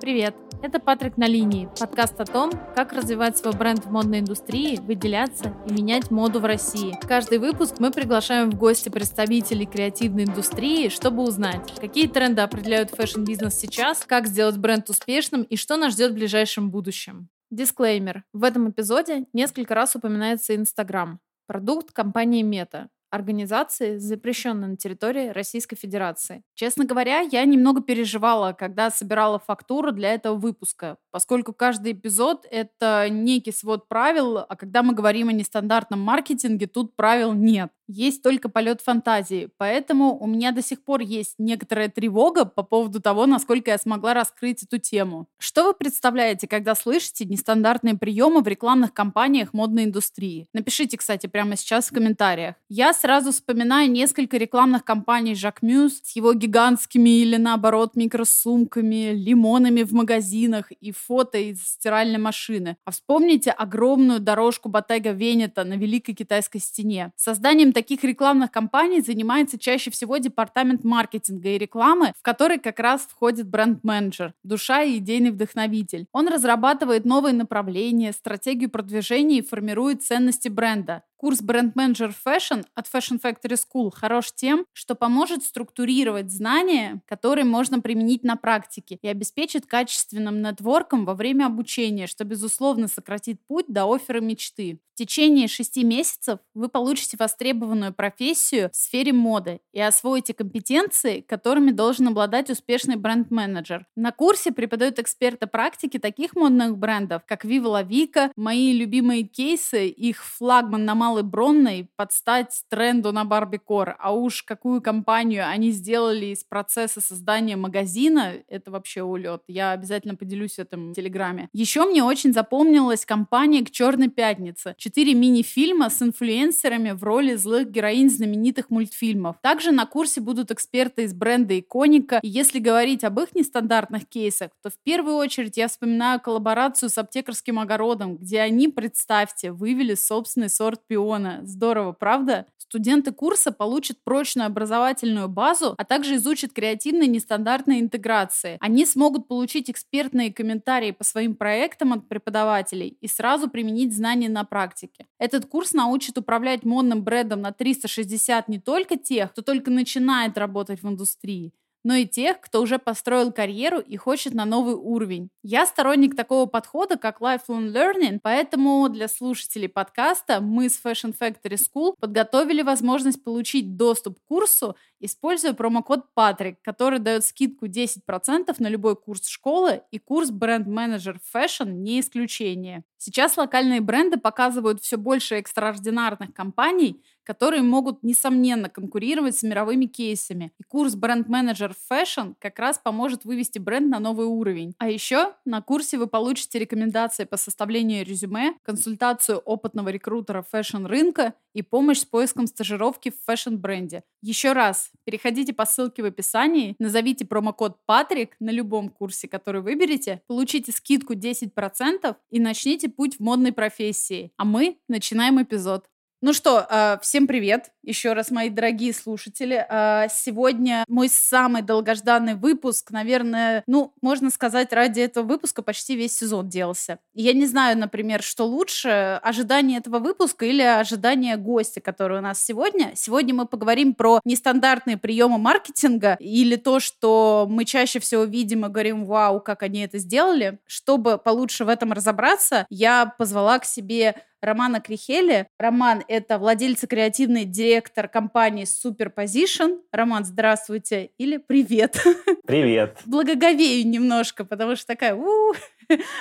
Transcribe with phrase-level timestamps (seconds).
[0.00, 0.36] Привет!
[0.62, 5.54] Это Патрик на линии, подкаст о том, как развивать свой бренд в модной индустрии, выделяться
[5.66, 6.94] и менять моду в России.
[7.08, 13.22] Каждый выпуск мы приглашаем в гости представителей креативной индустрии, чтобы узнать, какие тренды определяют fashion
[13.22, 17.30] -бизнес сейчас, как сделать бренд успешным и что нас ждет в ближайшем будущем.
[17.50, 18.24] Дисклеймер.
[18.34, 25.76] В этом эпизоде несколько раз упоминается Инстаграм, продукт компании Мета, организации, запрещенной на территории Российской
[25.76, 26.42] Федерации.
[26.54, 33.08] Честно говоря, я немного переживала, когда собирала фактуру для этого выпуска, поскольку каждый эпизод— это
[33.10, 38.48] некий свод правил, а когда мы говорим о нестандартном маркетинге, тут правил нет есть только
[38.48, 39.48] полет фантазии.
[39.58, 44.14] Поэтому у меня до сих пор есть некоторая тревога по поводу того, насколько я смогла
[44.14, 45.26] раскрыть эту тему.
[45.38, 50.48] Что вы представляете, когда слышите нестандартные приемы в рекламных кампаниях модной индустрии?
[50.52, 52.56] Напишите, кстати, прямо сейчас в комментариях.
[52.68, 59.82] Я сразу вспоминаю несколько рекламных кампаний Жак Мюс с его гигантскими или наоборот микросумками, лимонами
[59.82, 62.76] в магазинах и фото из стиральной машины.
[62.84, 67.12] А вспомните огромную дорожку Bottega Veneta на Великой Китайской стене.
[67.16, 73.02] Созданием таких рекламных кампаний занимается чаще всего департамент маркетинга и рекламы, в который как раз
[73.02, 76.06] входит бренд-менеджер, душа и идейный вдохновитель.
[76.12, 81.02] Он разрабатывает новые направления, стратегию продвижения и формирует ценности бренда.
[81.16, 87.44] Курс Brand Manager Fashion от Fashion Factory School хорош тем, что поможет структурировать знания, которые
[87.44, 93.66] можно применить на практике и обеспечит качественным нетворком во время обучения, что, безусловно, сократит путь
[93.68, 94.78] до оффера мечты.
[94.96, 101.70] В течение шести месяцев вы получите востребованную профессию в сфере моды и освоите компетенции, которыми
[101.70, 103.84] должен обладать успешный бренд-менеджер.
[103.94, 109.86] На курсе преподают эксперты практики таких модных брендов, как Viva La Vica, мои любимые кейсы,
[109.86, 113.96] их флагман на Малой Бронной под стать тренду на Барбикор.
[113.98, 119.42] А уж какую компанию они сделали из процесса создания магазина, это вообще улет.
[119.46, 121.50] Я обязательно поделюсь этим в Телеграме.
[121.52, 124.74] Еще мне очень запомнилась компания «К черной пятнице».
[124.86, 129.34] Четыре мини-фильма с инфлюенсерами в роли злых героинь знаменитых мультфильмов.
[129.42, 132.20] Также на курсе будут эксперты из бренда «Иконика».
[132.22, 136.98] И если говорить об их нестандартных кейсах, то в первую очередь я вспоминаю коллаборацию с
[136.98, 141.40] аптекарским огородом, где они, представьте, вывели собственный сорт чемпиона.
[141.42, 142.46] Здорово, правда?
[142.58, 148.56] Студенты курса получат прочную образовательную базу, а также изучат креативные нестандартные интеграции.
[148.60, 154.44] Они смогут получить экспертные комментарии по своим проектам от преподавателей и сразу применить знания на
[154.44, 154.75] практике.
[155.18, 160.82] Этот курс научит управлять модным брендом на 360 не только тех, кто только начинает работать
[160.82, 161.52] в индустрии,
[161.86, 165.30] но и тех, кто уже построил карьеру и хочет на новый уровень.
[165.44, 171.56] Я сторонник такого подхода, как lifelong learning, поэтому для слушателей подкаста мы с Fashion Factory
[171.56, 178.66] School подготовили возможность получить доступ к курсу, используя промокод Patrick, который дает скидку 10% на
[178.66, 182.82] любой курс школы, и курс Manager Fashion не исключение.
[182.98, 190.52] Сейчас локальные бренды показывают все больше экстраординарных компаний, которые могут, несомненно, конкурировать с мировыми кейсами.
[190.58, 194.74] И курс Brand Manager Fashion как раз поможет вывести бренд на новый уровень.
[194.78, 201.34] А еще на курсе вы получите рекомендации по составлению резюме, консультацию опытного рекрутера fashion -рынка
[201.52, 204.04] и помощь с поиском стажировки в fashion -бренде.
[204.22, 210.22] Еще раз, переходите по ссылке в описании, назовите промокод Патрик на любом курсе, который выберете,
[210.26, 214.32] получите скидку 10% и начните путь в модной профессии.
[214.36, 215.86] А мы начинаем эпизод.
[216.22, 219.66] Ну что, э, всем привет еще раз, мои дорогие слушатели.
[219.68, 226.16] Э, сегодня мой самый долгожданный выпуск, наверное, ну, можно сказать, ради этого выпуска почти весь
[226.16, 226.98] сезон делался.
[227.12, 232.42] Я не знаю, например, что лучше, ожидание этого выпуска или ожидание гостя, который у нас
[232.42, 232.92] сегодня.
[232.96, 238.70] Сегодня мы поговорим про нестандартные приемы маркетинга или то, что мы чаще всего видим и
[238.70, 240.58] говорим, вау, как они это сделали.
[240.66, 244.16] Чтобы получше в этом разобраться, я позвала к себе
[244.46, 245.48] Романа Крихеля.
[245.58, 249.80] Роман— это владелец и креативный директор компании Superposition.
[249.90, 252.00] Роман, здравствуйте или привет.
[252.46, 252.98] Привет.
[253.04, 255.16] Благоговею немножко, потому что такая...
[255.16, 255.54] У-у-у.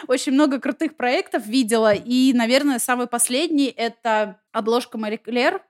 [0.07, 1.93] Очень много крутых проектов видела.
[1.93, 5.61] И, наверное, самый последний— это обложка Мари Клер,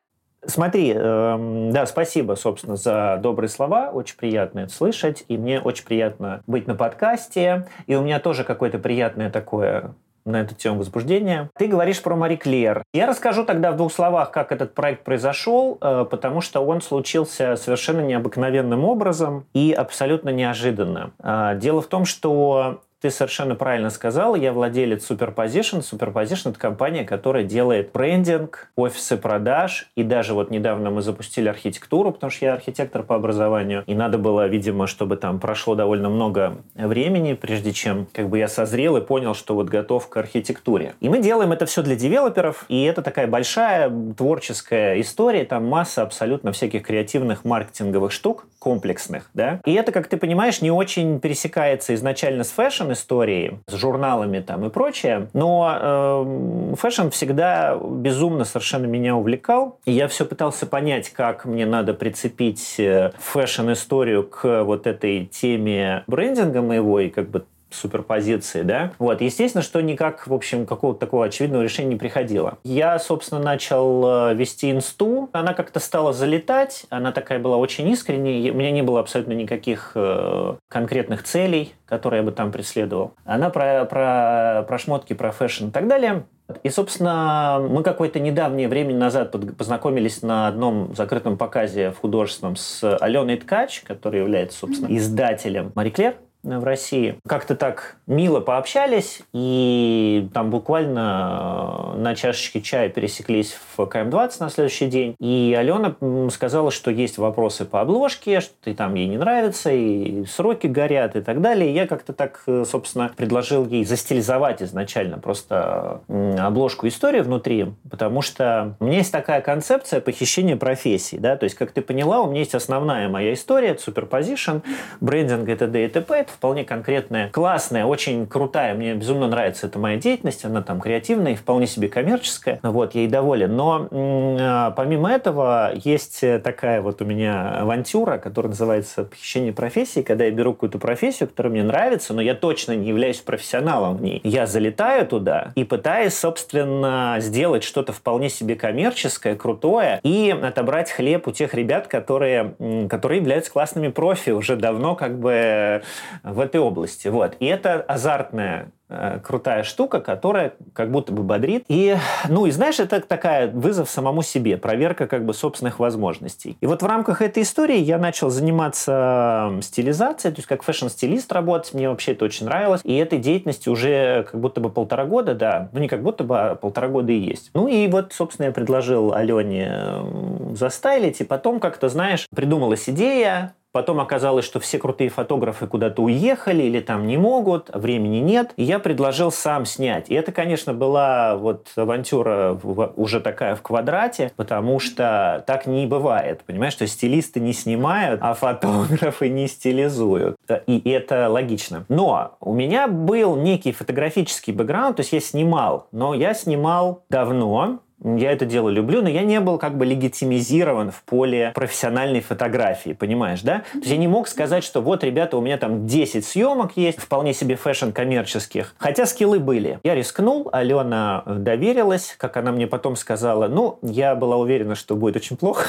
[0.48, 3.90] Смотри, э, да, спасибо, собственно, за добрые слова.
[3.92, 5.25] Очень приятно это слышать.
[5.28, 7.68] И мне очень приятно быть на подкасте.
[7.88, 11.50] И у меня тоже какое-то приятное такое на эту тему возбуждения.
[11.57, 12.83] Ты говоришь про Мари Клер.
[12.94, 17.56] Я расскажу тогда в двух словах, как этот проект произошел, э, потому что он случился
[17.56, 21.12] совершенно необыкновенным образом и абсолютно неожиданно.
[21.19, 25.81] Э, дело в том, что ты совершенно правильно сказал, я владелец Superposition.
[25.81, 32.12] Superposition— это компания, которая делает брендинг, офисы продаж, и даже вот недавно мы запустили архитектуру,
[32.12, 36.57] потому что я архитектор по образованию, и надо было, видимо, чтобы там прошло довольно много
[36.74, 40.96] времени, прежде чем как бы я созрел и понял, что вот готов к архитектуре.
[41.00, 46.02] И мы делаем это все для девелоперов, и это такая большая творческая история, там масса
[46.02, 49.62] абсолютно всяких креативных маркетинговых штук, комплексных, да.
[49.63, 52.50] И это, как ты понимаешь, не очень пересекается изначально с
[52.95, 59.92] фэшн-историей, с журналами там и прочее, но э, фэшн всегда безумно совершенно меня увлекал, и
[59.92, 66.62] я все пытался понять, как мне надо прицепить э, фэшн-историю к вот этой теме брендинга
[66.62, 67.45] моего и как бы
[67.75, 68.92] суперпозиции, да.
[69.00, 72.57] Вот, естественно, что никак, в общем, какого-то такого очевидного решения не приходило.
[72.63, 78.51] Я, собственно, начал э, вести инсту, она как-то стала залетать, она такая была очень искренняя,
[78.51, 83.13] у меня не было абсолютно никаких э, конкретных целей, которые я бы там преследовал.
[83.25, 86.25] Она про, про, про шмотки, про фэшн и так далее.
[86.63, 92.98] И, собственно, мы какое-то недавнее время назад познакомились на одном закрытом показе в художественном с
[92.98, 97.18] Аленой Ткач, которая является, собственно, издателем Marie Claire в России.
[97.27, 104.50] Как-то так мило пообщались, и там буквально э, на чашечке чая пересеклись в KM-20 на
[104.50, 105.15] следующий день.
[105.19, 105.95] И Алена
[106.30, 111.21] сказала, что есть вопросы по обложке, что там ей не нравится, и сроки горят, и
[111.21, 111.71] так далее.
[111.71, 118.21] И я как-то так, э, собственно, предложил ей застилизовать изначально просто обложку истории внутри, потому
[118.21, 122.30] что у меня есть такая концепция похищения профессий, да, то есть, как ты поняла, у
[122.30, 124.57] меня есть основная моя история, superposition,
[125.01, 125.86] брендинг и т.д.
[125.86, 126.15] и т.п.
[126.15, 128.76] Это вполне конкретная, классная, очень крутая.
[128.76, 130.46] Мне безумно нравится эта моя деятельность.
[130.46, 132.60] Она там креативная и вполне себе коммерческая.
[132.62, 133.56] Вот, я ей доволен.
[133.56, 140.26] Но а, помимо этого есть такая вот у меня авантюра, которая называется «Похищение профессии», когда
[140.26, 144.22] я беру какую-то профессию, которая мне нравится, но я точно не являюсь профессионалом в ней.
[144.24, 151.28] Я залетаю туда и пытаюсь, собственно, сделать что-то вполне себе коммерческое, крутое и отобрать хлеб
[151.28, 152.56] у тех ребят, которые,
[152.90, 155.84] которые являются классными профи уже давно как бы
[156.25, 157.07] в этой области.
[157.07, 157.36] Вот.
[157.39, 161.66] И это азартная э, крутая штука, которая как будто бы бодрит.
[161.68, 161.95] И,
[162.27, 166.57] ну, и знаешь, это такая вызов самому себе, проверка как бы собственных возможностей.
[166.62, 171.74] И вот в рамках этой истории я начал заниматься стилизацией, то есть как фэшн-стилист работать,
[171.74, 172.81] мне вообще это очень нравилось.
[172.83, 176.39] И этой деятельности уже как будто бы полтора года, да, ну не как будто бы,
[176.39, 177.51] а полтора года и есть.
[177.54, 184.00] Ну и вот, собственно, я предложил Алене застайлить, и потом как-то, знаешь, придумалась идея, Потом
[184.00, 188.54] оказалось, что все крутые фотографы куда-то уехали или там не могут, времени нет.
[188.56, 190.10] И я предложил сам снять.
[190.10, 192.57] И это, конечно, была вот авантюра
[192.95, 196.42] уже такая в квадрате, потому что так не бывает.
[196.45, 200.38] Понимаешь, что стилисты не снимают, а фотографы не стилизуют.
[200.68, 201.83] И это логично.
[201.89, 207.80] Но у меня был некий фотографический бэкграунд, то есть я снимал, но я снимал давно,
[208.06, 212.94] я это дело люблю, но я не был как бы легитимизирован в поле профессиональной фотографии,
[212.94, 213.63] понимаешь, да?
[213.74, 217.00] То есть я не мог сказать, что вот, ребята, у меня там 10 съемок есть,
[217.00, 219.80] вполне себе фэшн коммерческих, хотя скиллы были.
[219.84, 225.16] Я рискнул, Алена доверилась, как она мне потом сказала, ну, я была уверена, что будет
[225.16, 225.66] очень плохо.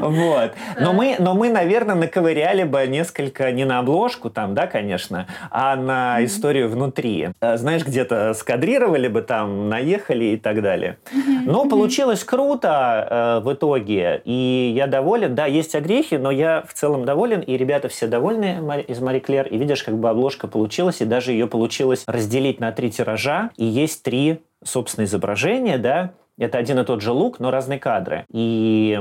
[0.00, 0.52] Вот.
[0.80, 5.76] Но мы, но мы, наверное, наковыряли бы несколько не на обложку там, да, конечно, а
[5.76, 7.30] на историю внутри.
[7.40, 10.98] Э, знаешь, где-то скадрировали бы там, наехали и так далее.
[11.44, 15.34] Но получилось круто э, в итоге, и я доволен.
[15.34, 19.46] Да, есть огрехи, но я в целом доволен, и ребята все довольны из Мари Клер.
[19.46, 23.64] И видишь, как бы обложка получилась, и даже ее получилось разделить на три тиража, и
[23.64, 28.24] есть три, собственно, изображения, да, это один и тот же лук, но разные кадры.
[28.30, 28.98] И,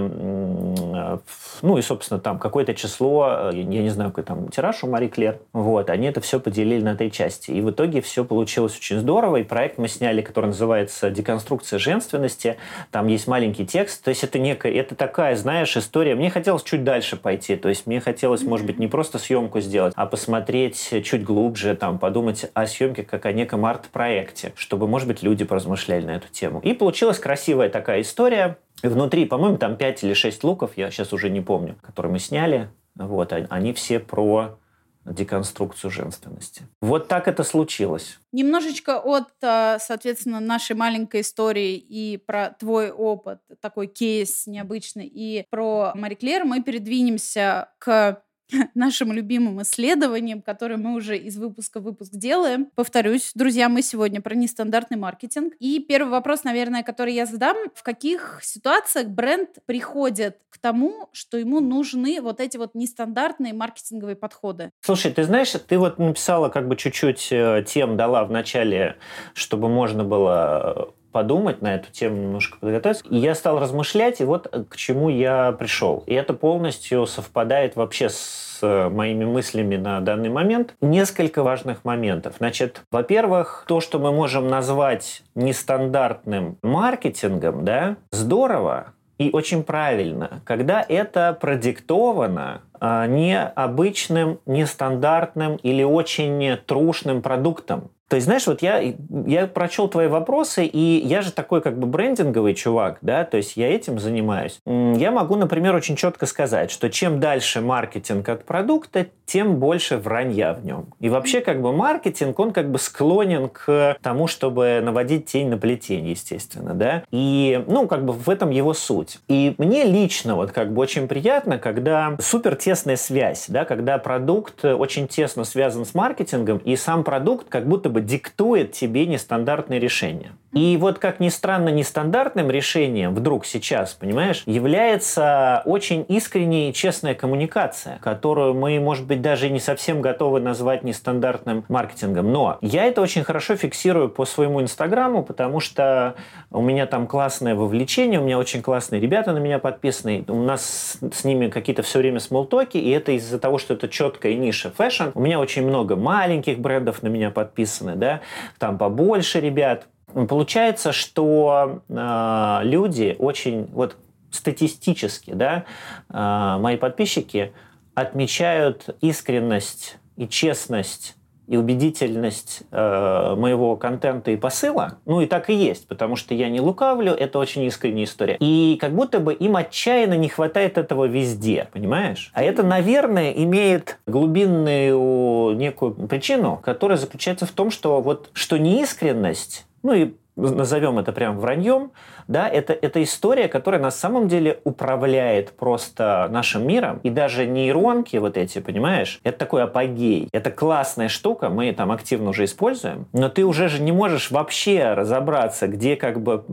[1.61, 5.39] ну и, собственно, там какое-то число, я не знаю, какой там тираж у Мари Клер,
[5.53, 7.51] вот, они это все поделили на три части.
[7.51, 12.57] И в итоге все получилось очень здорово, и проект мы сняли, который называется «Деконструкция женственности»,
[12.91, 16.15] там есть маленький текст, то есть это некая, это такая, знаешь, история.
[16.15, 19.93] Мне хотелось чуть дальше пойти, то есть мне хотелось, может быть, не просто съемку сделать,
[19.95, 25.23] а посмотреть чуть глубже, там, подумать о съемке как о неком арт-проекте, чтобы, может быть,
[25.23, 26.59] люди поразмышляли на эту тему.
[26.63, 28.59] И получилось красивая такая история.
[28.83, 32.69] Внутри, по-моему, там 5 или 6 луков, я сейчас уже не помню, которые мы сняли.
[32.93, 34.59] Вот, а, они все про
[35.05, 36.67] деконструкцию женственности.
[36.81, 38.19] Вот так это случилось.
[38.31, 45.47] Немножечко от, а, соответственно, нашей маленькой истории и про твой опыт, такой кейс необычный, и
[45.49, 48.21] про Мари Клер мы передвинемся к
[48.75, 52.67] нашим любимым исследованием, которое мы уже из выпуска в выпуск делаем.
[52.75, 55.53] Повторюсь, друзья, мы сегодня про нестандартный маркетинг.
[55.59, 61.37] И первый вопрос, наверное, который я задам, в каких ситуациях бренд приходит к тому, что
[61.37, 64.71] ему нужны вот эти вот нестандартные маркетинговые подходы?
[64.81, 68.97] Слушай, ты знаешь, ты вот написала как бы чуть-чуть э, тем дала в начале,
[69.33, 73.05] чтобы можно было подумать на эту тему, немножко подготовиться.
[73.09, 76.03] И я стал размышлять, и вот к чему я пришел.
[76.07, 80.75] И это полностью совпадает вообще с э, моими мыслями на данный момент.
[80.81, 82.33] Несколько важных моментов.
[82.39, 90.85] Значит, во-первых, то, что мы можем назвать нестандартным маркетингом, да, здорово, и очень правильно, когда
[90.85, 97.89] это продиктовано необычным, нестандартным или очень трушным продуктом.
[98.07, 98.93] То есть, знаешь, вот я,
[99.25, 103.57] я прочел твои вопросы, и я же такой как бы брендинговый чувак, да, то есть
[103.57, 104.59] я этим занимаюсь.
[104.65, 110.53] Я могу, например, очень четко сказать, что чем дальше маркетинг от продукта, тем больше вранья
[110.53, 110.85] в нем.
[110.99, 115.57] И вообще как бы маркетинг, он как бы склонен к тому, чтобы наводить тень на
[115.57, 117.03] плетень, естественно, да.
[117.09, 119.17] И, ну, как бы в этом его суть.
[119.27, 124.65] И мне лично вот как бы очень приятно, когда супер тесная связь, да, когда продукт
[124.65, 130.31] очень тесно связан с маркетингом, и сам продукт как будто бы диктует тебе нестандартные решения.
[130.51, 137.13] И вот, как ни странно, нестандартным решением вдруг сейчас, понимаешь, является очень искренняя и честная
[137.13, 142.31] коммуникация, которую мы, может быть, даже не совсем готовы назвать нестандартным маркетингом.
[142.31, 146.15] Но я это очень хорошо фиксирую по своему инстаграму, потому что
[146.49, 150.97] у меня там классное вовлечение, у меня очень классные ребята на меня подписаны, у нас
[151.13, 154.35] с ними какие-то все время small talk и, и это из-за того, что это четкая
[154.35, 155.09] ниша фэшн.
[155.13, 158.21] У меня очень много маленьких брендов на меня подписаны, да,
[158.57, 159.87] там побольше ребят,
[160.29, 163.97] Получается, что э, люди очень, вот
[164.31, 165.65] статистически, да,
[166.09, 167.51] э, мои подписчики
[167.95, 175.53] отмечают искренность и честность и убедительность э, моего контента и посыла, ну и так и
[175.53, 178.37] есть, потому что я не лукавлю, это очень искренняя история.
[178.39, 182.31] И как будто бы им отчаянно не хватает этого везде, понимаешь?
[182.33, 189.65] А это, наверное, имеет глубинную некую причину, которая заключается в том, что вот что неискренность
[189.85, 191.91] ну и назовем это прям враньем,
[192.27, 196.99] да, это, это история, которая на самом деле управляет просто нашим миром.
[197.03, 200.27] И даже нейронки вот эти, понимаешь, это такой апогей.
[200.31, 204.93] Это классная штука, мы там активно уже используем, но ты уже же не можешь вообще
[204.93, 206.43] разобраться, где как бы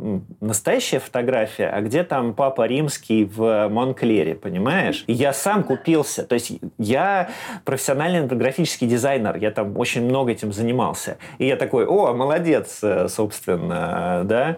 [0.41, 5.05] настоящая фотография, а где там папа римский в Монклере, понимаешь?
[5.07, 6.25] И я сам купился.
[6.25, 7.31] То есть я
[7.65, 11.19] профессиональный графический дизайнер, я там очень много этим занимался.
[11.39, 13.09] И я такой, о, молодец, э,
[13.73, 14.57] собственно, да,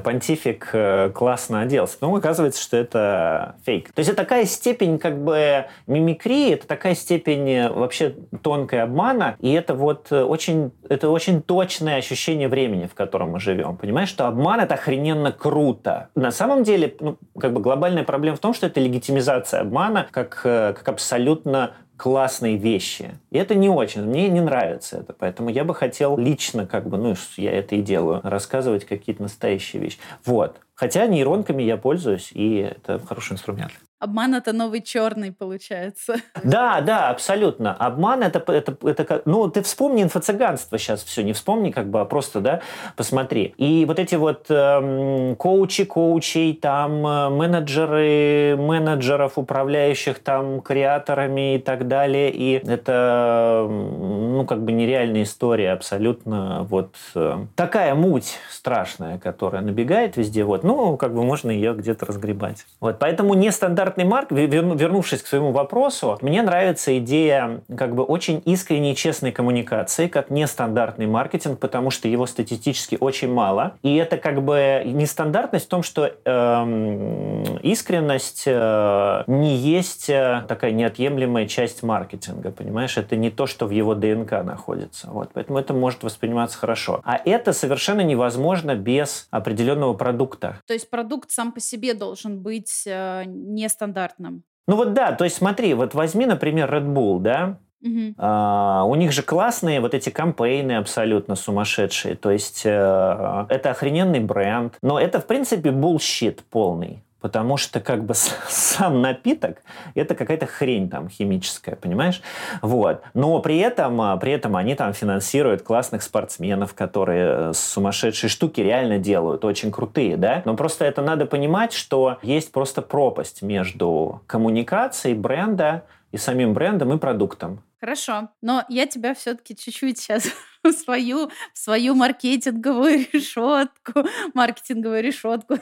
[0.00, 1.98] понтифик э, классно оделся.
[1.98, 3.90] Потом оказывается, что это фейк.
[3.92, 9.36] То есть это такая степень как бы мимикрии, это такая степень э, вообще тонкой обмана,
[9.40, 13.76] и это вот э, очень, это очень точное ощущение времени, в котором мы живем.
[13.76, 16.08] Понимаешь, что обман это охрененно круто.
[16.14, 20.40] На самом деле, ну, как бы глобальная проблема в том, что это легитимизация обмана как,
[20.42, 23.18] как абсолютно классные вещи.
[23.30, 25.12] И это не очень, мне не нравится это.
[25.12, 29.82] Поэтому я бы хотел лично, как бы, ну, я это и делаю, рассказывать какие-то настоящие
[29.82, 29.98] вещи.
[30.24, 30.60] Вот.
[30.74, 33.72] Хотя нейронками я пользуюсь, и это хороший инструмент.
[33.98, 36.16] Обман это новый черный, получается.
[36.44, 37.72] Да, да, абсолютно.
[37.74, 39.22] Обман это, это, это.
[39.24, 42.60] Ну, ты вспомни инфо-цыганство сейчас все, не вспомни, как бы, а просто, да,
[42.94, 43.54] посмотри.
[43.56, 51.58] И вот эти вот эм, коучи коучей, там, э, менеджеры менеджеров, управляющих там креаторами и
[51.58, 52.30] так далее.
[52.30, 56.64] И это, ну, как бы нереальная история абсолютно.
[56.68, 60.44] Вот э, такая муть страшная, которая набегает везде.
[60.44, 62.66] Вот, ну, как бы можно ее где-то разгребать.
[62.80, 68.42] Вот, поэтому нестандартный стандартный марк, вернувшись к своему вопросу, мне нравится идея как бы очень
[68.44, 73.76] искренней и честной коммуникации, как нестандартный маркетинг, потому что его статистически очень мало.
[73.82, 80.72] И это как бы нестандартность в том, что э, искренность э, не есть э, такая
[80.72, 82.96] неотъемлемая часть маркетинга, понимаешь?
[82.96, 85.10] Это не то, что в его ДНК находится.
[85.10, 87.00] Вот, поэтому это может восприниматься хорошо.
[87.04, 90.58] А это совершенно невозможно без определенного продукта.
[90.66, 94.42] То есть продукт сам по себе должен быть э, не стандартным.
[94.66, 98.14] Ну вот да, то есть смотри, вот возьми, например, Red Bull, да, Угу.
[98.18, 102.16] А, у них же классные вот эти campaign ы абсолютно сумасшедшие.
[102.16, 104.76] То есть э, это охрененный бренд.
[104.82, 108.14] Но это, в принципе, bullshit полный потому что как бы
[108.48, 109.60] сам напиток
[109.96, 112.22] это какая-то хрень там химическая, понимаешь?
[112.62, 113.02] Вот.
[113.14, 118.98] Но при этом, а, при этом они там финансируют классных спортсменов, которые сумасшедшие штуки реально
[118.98, 120.42] делают, очень крутые, да?
[120.44, 126.92] Но просто это надо понимать, что есть просто пропасть между коммуникацией бренда и самим брендом,
[126.92, 127.60] и продуктом.
[127.80, 130.28] Хорошо, но я тебя все-таки чуть-чуть сейчас
[130.84, 135.58] свою, свою маркетинговую решетку, маркетинговую решетку.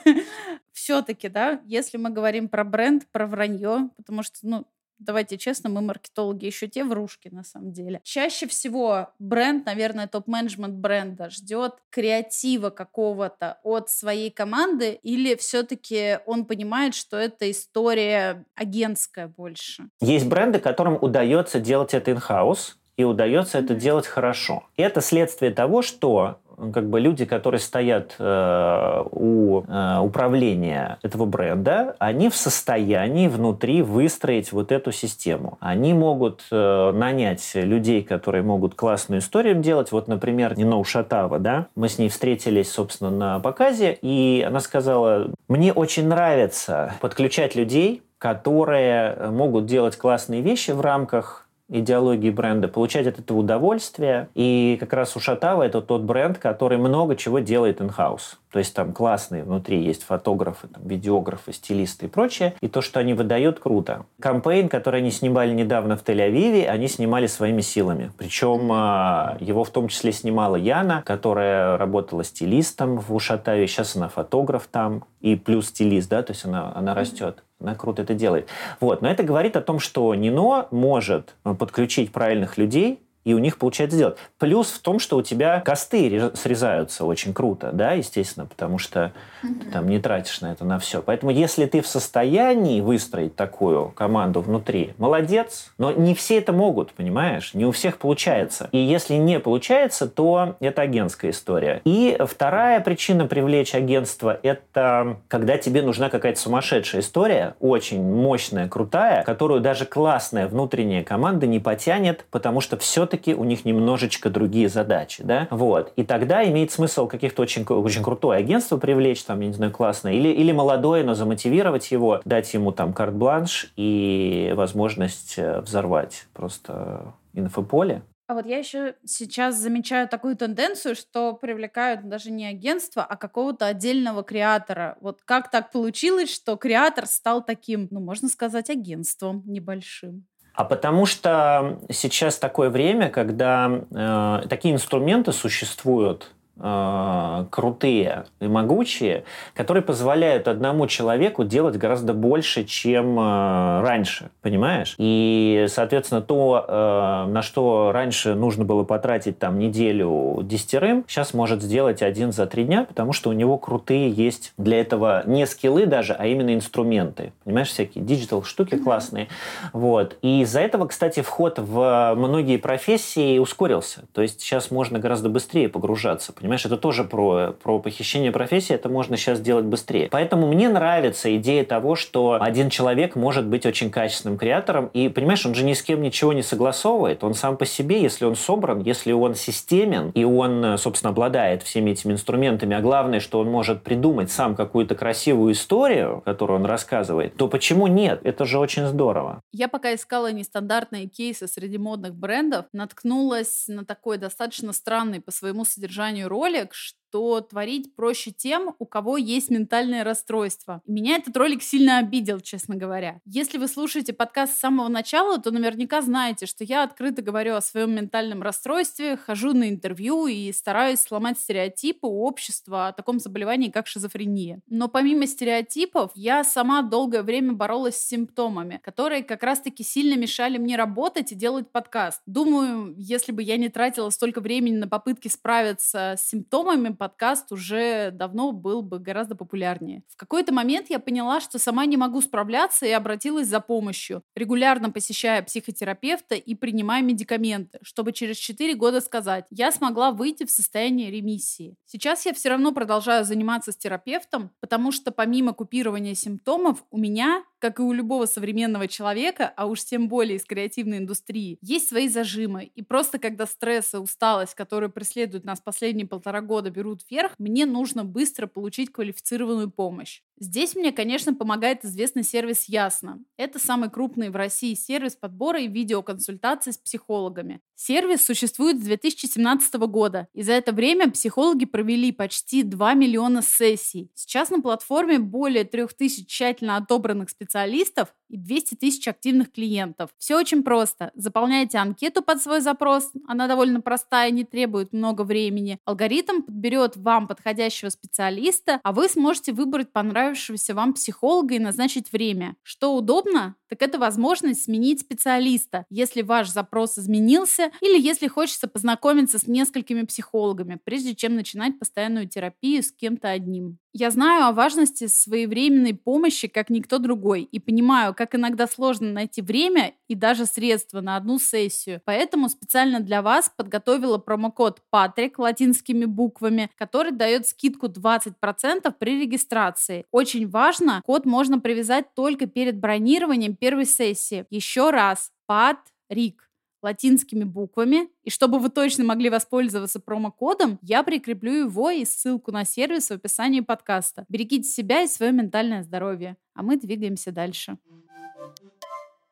[0.85, 4.67] Все-таки, да, если мы говорим про бренд, про вранье, потому что, ну,
[4.99, 8.01] давайте честно, мы маркетологи еще те врушки на самом деле.
[8.03, 16.45] Чаще всего бренд, наверное, топ-менеджмент бренда ждет креатива какого-то от своей команды или все-таки он
[16.45, 19.89] понимает, что это история агентская больше?
[20.01, 24.67] Есть бренды, которым удается делать это in-house, и удается это делать хорошо.
[24.77, 26.39] И это следствие того, что
[26.73, 33.81] как бы люди, которые стоят э, у э, управления этого бренда, они в состоянии внутри
[33.81, 35.57] выстроить вот эту систему.
[35.59, 39.91] Они могут э, нанять людей, которые могут классную историю делать.
[39.91, 45.31] Вот, например, Нино Шатава, да, мы с ней встретились, собственно, на показе, и она сказала,
[45.47, 53.07] мне очень нравится подключать людей, которые могут делать классные вещи в рамках идеологии бренда, получать
[53.07, 54.29] от этого удовольствие.
[54.35, 58.37] И как раз у Шатава это тот бренд, который много чего делает in-house.
[58.51, 62.53] То есть там классные внутри есть фотографы, там, видеографы, стилисты и прочее.
[62.61, 64.05] И то, что они выдают, круто.
[64.21, 68.11] Кампейн, который они снимали недавно в Тель-Авиве, они снимали своими силами.
[68.17, 73.67] Причем а, его в том числе снимала Яна, которая работала стилистом в Ушатаве.
[73.67, 75.03] Сейчас она фотограф там.
[75.19, 77.43] И плюс стилист, да, то есть она, она растет.
[77.59, 78.49] Она круто это делает.
[78.79, 79.01] Вот.
[79.01, 83.97] Но это говорит о том, что Нино может подключить правильных людей, и у них получается
[83.97, 84.17] сделать.
[84.37, 89.11] Плюс в том, что у тебя косты срезаются очень круто, да, естественно, потому что
[89.43, 89.63] mm-hmm.
[89.63, 91.01] ты там не тратишь на это на все.
[91.01, 96.91] Поэтому если ты в состоянии выстроить такую команду внутри, молодец, но не все это могут,
[96.93, 97.53] понимаешь?
[97.53, 98.69] Не у всех получается.
[98.71, 101.81] И если не получается, то это агентская история.
[101.83, 109.23] И вторая причина привлечь агентство– это когда тебе нужна какая-то сумасшедшая история, очень мощная, крутая,
[109.23, 114.67] которую даже классная внутренняя команда не потянет, потому что все-таки все-таки у них немножечко другие
[114.67, 115.93] задачи, да, вот.
[115.95, 120.13] И тогда имеет смысл каких-то очень, очень крутое агентство привлечь, там, я не знаю, классное,
[120.13, 127.13] или, или молодое, но замотивировать его, дать ему там карт-бланш и возможность э, взорвать просто
[127.33, 128.01] инфополе.
[128.27, 133.67] А вот я еще сейчас замечаю такую тенденцию, что привлекают даже не агентство, а какого-то
[133.67, 134.97] отдельного креатора.
[134.99, 140.25] Вот как так получилось, что креатор стал таким, ну, можно сказать, агентством небольшим?
[140.55, 149.23] А потому что сейчас такое время, когда э, такие инструменты существуют, э, крутые и могучие,
[149.53, 154.95] которые позволяют одному человеку делать гораздо больше, чем э, раньше, понимаешь?
[154.97, 161.61] И, соответственно, то, э, на что раньше нужно было потратить там неделю десятерым, сейчас может
[161.61, 165.85] сделать один за три дня, потому что у него крутые есть для этого не скиллы
[165.85, 167.33] даже, а именно инструменты.
[167.43, 169.27] Понимаешь, всякие digital штуки классные.
[169.73, 170.17] Вот.
[170.21, 174.05] И из-за этого, кстати, вход в многие профессии ускорился.
[174.13, 178.87] То есть сейчас можно гораздо быстрее погружаться, Понимаешь, это тоже про, про похищение профессии, это
[178.87, 180.09] можно сейчас сделать быстрее.
[180.11, 185.43] Поэтому мне нравится идея того, что один человек может быть очень качественным креатором, и, понимаешь,
[185.43, 188.81] он же ни с кем ничего не согласовывает, он сам по себе, если он собран,
[188.81, 193.81] если он системен, и он, собственно, обладает всеми этими инструментами, а главное, что он может
[193.81, 198.21] придумать сам какую-то красивую историю, которую он рассказывает, то почему нет?
[198.23, 199.41] Это же очень здорово.
[199.51, 205.65] Я пока искала нестандартные кейсы среди модных брендов, наткнулась на такой достаточно странный по своему
[205.65, 210.81] содержанию ролик, что творить проще тем, у кого есть ментальное расстройство.
[210.85, 213.21] Меня этот ролик сильно обидел, честно говоря.
[213.25, 217.61] Если вы слушаете подкаст с самого начала, то наверняка знаете, что я открыто говорю о
[217.61, 223.69] своем ментальном расстройстве, хожу на интервью и стараюсь сломать стереотипы у общества о таком заболевании,
[223.69, 224.59] как шизофрения.
[224.67, 230.57] Но помимо стереотипов, я сама долгое время боролась с симптомами, которые как раз-таки сильно мешали
[230.57, 232.21] мне работать и делать подкаст.
[232.25, 238.09] Думаю, если бы я не тратила столько времени на попытки справиться с симптомами, подкаст уже
[238.09, 240.01] давно был бы гораздо популярнее.
[240.07, 244.89] В какой-то момент я поняла, что сама не могу справляться и обратилась за помощью, регулярно
[244.89, 251.11] посещая психотерапевта и принимая медикаменты, чтобы через 4 года сказать, я смогла выйти в состояние
[251.11, 251.75] ремиссии.
[251.85, 257.43] Сейчас я все равно продолжаю заниматься с терапевтом, потому что помимо купирования симптомов у меня
[257.65, 262.07] как и у любого современного человека, а уж тем более из креативной индустрии, есть свои
[262.07, 262.65] зажимы.
[262.65, 267.65] И просто когда стресс и усталость, которые преследуют нас последние полтора года, берут вверх, мне
[267.65, 270.21] нужно быстро получить квалифицированную помощь.
[270.37, 273.23] Здесь мне, конечно, помогает известный сервис Ясно.
[273.37, 277.61] Это самый крупный в России сервис подбора и видеоконсультаций с психологами.
[277.75, 284.11] Сервис существует с 2017 года, и за это время психологи провели почти 2 миллиона сессий.
[284.13, 290.09] Сейчас на платформе более 3000 тщательно отобранных специалистов и 200 тысяч активных клиентов.
[290.17, 291.11] Все очень просто.
[291.15, 295.79] Заполняйте анкету под свой запрос, она довольно простая, не требует много времени.
[295.85, 299.93] Алгоритм подберет вам подходящего специалиста, а вы сможете выбрать
[300.25, 302.55] понравившегося вам психолога и назначить время.
[302.63, 303.55] Что удобно?
[303.67, 310.03] Так это возможность сменить специалиста, если ваш запрос изменился или если хочется познакомиться с несколькими
[310.03, 313.79] психологами, прежде чем начинать постоянную терапию с кем-то одним.
[313.97, 319.41] Я знаю о важности своевременной помощи, как никто другой, и понимаю, как иногда сложно найти
[319.41, 322.01] время и даже средства на одну сессию.
[322.03, 330.05] Поэтому специально для вас подготовила промокод Патрик латинскими буквами, который дает скидку 20% при регистрации.
[330.15, 334.45] Очень важно, код можно привязать только перед бронированием первой сессии.
[334.49, 336.49] Еще раз, Патрик
[336.81, 338.07] латинскими буквами.
[338.23, 343.11] И чтобы вы точно могли воспользоваться промокодом, я прикреплю его и ссылку на сервис в
[343.11, 344.23] описании подкаста.
[344.29, 346.37] Берегите себя и свое ментальное здоровье.
[346.53, 347.77] А мы двигаемся дальше.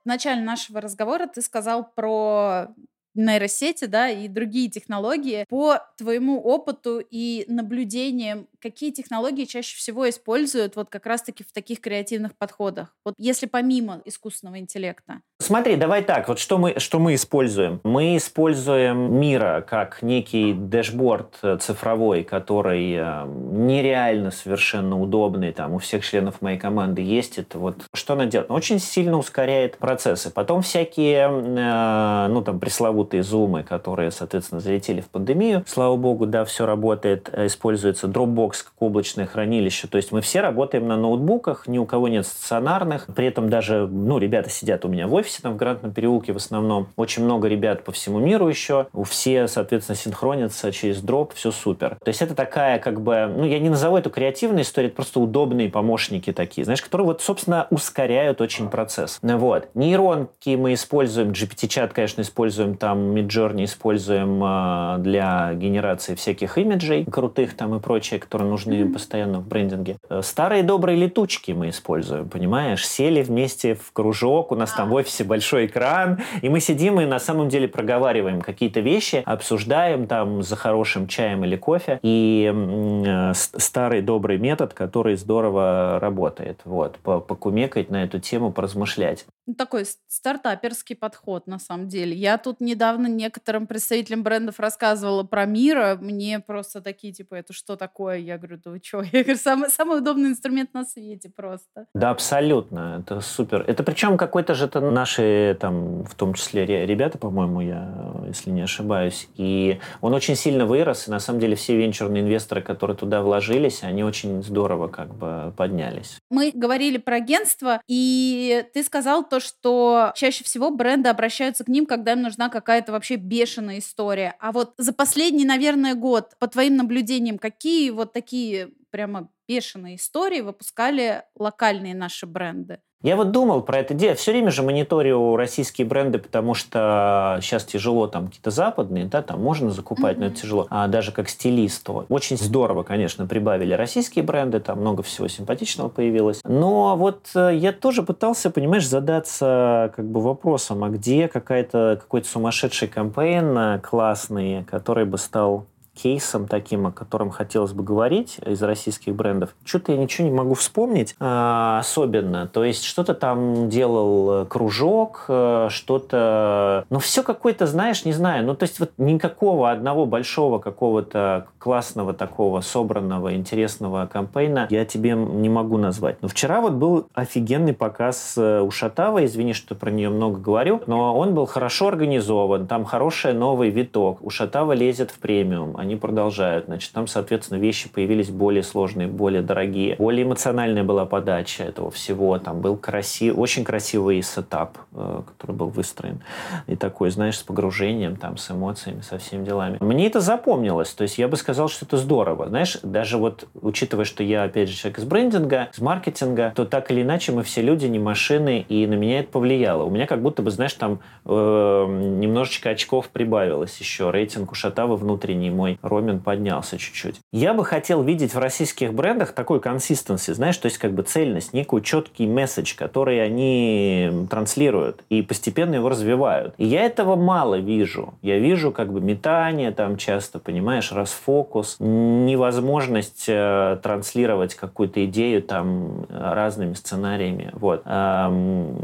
[0.04, 2.76] В начале нашего разговора ты сказал про
[3.16, 5.46] нейросети, да, и другие технологии.
[5.50, 11.82] По твоему опыту и наблюдениям, какие технологии чаще всего используют вот как раз-таки в таких
[11.82, 12.96] креативных подходах?
[13.06, 15.22] Вот если помимо искусственного интеллекта.
[15.40, 17.82] Смотри, давай так, вот что мы, что мы используем?
[17.84, 25.80] Мы используем Мира как некий дэшборд э, цифровой, который э, нереально совершенно удобный, там у
[25.80, 27.60] всех членов моей команды есть это.
[27.60, 28.50] Вот что она делает?
[28.52, 30.32] Очень сильно ускоряет процессы.
[30.32, 35.64] Потом всякие, э, ну там пресловутые зумы, которые, соответственно, залетели в пандемию.
[35.68, 39.88] Слава богу, да, все работает, используется Dropbox как облачное хранилище.
[39.88, 43.08] То есть мы все работаем на ноутбуках, ни у кого нет стационарных.
[43.16, 46.38] При этом даже, ну, ребята сидят у меня в офисе, там в Грантном переулке в
[46.38, 46.88] основном.
[46.96, 48.88] Очень много ребят по всему миру еще.
[48.94, 51.98] У все, соответственно, синхронятся через дроп, все супер.
[52.04, 55.20] То есть это такая, как бы, ну, я не назову эту креативной историей, это просто
[55.20, 59.20] удобные помощники такие, знаешь, которые вот, собственно, ускоряют очень процесс.
[59.22, 59.68] Вот.
[59.74, 67.56] Нейронки мы используем, GPT-чат, конечно, используем, там, Midjourney используем э, для генерации всяких имиджей крутых
[67.56, 68.94] там и прочее, которые нужны mm-hmm.
[68.94, 69.98] постоянно в брендинге.
[70.10, 72.86] Э, старые добрые летучки мы используем, понимаешь?
[72.86, 77.00] Сели вместе в кружок, у нас там в офисе офисе большой экран, и мы сидим
[77.00, 82.52] и на самом деле проговариваем какие-то вещи, обсуждаем там за хорошим чаем или кофе, и
[82.54, 89.26] э, старый добрый метод, который здорово работает, вот, покумекать на эту тему, поразмышлять.
[89.46, 92.16] Ну, такой стартаперский подход, на самом деле.
[92.16, 95.98] Я тут недавно некоторым представителям брендов рассказывала про Мира.
[96.00, 98.18] Мне просто такие, типа, это что такое?
[98.18, 99.02] Я говорю, да вы что?
[99.12, 101.88] Я говорю, самый, самый удобный инструмент на свете просто.
[101.94, 103.02] Да, абсолютно.
[103.02, 103.66] Это супер.
[103.68, 108.62] Это причем какой-то же это наши, там, в том числе ребята, по-моему, я, если не
[108.62, 109.28] ошибаюсь.
[109.36, 111.10] И он очень сильно вырос.
[111.10, 115.54] И на самом деле все венчурные инвесторы, которые туда вложились, они очень здорово как бы
[115.58, 116.18] поднялись.
[116.30, 121.88] Мы говорили про агентство, и ты сказал то, что чаще всего бренды обращаются к ним,
[121.88, 124.36] когда им нужна какая-то вообще бешеная история.
[124.40, 130.42] А вот за последний, наверное, год, по твоим наблюдениям, какие вот такие прямо бешеные истории
[130.42, 132.80] выпускали локальные наши бренды?
[133.04, 134.16] Я вот думал про это дело.
[134.16, 139.42] Все время же мониторю российские бренды, потому что сейчас тяжело там какие-то западные, да, там
[139.42, 140.20] можно закупать, mm-hmm.
[140.22, 140.68] но это тяжело.
[140.70, 141.90] А даже как стилист.
[142.08, 146.40] Очень здорово, конечно, прибавили российские бренды, там много всего симпатичного появилось.
[146.46, 152.30] Но вот э, я тоже пытался, понимаешь, задаться как бы вопросом, а где какая-то, какой-то
[152.30, 158.62] сумасшедший кампейн э, классный, который бы стал кейсом таким, о котором хотелось бы говорить из
[158.64, 162.48] российских брендов, что-то я ничего не могу вспомнить а, особенно.
[162.48, 166.86] То есть что-то там делал э, кружок, э, что-то...
[166.90, 168.46] Ну, все какое-то, знаешь, не знаю.
[168.46, 175.12] Ну, то есть вот никакого одного большого какого-то классного такого собранного, интересного кампейна я тебе
[175.14, 176.18] не могу назвать.
[176.22, 180.82] Но вчера вот был офигенный показ э, у Шатава, извини, что про нее много говорю,
[180.88, 184.18] но он был хорошо организован, там хороший новый виток.
[184.22, 186.66] У Шатава лезет в премиум они продолжают.
[186.66, 189.96] Значит, там, соответственно, вещи появились более сложные, более дорогие.
[189.96, 192.38] Более эмоциональная была подача этого всего.
[192.40, 196.22] Там был красив, очень красивый сетап, э, который был выстроен.
[196.68, 199.78] И такой, знаешь, с погружением, там, с эмоциями, со всеми делами.
[199.80, 200.90] Мне это запомнилось.
[200.90, 202.48] То есть я бы сказал, что это здорово.
[202.48, 206.92] Знаешь, даже вот учитывая, что я, опять же, человек из брендинга, из маркетинга, то так
[206.92, 209.84] или иначе мы все люди, не машины, и на меня это повлияло.
[209.84, 214.12] У меня как будто бы, знаешь, там э, немножечко очков прибавилось еще.
[214.12, 217.20] Рейтинг у Шатава внутренний мой Ромин поднялся чуть-чуть.
[217.32, 221.54] Я бы хотел видеть в российских брендах такой консистенции, знаешь, то есть как бы цельность,
[221.54, 226.54] некую четкий месседж, который они транслируют и постепенно его развивают.
[226.58, 228.14] И я этого мало вижу.
[228.22, 231.43] Я вижу как бы метание там часто, понимаешь, расфокус,
[231.80, 237.50] невозможность э, транслировать какую-то идею там разными сценариями.
[237.54, 237.84] Вот.
[237.86, 238.78] Эм,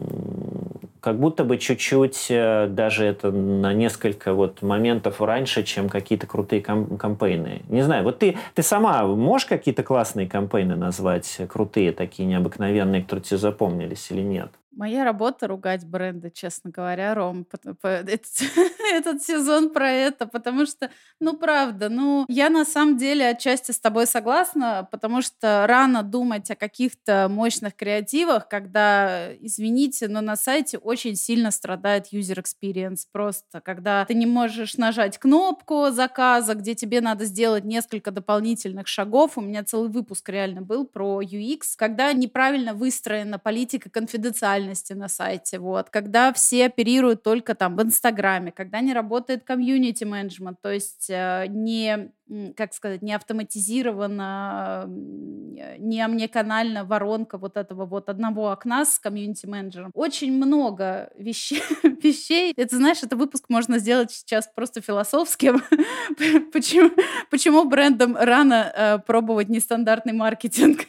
[1.01, 6.61] как будто бы чуть-чуть э, даже это на несколько вот моментов раньше, чем какие-то крутые
[6.61, 7.61] кам- кампейны.
[7.69, 13.23] Не знаю, вот ты, ты сама можешь какие-то классные кампейны назвать, крутые, такие необыкновенные, которые
[13.23, 14.49] тебе запомнились или нет?
[14.79, 17.45] Моя работа ругать бренды, честно говоря, Ром.
[17.83, 18.23] Этот,
[18.93, 20.89] этот сезон про это, потому что,
[21.19, 26.49] ну, правда, ну, я на самом деле отчасти с тобой согласна, потому что рано думать
[26.49, 33.59] о каких-то мощных креативах, когда, извините, но на сайте очень сильно страдает user experience просто,
[33.59, 39.37] когда ты не можешь нажать кнопку заказа, где тебе надо сделать несколько дополнительных шагов.
[39.37, 45.07] У меня целый выпуск реально был про UX, когда неправильно выстроена политика конфиденциальности лояльности на
[45.07, 50.71] сайте, вот, когда все оперируют только там в Инстаграме, когда не работает комьюнити менеджмент, то
[50.71, 52.11] есть э, не
[52.55, 59.89] как сказать, не автоматизирована, не омниканальна воронка вот этого вот одного окна с комьюнити-менеджером.
[59.95, 62.53] Очень много вещей, вещей.
[62.55, 65.63] Это, знаешь, это выпуск можно сделать сейчас просто философским.
[66.53, 66.91] почему,
[67.31, 70.81] почему брендам рано э, пробовать нестандартный маркетинг?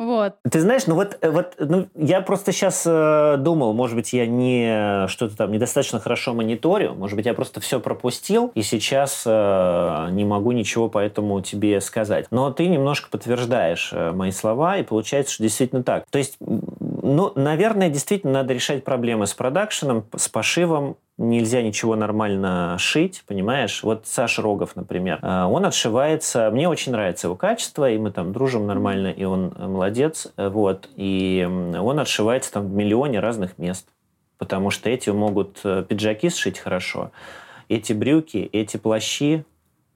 [0.00, 0.36] Вот.
[0.50, 4.26] Ты знаешь, ну вот, э, вот ну, я просто сейчас э, думал, может быть, я
[4.26, 10.08] не что-то там недостаточно хорошо мониторю, может быть, я просто все пропустил, и сейчас э,
[10.12, 12.28] не могу ничего поэтому тебе сказать.
[12.30, 16.04] Но ты немножко подтверждаешь э, мои слова, и получается, что действительно так.
[16.10, 16.38] То есть,
[17.02, 23.82] ну, наверное, действительно надо решать проблемы с продакшеном, с пошивом, нельзя ничего нормально шить, понимаешь?
[23.82, 28.32] Вот Саша Рогов, например, э, он отшивается, мне очень нравится его качество, и мы там
[28.32, 33.86] дружим нормально, и он э, молодец, вот, и он отшивается там в миллионе разных мест,
[34.38, 37.10] потому что эти могут пиджаки сшить хорошо,
[37.68, 39.44] эти брюки, эти плащи,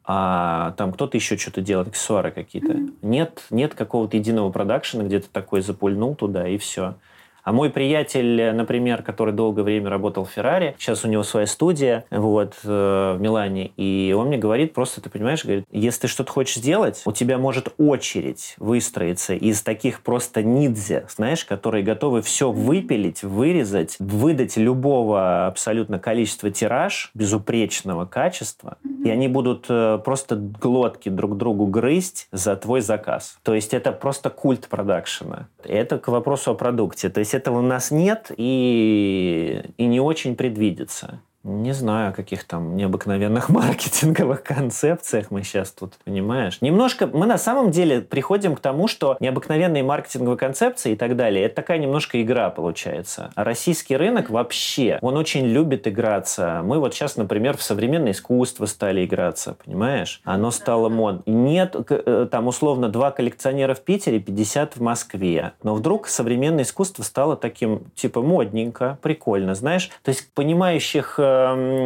[0.06, 2.74] а там кто-то еще что-то делает, аксессуары какие-то.
[2.74, 2.96] Mm-hmm.
[3.02, 6.94] Нет, нет какого-то единого продакшена, где ты такой запульнул туда, и все.
[7.44, 12.06] А мой приятель, например, который долгое время работал в Феррари, сейчас у него своя студия
[12.10, 16.32] вот, э, в Милане, и он мне говорит, просто, ты понимаешь, говорит, если ты что-то
[16.32, 22.50] хочешь сделать, у тебя может очередь выстроиться из таких просто ниндзя, знаешь, которые готовы все
[22.50, 31.10] выпилить, вырезать, выдать любого абсолютно количества тираж безупречного качества, и они будут э, просто глотки
[31.10, 33.36] друг другу грызть за твой заказ.
[33.42, 35.48] То есть это просто культ продакшена.
[35.62, 37.10] Это к вопросу о продукте.
[37.10, 41.20] То есть этого у нас нет и, и не очень предвидится.
[41.44, 46.56] Не знаю, о каких там необыкновенных маркетинговых концепциях мы сейчас тут, понимаешь?
[46.62, 51.44] Немножко, мы на самом деле приходим к тому, что необыкновенные маркетинговые концепции и так далее,
[51.44, 53.30] это такая немножко игра получается.
[53.34, 56.62] А российский рынок вообще, он очень любит играться.
[56.64, 60.22] Мы вот сейчас, например, в современное искусство стали играться, понимаешь?
[60.24, 61.22] Оно стало модно.
[61.26, 65.52] Нет, э, там условно два коллекционера в Питере, 50 в Москве.
[65.62, 69.90] Но вдруг современное искусство стало таким, типа, модненько, прикольно, знаешь?
[70.02, 71.33] То есть понимающих э,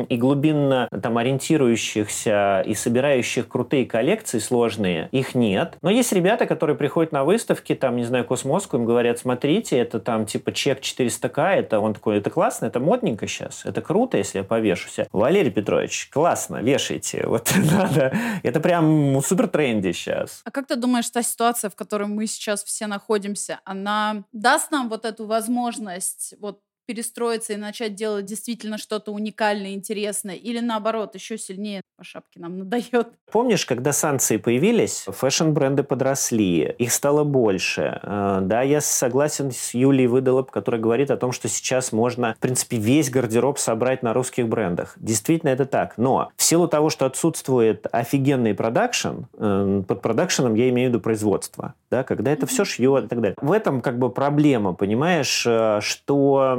[0.08, 5.76] и глубинно там ориентирующихся и собирающих крутые коллекции сложные, их нет.
[5.82, 10.00] Но есть ребята, которые приходят на выставки, там, не знаю, Космоску, им говорят, смотрите, это
[10.00, 14.38] там типа чек 400к, это он такой, это классно, это модненько сейчас, это круто, если
[14.38, 15.06] я повешусь.
[15.12, 20.42] Валерий Петрович, классно, вешайте, вот надо, это прям супер trendy сейчас.
[20.44, 24.88] А как ты думаешь, та ситуация, в которой мы сейчас все находимся, она даст нам
[24.88, 31.37] вот эту возможность вот перестроиться и начать делать действительно что-то уникальное, интересное, или наоборот, еще
[31.37, 33.09] сильнее по шапке нам надает.
[33.31, 38.01] Помнишь, когда санкции появились, фэшн-бренды подросли, их стало больше.
[38.03, 42.38] Э, да, я согласен с Юлией Выдолоб, которая говорит о том, что сейчас можно, в
[42.38, 44.94] принципе, весь гардероб собрать на русских брендах.
[44.96, 45.98] Действительно, это так.
[45.98, 51.03] Но в силу того, что отсутствует офигенный продакшн, э, под продакшеном я имею в виду
[51.03, 53.37] производство, да, когда это все шьет и так далее.
[53.42, 56.55] В этом как бы проблема, понимаешь, э, что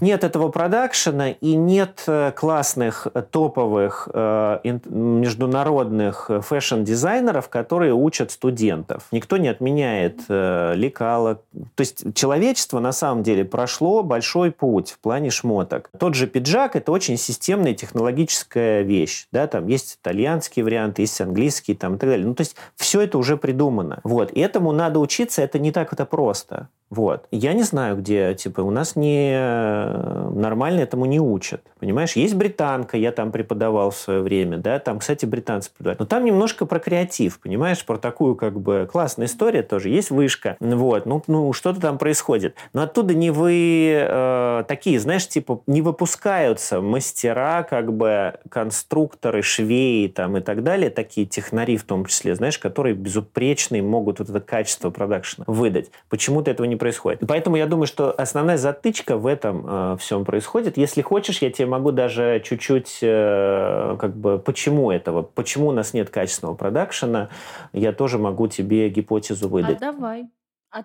[0.00, 9.06] нет этого продакшена и нет э, классных э, топовых э, международных фэшн-дизайнеров, которые учат студентов.
[9.12, 11.40] Никто не отменяет лекала.
[11.74, 15.90] То есть человечество на самом деле прошло большой путь в плане шмоток.
[15.98, 19.26] Тот же пиджак– это очень системная технологическая вещь.
[19.32, 19.46] Да?
[19.46, 22.26] Там есть итальянский вариант, есть английский там, и так далее.
[22.26, 24.00] Ну, то есть все это уже придумано.
[24.04, 24.32] Вот.
[24.32, 26.68] И этому надо учиться, это не так это просто.
[26.90, 27.26] Вот.
[27.30, 31.62] Я не знаю, где, типа, у нас не э, нормально этому не учат.
[31.78, 35.98] Понимаешь, есть британка, я там преподавал в свое время, да, там, кстати, британцы преподавали.
[36.00, 39.88] Но там немножко про креатив, понимаешь, про такую как бы классная история тоже.
[39.88, 42.54] Есть вышка, вот, ну, ну что-то там происходит.
[42.72, 50.08] Но оттуда не вы э, такие, знаешь, типа не выпускаются мастера, как бы конструкторы, швеи
[50.08, 54.40] там и так далее, такие технари в том числе, знаешь, которые безупречные могут вот это
[54.40, 55.90] качество продакшена выдать.
[56.08, 57.20] Почему-то этого не происходит.
[57.26, 60.76] Поэтому я думаю, что основная затычка в этом э, всем происходит.
[60.76, 65.94] Если хочешь, я тебе могу даже чуть-чуть э, как бы почему этого, почему у нас
[65.94, 67.28] нет качественного продакшена,
[67.72, 69.76] я тоже могу тебе гипотезу выдать.
[69.76, 70.28] А давай.
[70.70, 70.82] А.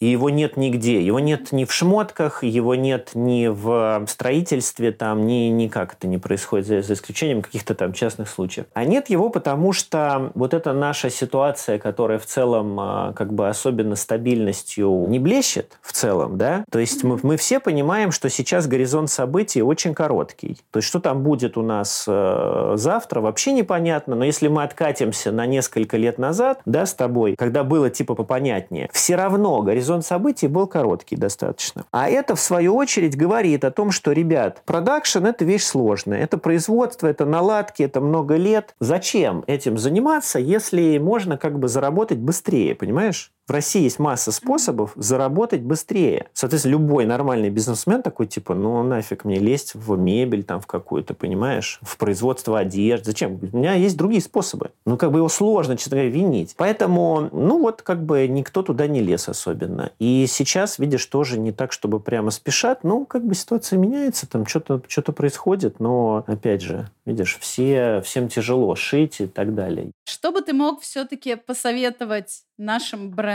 [0.00, 1.00] И его нет нигде.
[1.00, 6.18] Его нет ни в шмотках, его нет ни в строительстве, там, ни никак это не
[6.18, 8.66] происходит, за, за исключением каких-то там частных случаев.
[8.74, 13.48] А нет его, потому что вот эта наша ситуация, которая в целом а, как бы
[13.48, 18.66] особенно стабильностью не блещет в целом, да, то есть мы, мы все понимаем, что сейчас
[18.66, 20.58] горизонт событий очень короткий.
[20.70, 25.30] То есть что там будет у нас э, завтра, вообще непонятно, но если мы откатимся
[25.30, 30.06] на несколько лет назад, да, с тобой, когда было типа попонятнее, все равно горизонт горизонт
[30.06, 31.84] событий был короткий достаточно.
[31.90, 36.22] А это, в свою очередь, говорит о том, что, ребят, продакшн– это вещь сложная.
[36.22, 38.74] Это производство, это наладки, это много лет.
[38.80, 43.33] Зачем этим заниматься, если можно как бы заработать быстрее, понимаешь?
[43.46, 46.28] В России есть масса способов заработать быстрее.
[46.32, 51.12] Соответственно, любой нормальный бизнесмен такой, типа, ну нафиг мне лезть в мебель там в какую-то,
[51.12, 53.04] понимаешь, в производство одежды.
[53.04, 53.38] Зачем?
[53.52, 54.70] У меня есть другие способы.
[54.86, 56.54] Ну, как бы его сложно, честно говоря, винить.
[56.56, 59.90] Поэтому, ну вот, как бы никто туда не лез особенно.
[59.98, 62.82] И сейчас, видишь, тоже не так, чтобы прямо спешат.
[62.82, 68.28] Ну, как бы ситуация меняется, там что-то что происходит, но, опять же, видишь, все, всем
[68.28, 69.90] тяжело шить и так далее.
[70.08, 73.33] Что бы ты мог все-таки посоветовать нашим брендам?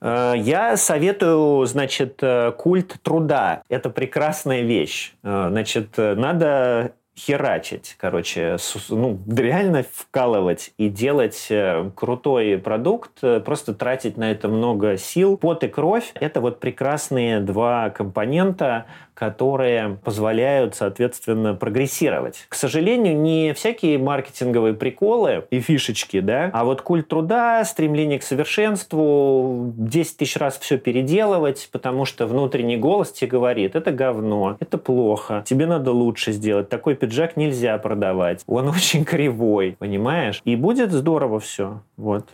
[0.00, 3.62] Э, я советую, значит, э, культ труда.
[3.68, 5.14] Это прекрасная вещь.
[5.22, 8.58] Э, значит, надо херачить, короче,
[8.90, 11.50] ну, реально вкалывать и делать
[11.94, 15.38] крутой продукт, просто тратить на это много сил.
[15.38, 18.84] Пот и кровь– это вот прекрасные два компонента,
[19.16, 22.46] которые позволяют, соответственно, прогрессировать.
[22.48, 28.22] К сожалению, не всякие маркетинговые приколы и фишечки, да, а вот культ труда, стремление к
[28.22, 34.76] совершенству, 10 тысяч раз все переделывать, потому что внутренний голос тебе говорит, это говно, это
[34.76, 40.42] плохо, тебе надо лучше сделать, такой пиджак нельзя продавать, он очень кривой, понимаешь?
[40.44, 42.26] И будет здорово все, вот.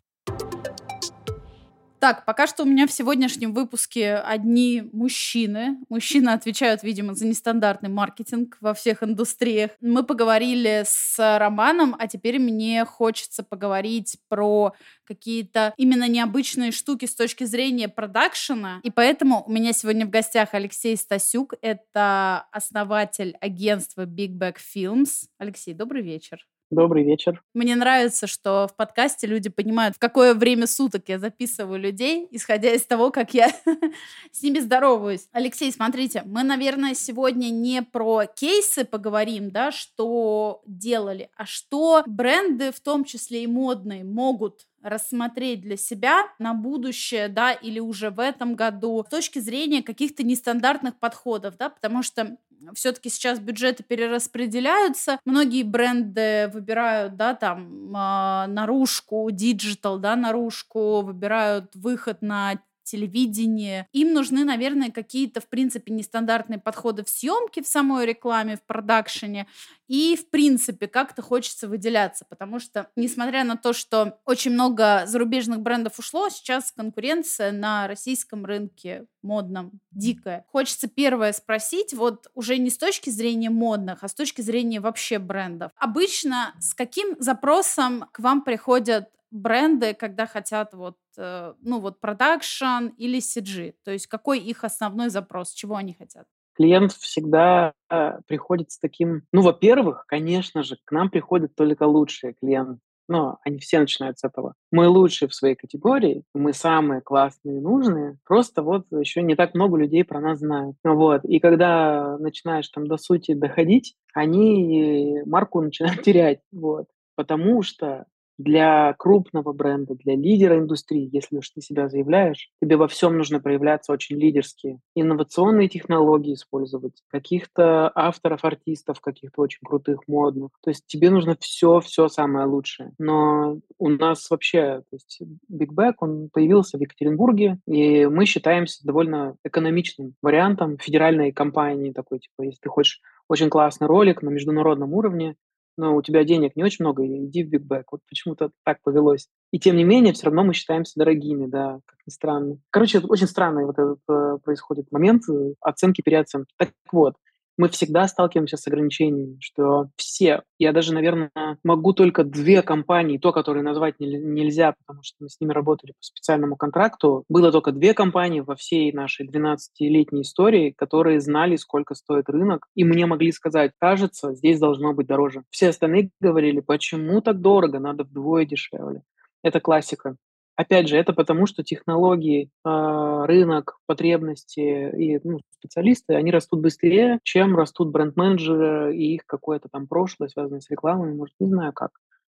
[2.02, 5.78] Так, пока что у меня в сегодняшнем выпуске одни мужчины.
[5.88, 9.70] Мужчины отвечают, видимо, за нестандартный маркетинг во всех индустриях.
[9.80, 14.72] Мы поговорили с Романом, а теперь мне хочется поговорить про
[15.04, 18.80] какие-то именно необычные штуки с точки зрения продакшена.
[18.82, 21.54] И поэтому у меня сегодня в гостях Алексей Стасюк.
[21.62, 25.26] Это основатель агентства Big Back Films.
[25.38, 26.44] Алексей, добрый вечер.
[26.72, 27.42] Добрый вечер.
[27.52, 32.72] Мне нравится, что в подкасте люди понимают, в какое время суток я записываю людей, исходя
[32.72, 33.50] из того, как я
[34.32, 35.28] с ними здороваюсь.
[35.32, 42.72] Алексей, смотрите, мы, наверное, сегодня не про кейсы поговорим, да, что делали, а что бренды,
[42.72, 48.18] в том числе и модные, могут рассмотреть для себя на будущее, да, или уже в
[48.18, 52.38] этом году с точки зрения каких-то нестандартных подходов, да, потому что
[52.74, 61.74] все-таки сейчас бюджеты перераспределяются, многие бренды выбирают, да, там, э, наружку, диджитал, да, наружку, выбирают
[61.74, 63.86] выход на телевидение.
[63.92, 69.46] Им нужны, наверное, какие-то, в принципе, нестандартные подходы в съемке, в самой рекламе, в продакшене.
[69.88, 75.60] И, в принципе, как-то хочется выделяться, потому что, несмотря на то, что очень много зарубежных
[75.60, 80.44] брендов ушло, сейчас конкуренция на российском рынке модном дикая.
[80.48, 85.18] Хочется первое спросить, вот уже не с точки зрения модных, а с точки зрения вообще
[85.18, 85.72] брендов.
[85.76, 92.88] Обычно с каким запросом к вам приходят бренды, когда хотят вот, э, ну вот продакшн
[92.96, 93.74] или CG?
[93.84, 96.26] То есть какой их основной запрос, чего они хотят?
[96.54, 102.34] Клиент всегда э, приходит с таким, ну, во-первых, конечно же, к нам приходят только лучшие
[102.34, 102.78] клиенты.
[103.08, 104.54] Но они все начинают с этого.
[104.70, 108.18] Мы лучшие в своей категории, мы самые классные и нужные.
[108.24, 110.76] Просто вот еще не так много людей про нас знают.
[110.84, 111.24] Вот.
[111.24, 116.40] И когда начинаешь там до сути доходить, они марку начинают терять.
[116.52, 116.86] Вот.
[117.16, 118.06] Потому что
[118.42, 123.40] для крупного бренда, для лидера индустрии, если уж ты себя заявляешь, тебе во всем нужно
[123.40, 124.78] проявляться очень лидерски.
[124.94, 130.50] Инновационные технологии использовать, каких-то авторов, артистов, каких-то очень крутых, модных.
[130.62, 132.92] То есть тебе нужно все-все самое лучшее.
[132.98, 138.84] Но у нас вообще, то есть Big Bag, он появился в Екатеринбурге, и мы считаемся
[138.86, 144.92] довольно экономичным вариантом федеральной компании такой, типа, если ты хочешь очень классный ролик на международном
[144.92, 145.36] уровне,
[145.82, 147.82] но у тебя денег не очень много, иди в Big Bag.
[147.90, 149.28] Вот почему-то так повелось.
[149.50, 152.58] И тем не менее, все равно мы считаемся дорогими, да, как ни странно.
[152.70, 156.54] Короче, очень странный вот этот э, происходит момент э, оценки, переоценки.
[156.56, 157.14] Так вот,
[157.56, 161.30] мы всегда сталкиваемся с ограничениями, что все, я даже, наверное,
[161.62, 165.92] могу только две компании, то, которые назвать не, нельзя, потому что мы с ними работали
[165.92, 171.94] по специальному контракту, было только две компании во всей нашей 12-летней истории, которые знали, сколько
[171.94, 175.42] стоит рынок, и мне могли сказать, кажется, здесь должно быть дороже.
[175.50, 179.02] Все остальные говорили, почему так дорого, надо вдвое дешевле.
[179.42, 180.16] Это классика.
[180.56, 187.18] Опять же, это потому, что технологии, а, рынок, потребности и ну, специалисты, они растут быстрее,
[187.22, 191.92] чем растут бренд-менеджеры и их какое-то там прошлое, связанное с рекламой, может, не знаю как.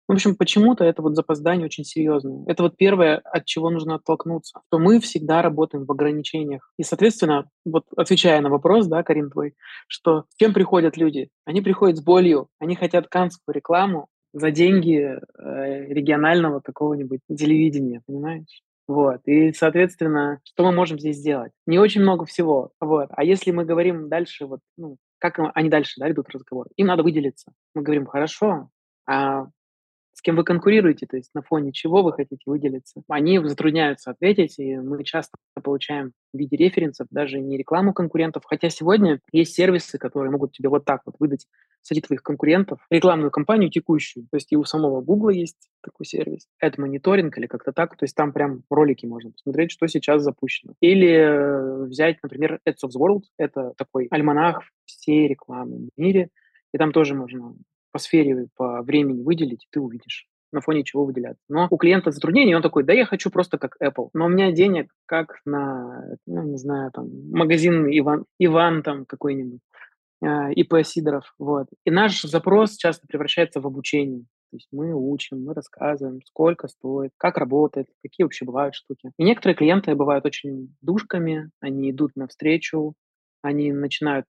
[0.09, 2.43] В общем, почему-то это вот запоздание очень серьезное.
[2.47, 6.73] Это вот первое, от чего нужно оттолкнуться, что мы всегда работаем в ограничениях.
[6.79, 9.55] И, соответственно, вот отвечая на вопрос, да, Карин твой,
[9.87, 11.29] что чем приходят люди?
[11.45, 18.63] Они приходят с болью, они хотят канскую рекламу, за деньги э, регионального какого-нибудь телевидения, понимаешь?
[18.87, 19.21] Вот.
[19.27, 21.53] И, соответственно, что мы можем здесь сделать?
[21.67, 22.73] Не очень много всего.
[22.81, 23.09] Вот.
[23.11, 26.69] А если мы говорим дальше, вот, ну, как они дальше да, идут разговор?
[26.77, 27.53] Им надо выделиться.
[27.75, 28.71] Мы говорим, хорошо,
[29.07, 29.47] а
[30.19, 33.03] с кем вы конкурируете, то есть на фоне чего вы хотите выделиться.
[33.07, 38.69] Они затрудняются ответить, и мы часто получаем в виде референсов даже не рекламу конкурентов, хотя
[38.69, 41.47] сегодня есть сервисы, которые могут тебе вот так вот выдать
[41.83, 44.27] среди твоих конкурентов рекламную кампанию текущую.
[44.29, 48.03] То есть и у самого Google есть такой сервис, это мониторинг или как-то так, то
[48.03, 50.75] есть там прям ролики можно посмотреть, что сейчас запущено.
[50.81, 56.31] Или э, взять, например, Ads of World, это такой альманах всей рекламы в мире,
[56.75, 57.55] и там тоже можно
[57.93, 61.43] по сфере, по времени выделить, ты увидишь на фоне чего выделяться.
[61.49, 64.53] Но у клиента затруднение, он такой, да я хочу просто как Apple, но у меня
[64.53, 69.61] денег как на, ну, не знаю, там, магазин Иван, Иван там какой-нибудь,
[70.23, 71.67] э, ИП Сидоров, вот.
[71.85, 74.25] И наш запрос часто превращается в обучение.
[74.51, 79.11] То есть мы учим, мы рассказываем, сколько стоит, как работает, какие вообще бывают штуки.
[79.19, 82.95] И некоторые клиенты бывают очень душками, они идут навстречу,
[83.43, 84.25] они начинают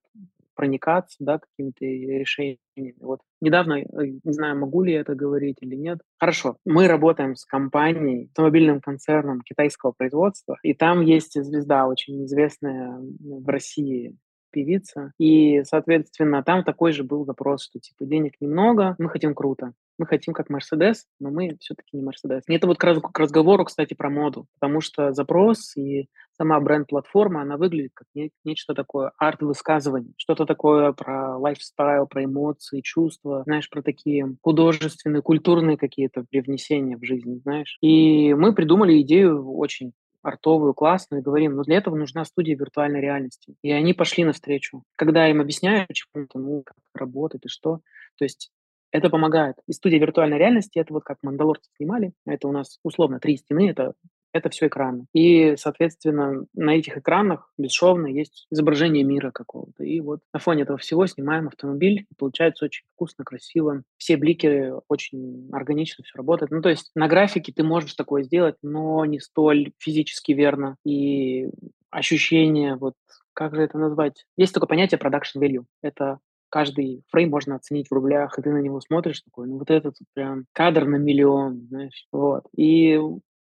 [0.60, 2.94] проникаться, да, какими-то решениями.
[3.00, 3.86] Вот недавно, э,
[4.24, 6.00] не знаю, могу ли я это говорить или нет.
[6.20, 13.00] Хорошо, мы работаем с компанией, автомобильным концерном китайского производства, и там есть звезда очень известная
[13.00, 14.18] в России,
[14.52, 15.12] певица.
[15.18, 19.74] И, соответственно, там такой же был запрос, что типа денег немного, мы хотим круто.
[19.98, 22.44] Мы хотим как Мерседес, но мы все-таки не Мерседес.
[22.48, 27.42] Это вот к, раз, к разговору, кстати, про моду, потому что запрос и сама бренд-платформа,
[27.42, 33.70] она выглядит как не, нечто такое арт-высказывание, что-то такое про лайфстайл, про эмоции, чувства, знаешь,
[33.70, 37.78] про такие художественные, культурные какие-то привнесения в жизнь, знаешь.
[37.82, 39.92] И мы придумали идею очень
[40.22, 43.56] артовую, классную, и говорим, но для этого нужна студия виртуальной реальности.
[43.62, 44.84] И они пошли навстречу.
[44.96, 47.80] Когда им объясняю почему-то, ну, как работает и что,
[48.18, 48.52] то есть
[48.92, 49.56] это помогает.
[49.68, 53.70] И студия виртуальной реальности, это вот как мандалорцы снимали, это у нас условно три стены,
[53.70, 53.94] это
[54.34, 55.06] это все экраны.
[55.14, 59.84] И, соответственно, на этих экранах бесшовно есть изображение мира какого-то.
[59.84, 62.06] И вот на фоне этого всего снимаем автомобиль.
[62.10, 63.84] И получается очень вкусно, красиво.
[63.98, 66.52] Все блики очень органично все работает.
[66.52, 70.76] Ну, то есть на графике ты можешь такое сделать, но не столь физически верно.
[70.86, 71.50] И
[71.90, 72.94] ощущение, вот
[73.34, 74.26] как же это назвать?
[74.38, 75.64] Есть такое понятие production value.
[75.82, 76.20] Это
[76.50, 79.96] каждый фрейм можно оценить в рублях, и ты на него смотришь такой, ну вот этот
[80.14, 82.46] прям кадр на миллион, знаешь, вот.
[82.56, 83.00] И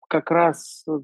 [0.09, 0.99] как раз э,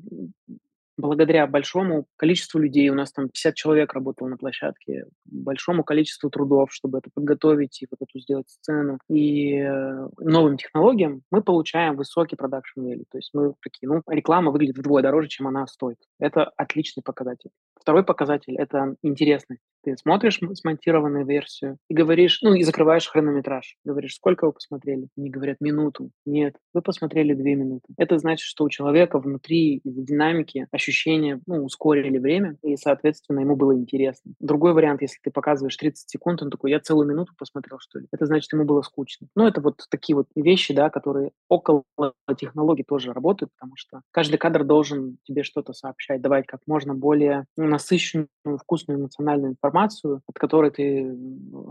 [0.96, 6.72] благодаря большому количеству людей, у нас там 50 человек работало на площадке, большому количеству трудов,
[6.72, 12.36] чтобы это подготовить и вот эту сделать сцену, и э, новым технологиям, мы получаем высокий
[12.36, 13.04] продакшн value.
[13.10, 15.98] То есть мы такие, ну, реклама выглядит вдвое дороже, чем она стоит.
[16.18, 17.50] Это отличный показатель.
[17.82, 19.60] Второй показатель– это интересность.
[19.82, 23.76] Ты смотришь смонтированную версию и говоришь, ну, и закрываешь хронометраж.
[23.84, 25.08] Говоришь, сколько вы посмотрели?
[25.18, 26.12] Они говорят, минуту.
[26.24, 27.92] Нет, вы посмотрели две минуты.
[27.98, 33.56] Это значит, что у человека внутри из динамики ощущения, ну, ускорили время, и, соответственно, ему
[33.56, 34.32] было интересно.
[34.38, 38.06] Другой вариант, если ты показываешь 30 секунд, он такой, я целую минуту посмотрел, что ли.
[38.12, 39.26] Это значит, ему было скучно.
[39.34, 41.82] Ну, это вот такие вот вещи, да, которые около
[42.38, 47.46] технологий тоже работают, потому что каждый кадр должен тебе что-то сообщать, давать как можно более
[47.72, 48.28] насыщенную
[48.60, 51.16] вкусную эмоциональную информацию, от которой ты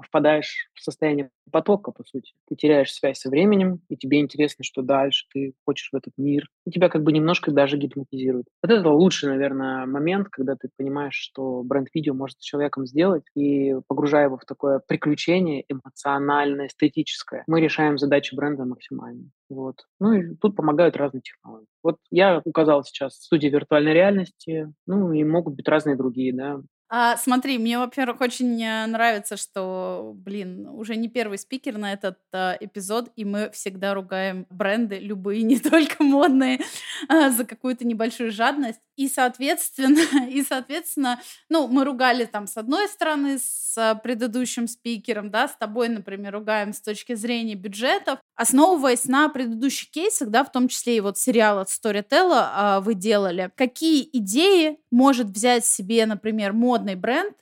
[0.06, 2.34] впадаешь в состояние потока, по сути.
[2.48, 6.48] Ты теряешь связь со временем, и тебе интересно, что дальше, ты хочешь в этот мир.
[6.66, 8.46] И тебя как бы немножко даже гипнотизирует.
[8.64, 13.76] Вот это лучший, наверное, момент, когда ты понимаешь, что бренд-видео может с человеком сделать, и
[13.88, 19.30] погружая его в такое приключение эмоциональное, эстетическое, мы решаем задачи бренда максимально.
[19.52, 19.86] Вот.
[20.00, 21.68] Ну и тут помогают разные технологии.
[21.84, 26.62] Вот я указал сейчас студии виртуальной реальности, ну и могут быть разные другие, да.
[26.94, 32.18] А, смотри, мне, во-первых, очень э, нравится, что, блин, уже не первый спикер на этот
[32.34, 36.60] а, эпизод, и мы всегда ругаем бренды, любые, не только модные,
[37.08, 38.82] а, за какую-то небольшую жадность.
[38.98, 45.48] И, соответственно, и, соответственно, ну, мы ругали там с одной стороны с предыдущим спикером, да,
[45.48, 50.68] с тобой, например, ругаем с точки зрения бюджетов, основываясь на предыдущих кейсах, да, в том
[50.68, 53.50] числе и вот сериал от Storytel а, вы делали.
[53.56, 57.36] Какие идеи может взять себе, например, мод модный бренд,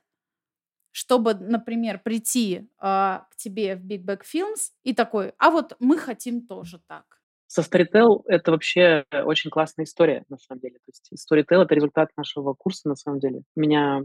[0.92, 5.98] чтобы, например, прийти а, к тебе в Big Bag Films и такой, а вот мы
[5.98, 7.06] хотим тоже так.
[7.48, 10.76] Со Storytel это вообще очень классная история, на самом деле.
[10.76, 13.42] То есть Storytel— это результат нашего курса, на самом деле.
[13.56, 14.04] У меня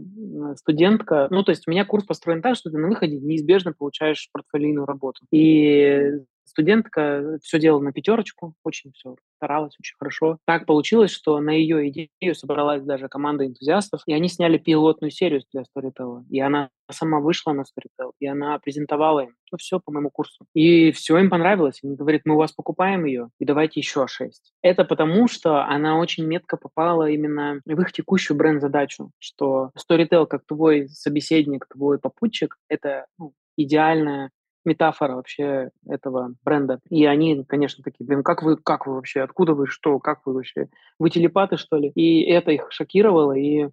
[0.55, 1.27] студентка...
[1.29, 4.87] Ну, то есть у меня курс построен так, что ты на выходе неизбежно получаешь портфолийную
[4.87, 5.25] работу.
[5.31, 6.11] И
[6.45, 10.37] студентка все делала на пятерочку, очень все старалась, очень хорошо.
[10.45, 15.43] Так получилось, что на ее идею собралась даже команда энтузиастов, и они сняли пилотную серию
[15.51, 16.23] для Storytel.
[16.29, 20.45] И она сама вышла на Storytel, и она презентовала им ну, все по моему курсу.
[20.53, 21.79] И все им понравилось.
[21.83, 24.53] Они говорят, мы у вас покупаем ее, и давайте еще шесть.
[24.61, 30.45] Это потому, что она очень метко попала именно в их текущую бренд-задачу, что Storytel, как
[30.45, 34.31] твой собеседник, твой попутчик, это ну, идеальная
[34.65, 36.79] метафора вообще этого бренда.
[36.89, 40.33] И они, конечно, такие, блин, как вы, как вы вообще, откуда вы, что, как вы
[40.33, 40.67] вообще,
[40.99, 41.89] вы телепаты, что ли?
[41.89, 43.69] И это их шокировало, и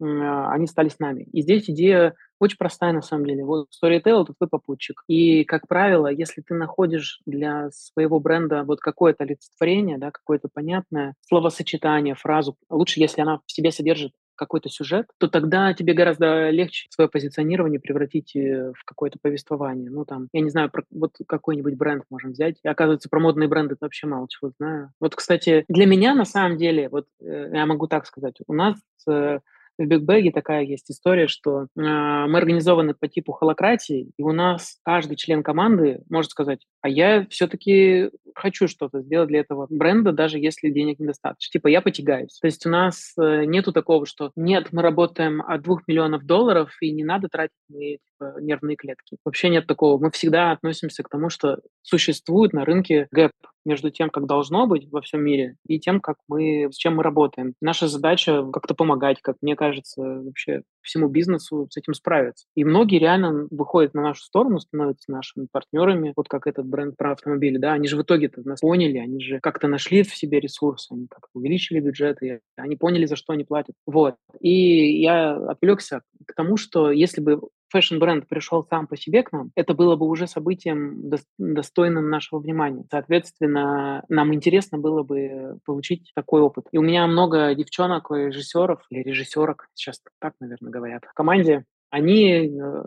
[0.00, 1.24] а, они стали с нами.
[1.32, 3.44] И здесь идея очень простая на самом деле.
[3.44, 5.02] Вот Storytel— это твой попутчик.
[5.08, 11.14] И, как правило, если ты находишь для своего бренда вот какое-то олицетворение, да, какое-то понятное
[11.26, 16.86] словосочетание, фразу, лучше, если она в себе содержит какой-то сюжет, то тогда тебе гораздо легче
[16.90, 19.90] свое позиционирование превратить э, в какое-то повествование.
[19.90, 22.56] Ну, там, я не знаю, про, вот какой-нибудь бренд можем взять.
[22.62, 24.92] И оказывается, про модные бренды вообще мало чего знаю.
[25.00, 28.76] Вот, кстати, для меня на самом деле, вот э, я могу так сказать, у нас
[29.08, 29.40] э,
[29.78, 34.78] в Бигбэге такая есть история, что э, мы организованы по типу холократии, и у нас
[34.84, 40.38] каждый член команды может сказать, а я все-таки хочу что-то сделать для этого бренда, даже
[40.38, 41.52] если денег недостаточно.
[41.52, 42.38] Типа я потягаюсь.
[42.40, 46.76] То есть у нас э, нету такого, что нет, мы работаем от двух миллионов долларов,
[46.80, 49.16] и не надо тратить мои типа, нервные клетки.
[49.24, 50.02] Вообще нет такого.
[50.02, 53.32] Мы всегда относимся к тому, что существует на рынке гэп
[53.68, 57.02] между тем, как должно быть во всем мире, и тем, как мы, с чем мы
[57.02, 57.54] работаем.
[57.60, 62.46] Наша задача как-то помогать, как мне кажется, вообще всему бизнесу с этим справиться.
[62.56, 67.12] И многие реально выходят на нашу сторону, становятся нашими партнерами, вот как этот бренд про
[67.12, 70.92] автомобили, да, они же в итоге-то нас поняли, они же как-то нашли в себе ресурсы,
[70.92, 73.74] они как-то увеличили бюджеты, они поняли, за что они платят.
[73.86, 74.16] Вот.
[74.40, 77.40] И я отвлекся к тому, что если бы
[77.70, 82.84] фэшн-бренд пришел сам по себе к нам, это было бы уже событием достойным нашего внимания.
[82.90, 86.66] Соответственно, нам интересно было бы получить такой опыт.
[86.72, 92.48] И у меня много девчонок, режиссеров или режиссерок, сейчас так, наверное, говорят, в команде, они
[92.48, 92.84] э,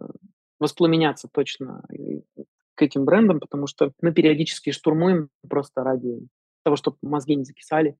[0.60, 1.84] воспламенятся точно
[2.76, 6.20] к этим брендам, потому что мы периодически штурмуем просто ради
[6.64, 7.98] того, чтобы мозги не закисали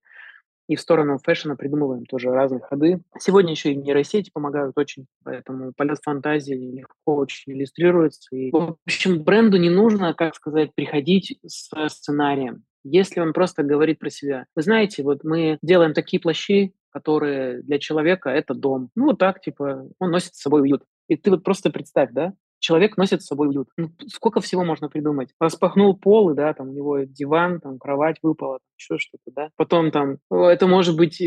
[0.72, 3.02] и в сторону фэшена придумываем тоже разные ходы.
[3.20, 8.34] Сегодня еще и нейросети помогают очень, поэтому полет фантазии легко очень иллюстрируется.
[8.34, 12.64] И, в общем, бренду не нужно, как сказать, приходить с сценарием.
[12.86, 14.46] Если он просто говорит про себя.
[14.56, 18.92] Вы знаете, вот мы делаем такие плащи, которые для человека это дом.
[18.96, 20.84] Ну, вот так, типа, он носит с собой уют.
[21.10, 23.68] И ты вот просто представь, да, человек носит с собой уют.
[23.76, 25.34] Ну, сколько всего можно придумать?
[25.40, 29.50] Распахнул пол, и, да, там у него диван, там кровать выпала, еще что-то, да.
[29.58, 31.22] Потом там, это может быть,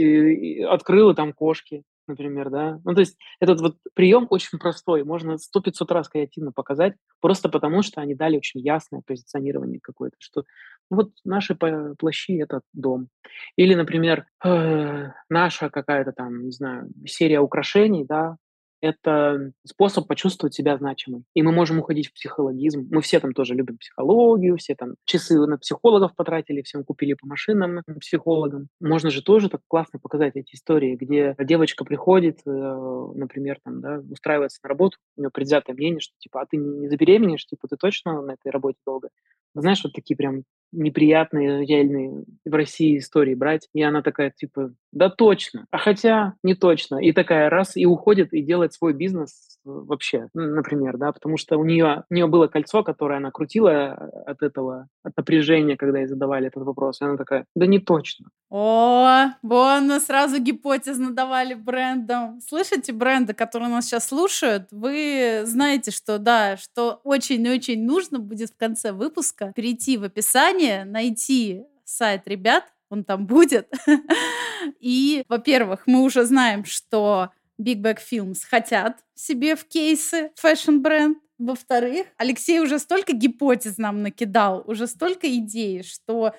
[0.66, 2.80] открыло там кошки, например, да.
[2.84, 7.48] Ну, то есть этот вот прием очень простой, можно сто пятьсот раз креативно показать, просто
[7.48, 10.44] потому что они дали очень ясное позиционирование какое-то, что
[10.90, 11.56] вот наши
[11.98, 13.08] плащи— это дом.
[13.56, 18.36] Или, например, э, наша какая-то там, не знаю, серия украшений, да,
[18.84, 21.24] это способ почувствовать себя значимым.
[21.34, 22.86] И мы можем уходить в психологизм.
[22.90, 27.26] Мы все там тоже любим психологию, все там часы на психологов потратили, всем купили по
[27.26, 28.68] машинам психологам.
[28.80, 34.02] Можно же тоже так классно показать эти истории, где девочка приходит, э, например, там, да,
[34.10, 37.76] устраивается на работу, у нее предвзятое мнение, что типа, а ты не забеременеешь, типа, ты
[37.76, 39.08] точно на этой работе долго?
[39.54, 40.42] Знаешь, вот такие прям
[40.74, 43.68] неприятные, реальные в России истории брать.
[43.72, 45.66] И она такая, типа, да точно.
[45.70, 46.96] А хотя не точно.
[46.96, 51.64] И такая раз, и уходит, и делает свой бизнес вообще, например, да, потому что у
[51.64, 53.92] нее, у нее было кольцо, которое она крутила
[54.26, 57.00] от этого, от напряжения, когда ей задавали этот вопрос.
[57.00, 58.28] И она такая, да не точно.
[58.50, 62.40] О, вон сразу гипотез надавали брендам.
[62.40, 68.56] Слышите, бренды, которые нас сейчас слушают, вы знаете, что да, что очень-очень нужно будет в
[68.56, 73.72] конце выпуска перейти в описание, найти сайт ребят, он там будет.
[74.80, 81.18] И, во-первых, мы уже знаем, что Big Bag Films хотят себе в кейсы фэшн-бренд.
[81.38, 86.34] Во-вторых, Алексей уже столько гипотез нам накидал, уже столько идей, что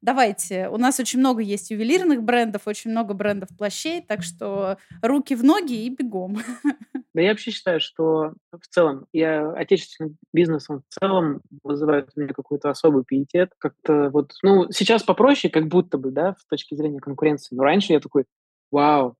[0.00, 5.34] давайте, у нас очень много есть ювелирных брендов, очень много брендов плащей, так что руки
[5.34, 6.38] в ноги и бегом.
[7.14, 12.20] Да я вообще считаю, что в целом я отечественный бизнес, он в целом вызывает у
[12.20, 13.50] меня какой-то особый пиетет.
[13.58, 17.56] Как-то вот, ну, сейчас попроще, как будто бы, да, с точки зрения конкуренции.
[17.56, 18.26] Но раньше я такой,
[18.70, 19.16] вау,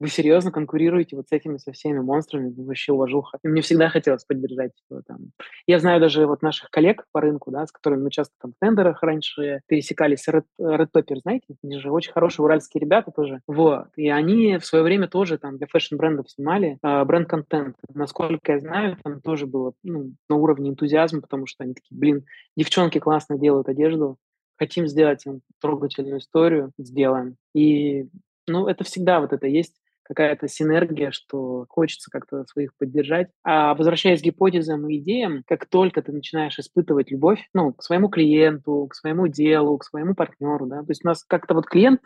[0.00, 3.38] вы серьезно конкурируете вот с этими со всеми монстрами, вообще уважуха.
[3.42, 5.32] И мне всегда хотелось поддержать его там.
[5.66, 8.58] Я знаю даже вот наших коллег по рынку, да, с которыми мы часто там в
[8.60, 10.28] тендерах раньше пересекались.
[10.28, 13.40] Red, Red Pepper, знаете, они же очень хорошие уральские ребята тоже.
[13.46, 13.88] Вот.
[13.96, 17.76] И они в свое время тоже там для фэшн-брендов снимали э, бренд-контент.
[17.92, 22.24] Насколько я знаю, там тоже было ну, на уровне энтузиазма, потому что они такие, блин,
[22.56, 24.16] девчонки классно делают одежду,
[24.56, 27.36] хотим сделать им трогательную историю, сделаем.
[27.54, 28.08] И
[28.46, 29.74] ну, это всегда вот это есть
[30.08, 33.28] какая-то синергия, что хочется как-то своих поддержать.
[33.44, 38.08] А возвращаясь к гипотезам и идеям, как только ты начинаешь испытывать любовь, ну, к своему
[38.08, 42.00] клиенту, к своему делу, к своему партнеру, да, то есть у нас как-то вот клиент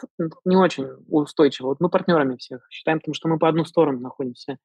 [0.44, 4.58] не очень устойчиво, вот мы партнерами всех считаем, потому что мы по одну сторону находимся.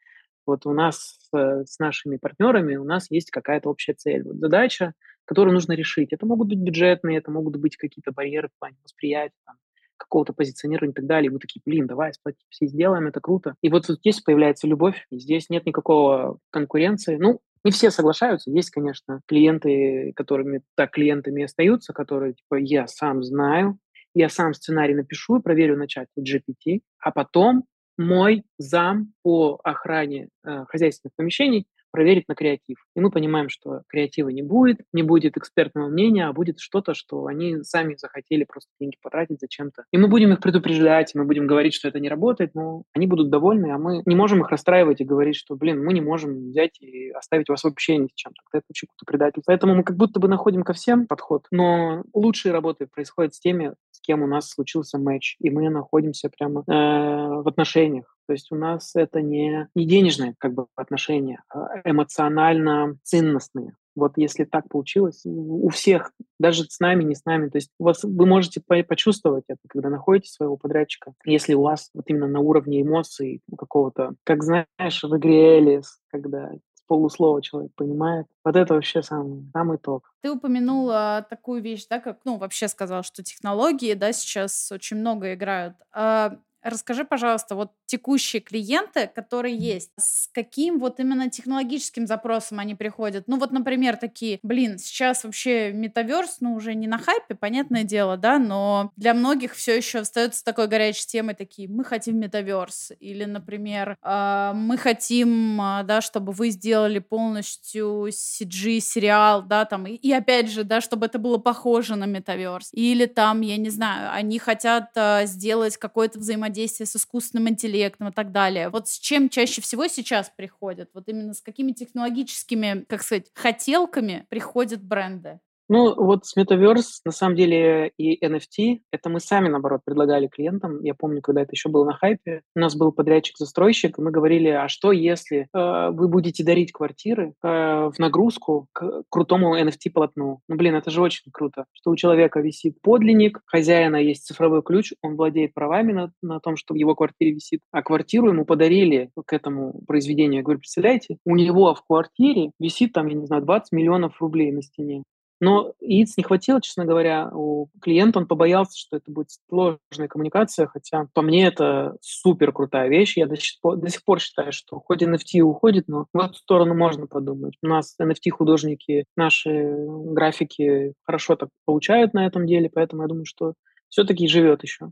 [0.45, 4.93] Вот у нас э, с нашими партнерами у нас есть какая-то общая цель, вот задача,
[5.25, 6.13] которую нужно решить.
[6.13, 9.57] Это могут быть бюджетные, это могут быть какие-то барьеры в плане восприятия, там,
[9.97, 11.29] какого-то позиционирования и так далее.
[11.29, 12.11] И мы такие, блин, давай
[12.49, 13.55] все сделаем, это круто.
[13.61, 17.17] И вот здесь появляется любовь, здесь нет никакого конкуренции.
[17.17, 18.51] Ну, не все соглашаются.
[18.51, 23.77] Есть, конечно, клиенты, которыми так клиентами остаются, которые, типа, я сам знаю,
[24.13, 27.65] я сам сценарий напишу и проверю на чате GPT, а потом
[27.97, 32.77] мой зам по охране э, хозяйственных помещений проверить на креатив.
[32.95, 37.25] И мы понимаем, что креатива не будет, не будет экспертного мнения, а будет что-то, что
[37.25, 39.85] они сами захотели просто деньги потратить зачем-то.
[39.91, 43.29] И мы будем их предупреждать, мы будем говорить, что это не работает, но они будут
[43.29, 46.79] довольны, а мы не можем их расстраивать и говорить, что, блин, мы не можем взять
[46.81, 48.33] и оставить вас вообще ни с чем.
[48.33, 49.51] Тогда это вообще какое-то предательство.
[49.51, 53.73] Поэтому мы как будто бы находим ко всем подход, но лучшие работы происходят с теми,
[54.07, 58.15] кем у нас случился матч, и мы находимся прямо э, в отношениях.
[58.25, 63.75] То есть у нас это не, не денежные как бы отношения, а эмоционально ценностные.
[63.95, 67.85] Вот если так получилось, у всех, даже с нами, не с нами, то есть у
[67.85, 72.39] вас, вы можете почувствовать это, когда находите своего подрядчика, если у вас вот именно на
[72.39, 76.51] уровне эмоций какого-то, как знаешь, в игре Элис, когда
[76.87, 78.25] полуслова человек понимает.
[78.43, 80.03] Вот это вообще самый, самый топ.
[80.21, 85.33] Ты упомянула такую вещь, да, как, ну, вообще сказал, что технологии, да, сейчас очень много
[85.33, 85.75] играют.
[85.93, 86.37] А
[86.67, 93.23] Расскажи, пожалуйста, вот текущие клиенты, которые есть, с каким вот именно технологическим запросом они приходят?
[93.27, 98.17] Ну вот, например, такие, блин, сейчас вообще метаверс, ну уже не на хайпе, понятное дело,
[98.17, 103.23] да, но для многих все еще остается такой горячей темой, такие, мы хотим метаверс, или,
[103.23, 110.11] например, э, мы хотим, э, да, чтобы вы сделали полностью CG-сериал, да, там, и, и
[110.11, 114.37] опять же, да, чтобы это было похоже на метаверс, или там, я не знаю, они
[114.37, 118.69] хотят э, сделать какое-то взаимодействие взаимодействие с искусственным интеллектом и так далее.
[118.69, 120.89] Вот с чем чаще всего сейчас приходят?
[120.93, 125.39] Вот именно с какими технологическими, как сказать, хотелками приходят бренды?
[125.69, 130.81] Ну, вот с Metaverse, на самом деле, и NFT, это мы сами, наоборот, предлагали клиентам.
[130.81, 134.47] Я помню, когда это еще было на хайпе, у нас был подрядчик-застройщик, и мы говорили,
[134.47, 140.39] а что если э, вы будете дарить квартиры э, в нагрузку к крутому NFT-полотну?
[140.47, 144.93] Ну, блин, это же очень круто, что у человека висит подлинник, хозяина есть цифровой ключ,
[145.01, 149.09] он владеет правами на, на том, что в его квартире висит, а квартиру ему подарили
[149.25, 150.37] к этому произведению.
[150.37, 154.53] Я говорю, представляете, у него в квартире висит там, я не знаю, 20 миллионов рублей
[154.53, 155.03] на стене.
[155.39, 158.19] Но яиц не хватило, честно говоря, у клиента.
[158.19, 163.17] Он побоялся, что это будет сложная коммуникация, хотя по мне это супер крутая вещь.
[163.17, 166.33] Я до сих, пор, до сих пор считаю, что хоть NFT уходит, но в эту
[166.35, 167.55] сторону можно подумать.
[167.61, 173.53] У нас NFT-художники, наши графики хорошо так получают на этом деле, поэтому я думаю, что
[173.89, 174.89] все-таки живет еще.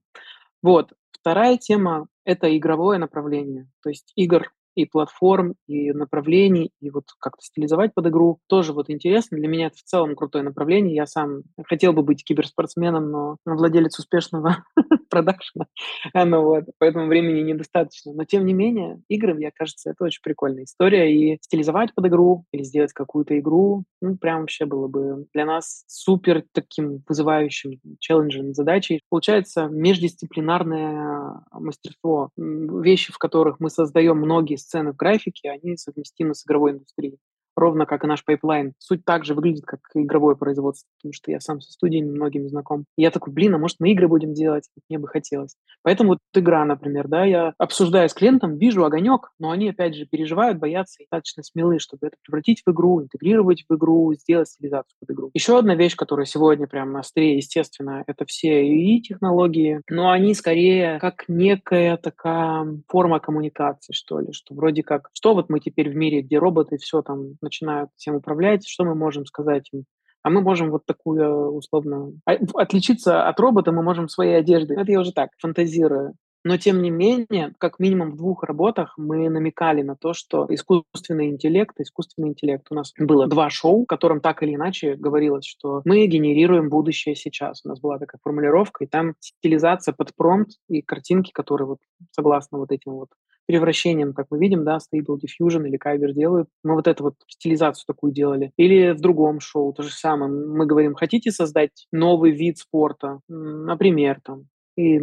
[0.62, 0.94] Вот.
[1.12, 3.68] Вторая тема– это игровое направление.
[3.82, 8.40] То есть игр и платформ, и направлений, и вот как-то стилизовать под игру.
[8.48, 9.38] Тоже вот интересно.
[9.38, 10.96] Для меня это в целом крутое направление.
[10.96, 14.64] Я сам хотел бы быть киберспортсменом, но владелец успешного
[15.10, 15.66] продакшена.
[16.14, 18.14] ну вот, поэтому времени недостаточно.
[18.14, 21.14] Но тем не менее, игры, мне кажется, это очень прикольная история.
[21.14, 25.84] И стилизовать под игру или сделать какую-то игру, ну, прям вообще было бы для нас
[25.88, 29.02] супер таким вызывающим челленджем, задачей.
[29.10, 32.30] Получается междисциплинарное мастерство.
[32.38, 37.20] Вещи, в которых мы создаем многие сцены в графике, они совместимы с игровой индустрией
[37.56, 38.74] ровно как и наш пайплайн.
[38.80, 42.86] Суть также выглядит, как игровое производство, потому что я сам со студиями многими знаком.
[42.98, 44.70] И я такой, блин, а может мы игры будем делать?
[44.90, 45.56] Мне бы хотелось.
[45.84, 50.06] Поэтому вот игра, например, да, я обсуждаю с клиентом, вижу огонек, но они, опять же,
[50.06, 54.96] переживают, боятся и достаточно смелые, чтобы это превратить в игру, интегрировать в игру, сделать стилизацию
[55.00, 55.32] под игру.
[55.34, 61.00] Еще одна вещь, которая сегодня прям на острее, естественно, это все UI-технологии, но они скорее
[61.00, 65.96] как некая такая форма коммуникации, что ли, что вроде как, что вот мы теперь в
[65.96, 69.86] мире, где роботы все там начинают всем управлять, что мы можем сказать им?
[70.24, 74.76] А мы можем вот такую, условно, а, отличиться от робота мы можем своей одеждой.
[74.76, 76.16] Это я уже так фантазирую.
[76.46, 81.30] Но, тем не менее, как минимум в двух работах мы намекали на то, что искусственный
[81.30, 82.68] интеллект, искусственный интеллект.
[82.70, 87.16] У нас было два шоу, в котором так или иначе говорилось, что мы генерируем будущее
[87.16, 87.66] сейчас.
[87.66, 91.80] У нас была такая формулировка, и там стилизация под промпт и картинки, которые вот
[92.12, 93.10] согласно вот этим вот
[93.48, 96.48] превращением, как мы видим, да, Stable Diffusion или Kyber делают.
[96.64, 98.52] Мы вот эту вот стилизацию такую делали.
[98.56, 100.32] Или в другом шоу то же самое.
[100.32, 104.44] Мы говорим, хотите создать новый вид спорта, например, там,
[104.78, 105.00] и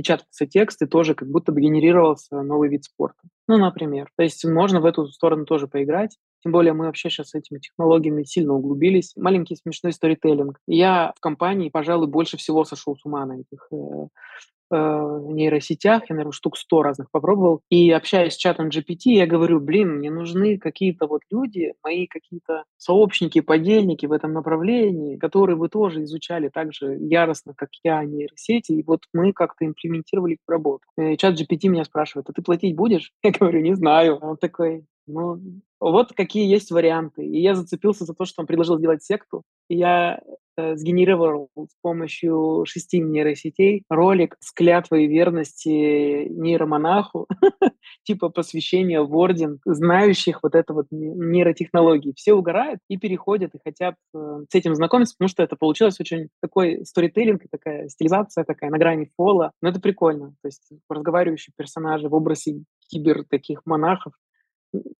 [0.00, 3.20] печатался текст, и тоже как будто бы генерировался новый вид спорта.
[3.46, 4.08] Ну, например.
[4.16, 6.16] То есть можно в эту сторону тоже поиграть.
[6.42, 9.12] Тем более мы вообще сейчас с этими технологиями сильно углубились.
[9.16, 10.58] Маленький смешной сторителлинг.
[10.66, 13.76] Я в компании, пожалуй, больше всего сошел с ума на этих э,
[14.70, 19.60] э, нейросетях, я, наверное, штук 100 разных попробовал, и общаясь с чатом GPT, я говорю,
[19.60, 25.68] блин, мне нужны какие-то вот люди, мои какие-то сообщники, подельники в этом направлении, которые вы
[25.68, 30.50] тоже изучали так же яростно, как я, нейросети, и вот мы как-то имплементировали их в
[30.50, 30.84] работу.
[30.98, 33.12] И чат GPT меня спрашивает, а ты платить будешь?
[33.22, 34.16] Я говорю, не знаю.
[34.16, 35.40] Он такой, ну,
[35.80, 37.24] вот какие есть варианты.
[37.24, 39.42] И я зацепился за то, что он предложил сделать секту.
[39.68, 40.20] И я
[40.56, 47.28] э, сгенерировал с помощью шести нейросетей ролик с клятвой верности нейромонаху,
[48.04, 52.12] типа посвящения в орден знающих вот это вот нейротехнологии.
[52.14, 54.18] Все угорают и переходят, и хотят э,
[54.50, 59.10] с этим знакомиться, потому что это получилось очень такой сторителлинг, такая стилизация такая на грани
[59.16, 59.52] фола.
[59.62, 60.34] Но это прикольно.
[60.42, 64.12] То есть разговаривающие персонажи в образе кибер таких монахов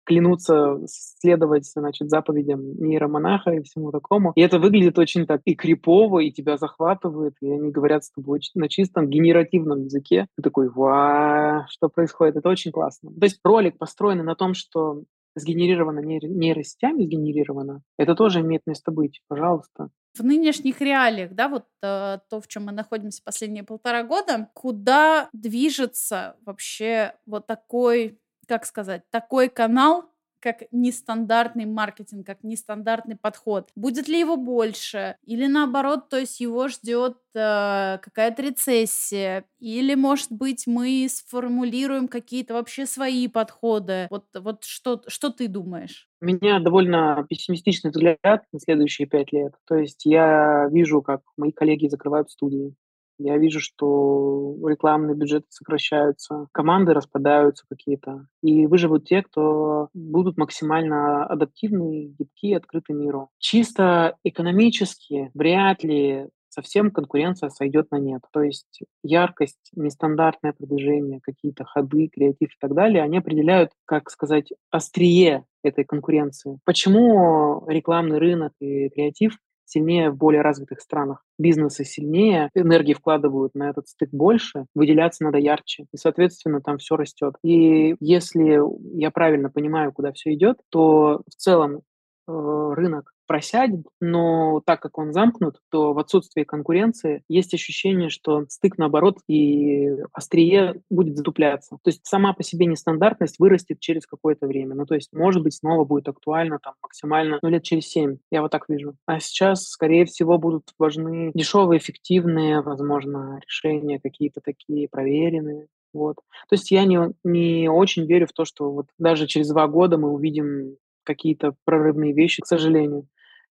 [0.05, 4.33] клянутся следовать, значит, заповедям нейромонаха и всему такому.
[4.35, 8.41] И это выглядит очень так и крипово, и тебя захватывает, и они говорят с тобой
[8.55, 10.27] на чистом генеративном языке.
[10.37, 12.37] Ты такой, ва, что происходит?
[12.37, 13.11] Это очень классно.
[13.11, 15.05] То есть ролик построен на том, что
[15.37, 19.91] сгенерировано нейро- нейросетями, сгенерировано, это тоже имеет место быть, пожалуйста.
[20.19, 25.29] В нынешних реалиях, да, вот э, то, в чем мы находимся последние полтора года, куда
[25.33, 28.19] движется вообще вот такой
[28.51, 33.71] как сказать, такой канал, как нестандартный маркетинг, как нестандартный подход.
[33.77, 35.15] Будет ли его больше?
[35.25, 39.45] Или наоборот, то есть его ждет э, какая-то рецессия?
[39.61, 44.09] Или, может быть, мы сформулируем какие-то вообще свои подходы?
[44.11, 46.09] Вот, вот что, что ты думаешь?
[46.21, 48.19] У меня довольно пессимистичный взгляд
[48.53, 49.53] на следующие пять лет.
[49.65, 52.75] То есть я вижу, как мои коллеги закрывают студии,
[53.21, 58.27] я вижу, что рекламные бюджеты сокращаются, команды распадаются какие-то.
[58.43, 63.29] И выживут те, кто будут максимально адаптивны, гибкие, открыты миру.
[63.39, 68.23] Чисто экономически вряд ли совсем конкуренция сойдет на нет.
[68.33, 74.53] То есть яркость, нестандартное продвижение, какие-то ходы, креатив и так далее, они определяют, как сказать,
[74.71, 76.59] острие этой конкуренции.
[76.65, 79.37] Почему рекламный рынок и креатив
[79.71, 81.25] сильнее в более развитых странах.
[81.39, 85.87] Бизнесы сильнее, энергии вкладывают на этот стык больше, выделяться надо ярче.
[85.93, 87.35] И, соответственно, там все растет.
[87.43, 88.61] И если
[88.99, 91.83] я правильно понимаю, куда все идет, то в целом
[92.29, 98.45] э, рынок просядет, но так как он замкнут, то в отсутствии конкуренции есть ощущение, что
[98.49, 101.77] стык, наоборот, и острие будет затупляться.
[101.85, 104.75] То есть сама по себе нестандартность вырастет через какое-то время.
[104.75, 108.17] Ну, то есть, может быть, снова будет актуально там максимально, ну, лет через семь.
[108.33, 108.97] Я вот так вижу.
[109.07, 115.69] А сейчас, скорее всего, будут важны дешевые, эффективные, возможно, решения какие-то такие проверенные.
[115.93, 116.17] Вот.
[116.49, 119.99] То есть я не, не очень верю в то, что вот даже через два года
[119.99, 123.07] мы увидим какие-то прорывные вещи, к сожалению.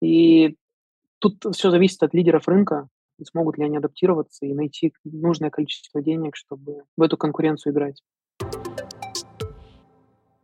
[0.01, 0.57] И
[1.19, 2.89] тут все зависит от лидеров рынка,
[3.25, 8.03] смогут ли они адаптироваться и найти нужное количество денег, чтобы в эту конкуренцию играть.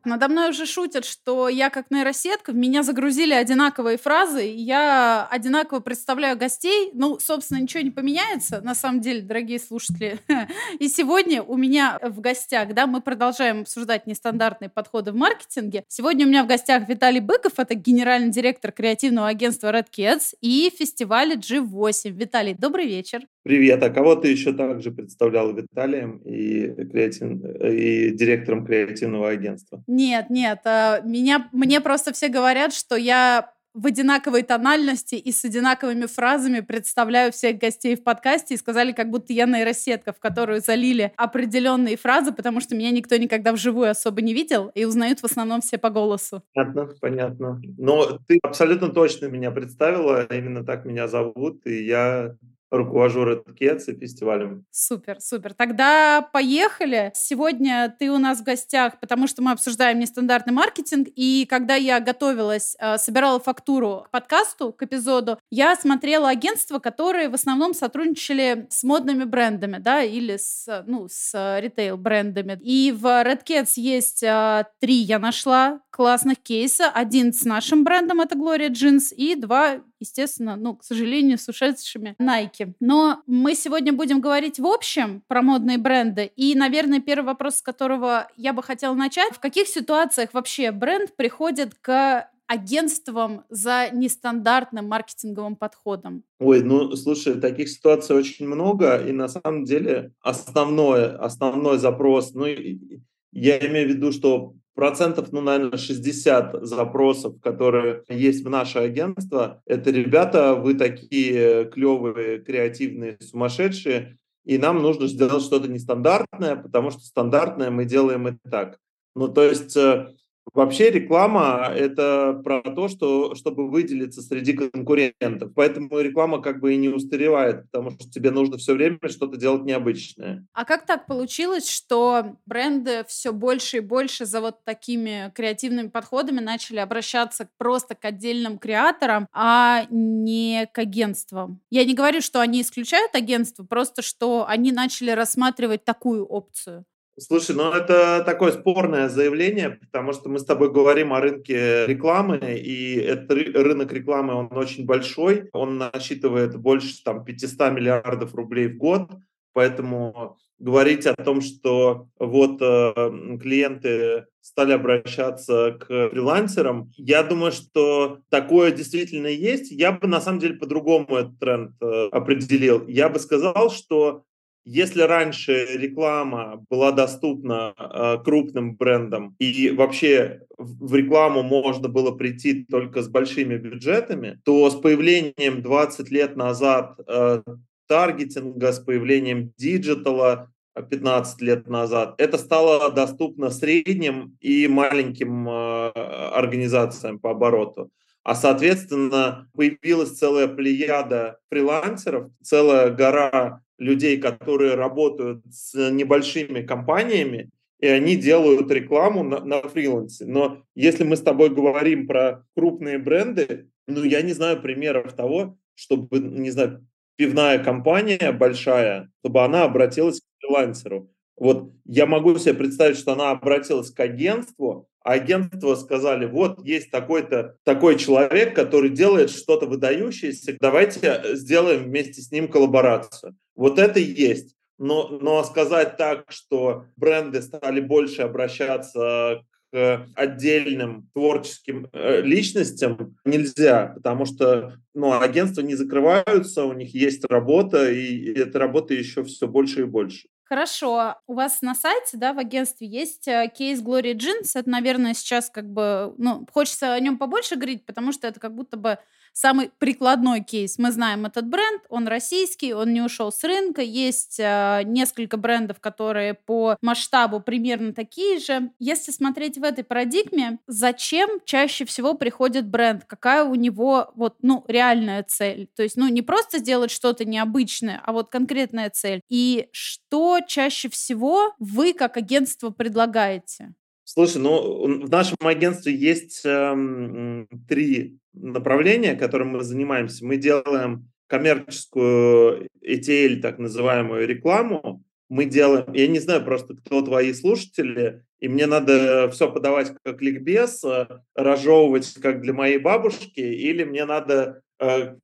[0.06, 5.26] Надо мной уже шутят, что я как нейросетка, в меня загрузили одинаковые фразы, и я
[5.28, 6.90] одинаково представляю гостей.
[6.94, 10.20] Ну, собственно, ничего не поменяется, на самом деле, дорогие слушатели.
[10.78, 15.84] И сегодня у меня в гостях, да, мы продолжаем обсуждать нестандартные подходы в маркетинге.
[15.88, 20.72] Сегодня у меня в гостях Виталий Быков, это генеральный директор креативного агентства Red Cats и
[20.76, 22.10] фестиваля G8.
[22.10, 23.22] Виталий, добрый вечер.
[23.46, 23.80] Привет.
[23.84, 27.44] А кого ты еще также представлял Виталием и, креатив...
[27.62, 29.84] и директором креативного агентства?
[29.86, 30.62] Нет, нет.
[30.64, 36.58] А, меня, мне просто все говорят, что я в одинаковой тональности и с одинаковыми фразами
[36.58, 41.96] представляю всех гостей в подкасте и сказали, как будто я нейросетка, в которую залили определенные
[41.96, 45.78] фразы, потому что меня никто никогда вживую особо не видел, и узнают в основном все
[45.78, 46.42] по голосу.
[46.52, 47.62] Понятно, понятно.
[47.78, 52.34] Но ты абсолютно точно меня представила, именно так меня зовут, и я
[52.70, 54.64] руковожу Редкетс и фестивалем.
[54.70, 55.54] Супер, супер.
[55.54, 57.12] Тогда поехали.
[57.14, 61.08] Сегодня ты у нас в гостях, потому что мы обсуждаем нестандартный маркетинг.
[61.14, 67.28] И когда я готовилась, э, собирала фактуру к подкасту, к эпизоду, я смотрела агентства, которые
[67.28, 72.58] в основном сотрудничали с модными брендами, да, или с, ну, с ритейл-брендами.
[72.62, 76.90] И в Redcats есть э, три, я нашла, классных кейса.
[76.90, 82.14] Один с нашим брендом, это Gloria Jeans, и два, естественно, ну, к сожалению, с ушедшими
[82.20, 82.74] Nike.
[82.80, 86.30] Но мы сегодня будем говорить в общем про модные бренды.
[86.36, 89.32] И, наверное, первый вопрос, с которого я бы хотела начать.
[89.32, 96.24] В каких ситуациях вообще бренд приходит к агентством за нестандартным маркетинговым подходом?
[96.38, 102.44] Ой, ну, слушай, таких ситуаций очень много, и на самом деле основное, основной запрос, ну,
[102.44, 109.62] я имею в виду, что процентов, ну, наверное, 60 запросов, которые есть в наше агентство,
[109.66, 117.00] это ребята, вы такие клевые, креативные, сумасшедшие, и нам нужно сделать что-то нестандартное, потому что
[117.00, 118.78] стандартное мы делаем и так.
[119.16, 120.08] Ну, то есть э,
[120.54, 125.52] Вообще реклама– это про то, что, чтобы выделиться среди конкурентов.
[125.54, 129.64] Поэтому реклама как бы и не устаревает, потому что тебе нужно все время что-то делать
[129.64, 130.46] необычное.
[130.52, 136.40] А как так получилось, что бренды все больше и больше за вот такими креативными подходами
[136.40, 141.60] начали обращаться просто к отдельным креаторам, а не к агентствам?
[141.70, 146.84] Я не говорю, что они исключают агентство, просто что они начали рассматривать такую опцию.
[147.18, 152.38] Слушай, ну это такое спорное заявление, потому что мы с тобой говорим о рынке рекламы,
[152.58, 158.76] и этот рынок рекламы, он очень большой, он насчитывает больше там 500 миллиардов рублей в
[158.76, 159.10] год,
[159.54, 168.18] поэтому говорить о том, что вот э, клиенты стали обращаться к фрилансерам, я думаю, что
[168.28, 169.70] такое действительно есть.
[169.70, 172.86] Я бы на самом деле по-другому этот тренд э, определил.
[172.86, 174.24] Я бы сказал, что
[174.66, 182.64] если раньше реклама была доступна э, крупным брендам и вообще в рекламу можно было прийти
[182.64, 187.42] только с большими бюджетами, то с появлением 20 лет назад э,
[187.86, 195.90] таргетинга, с появлением диджитала 15 лет назад, это стало доступно средним и маленьким э,
[196.34, 197.90] организациям по обороту.
[198.24, 207.50] А, соответственно, появилась целая плеяда фрилансеров, целая гора людей, которые работают с небольшими компаниями,
[207.80, 210.24] и они делают рекламу на, на фрилансе.
[210.24, 215.58] Но если мы с тобой говорим про крупные бренды, ну, я не знаю примеров того,
[215.74, 221.10] чтобы, не знаю, пивная компания большая, чтобы она обратилась к фрилансеру.
[221.36, 226.90] Вот я могу себе представить, что она обратилась к агентству, а агентство сказали, вот есть
[226.90, 233.36] такой-то такой человек, который делает что-то выдающееся, давайте сделаем вместе с ним коллаборацию.
[233.56, 234.54] Вот это есть.
[234.78, 239.40] Но, но сказать так, что бренды стали больше обращаться
[239.72, 247.24] к отдельным творческим э, личностям нельзя, потому что ну, агентства не закрываются, у них есть
[247.24, 250.28] работа, и эта работа еще все больше и больше.
[250.44, 251.16] Хорошо.
[251.26, 254.52] У вас на сайте, да, в агентстве есть э, кейс Glory Jeans.
[254.54, 258.54] Это, наверное, сейчас как бы, ну, хочется о нем побольше говорить, потому что это как
[258.54, 258.98] будто бы
[259.36, 260.78] самый прикладной кейс.
[260.78, 263.82] Мы знаем этот бренд, он российский, он не ушел с рынка.
[263.82, 268.70] Есть э, несколько брендов, которые по масштабу примерно такие же.
[268.78, 273.04] Если смотреть в этой парадигме, зачем чаще всего приходит бренд?
[273.04, 275.68] Какая у него вот, ну, реальная цель?
[275.76, 279.20] То есть, ну, не просто сделать что-то необычное, а вот конкретная цель.
[279.28, 283.74] И что чаще всего вы как агентство предлагаете?
[284.08, 290.24] Слушай, ну в нашем агентстве есть эм, три направления, которым мы занимаемся.
[290.24, 295.02] Мы делаем коммерческую ETL, так называемую рекламу.
[295.28, 300.22] мы делаем, я не знаю просто, кто твои слушатели, и мне надо все подавать как
[300.22, 305.16] ликбез, э, разжевывать как для моей бабушки, или мне надо, э,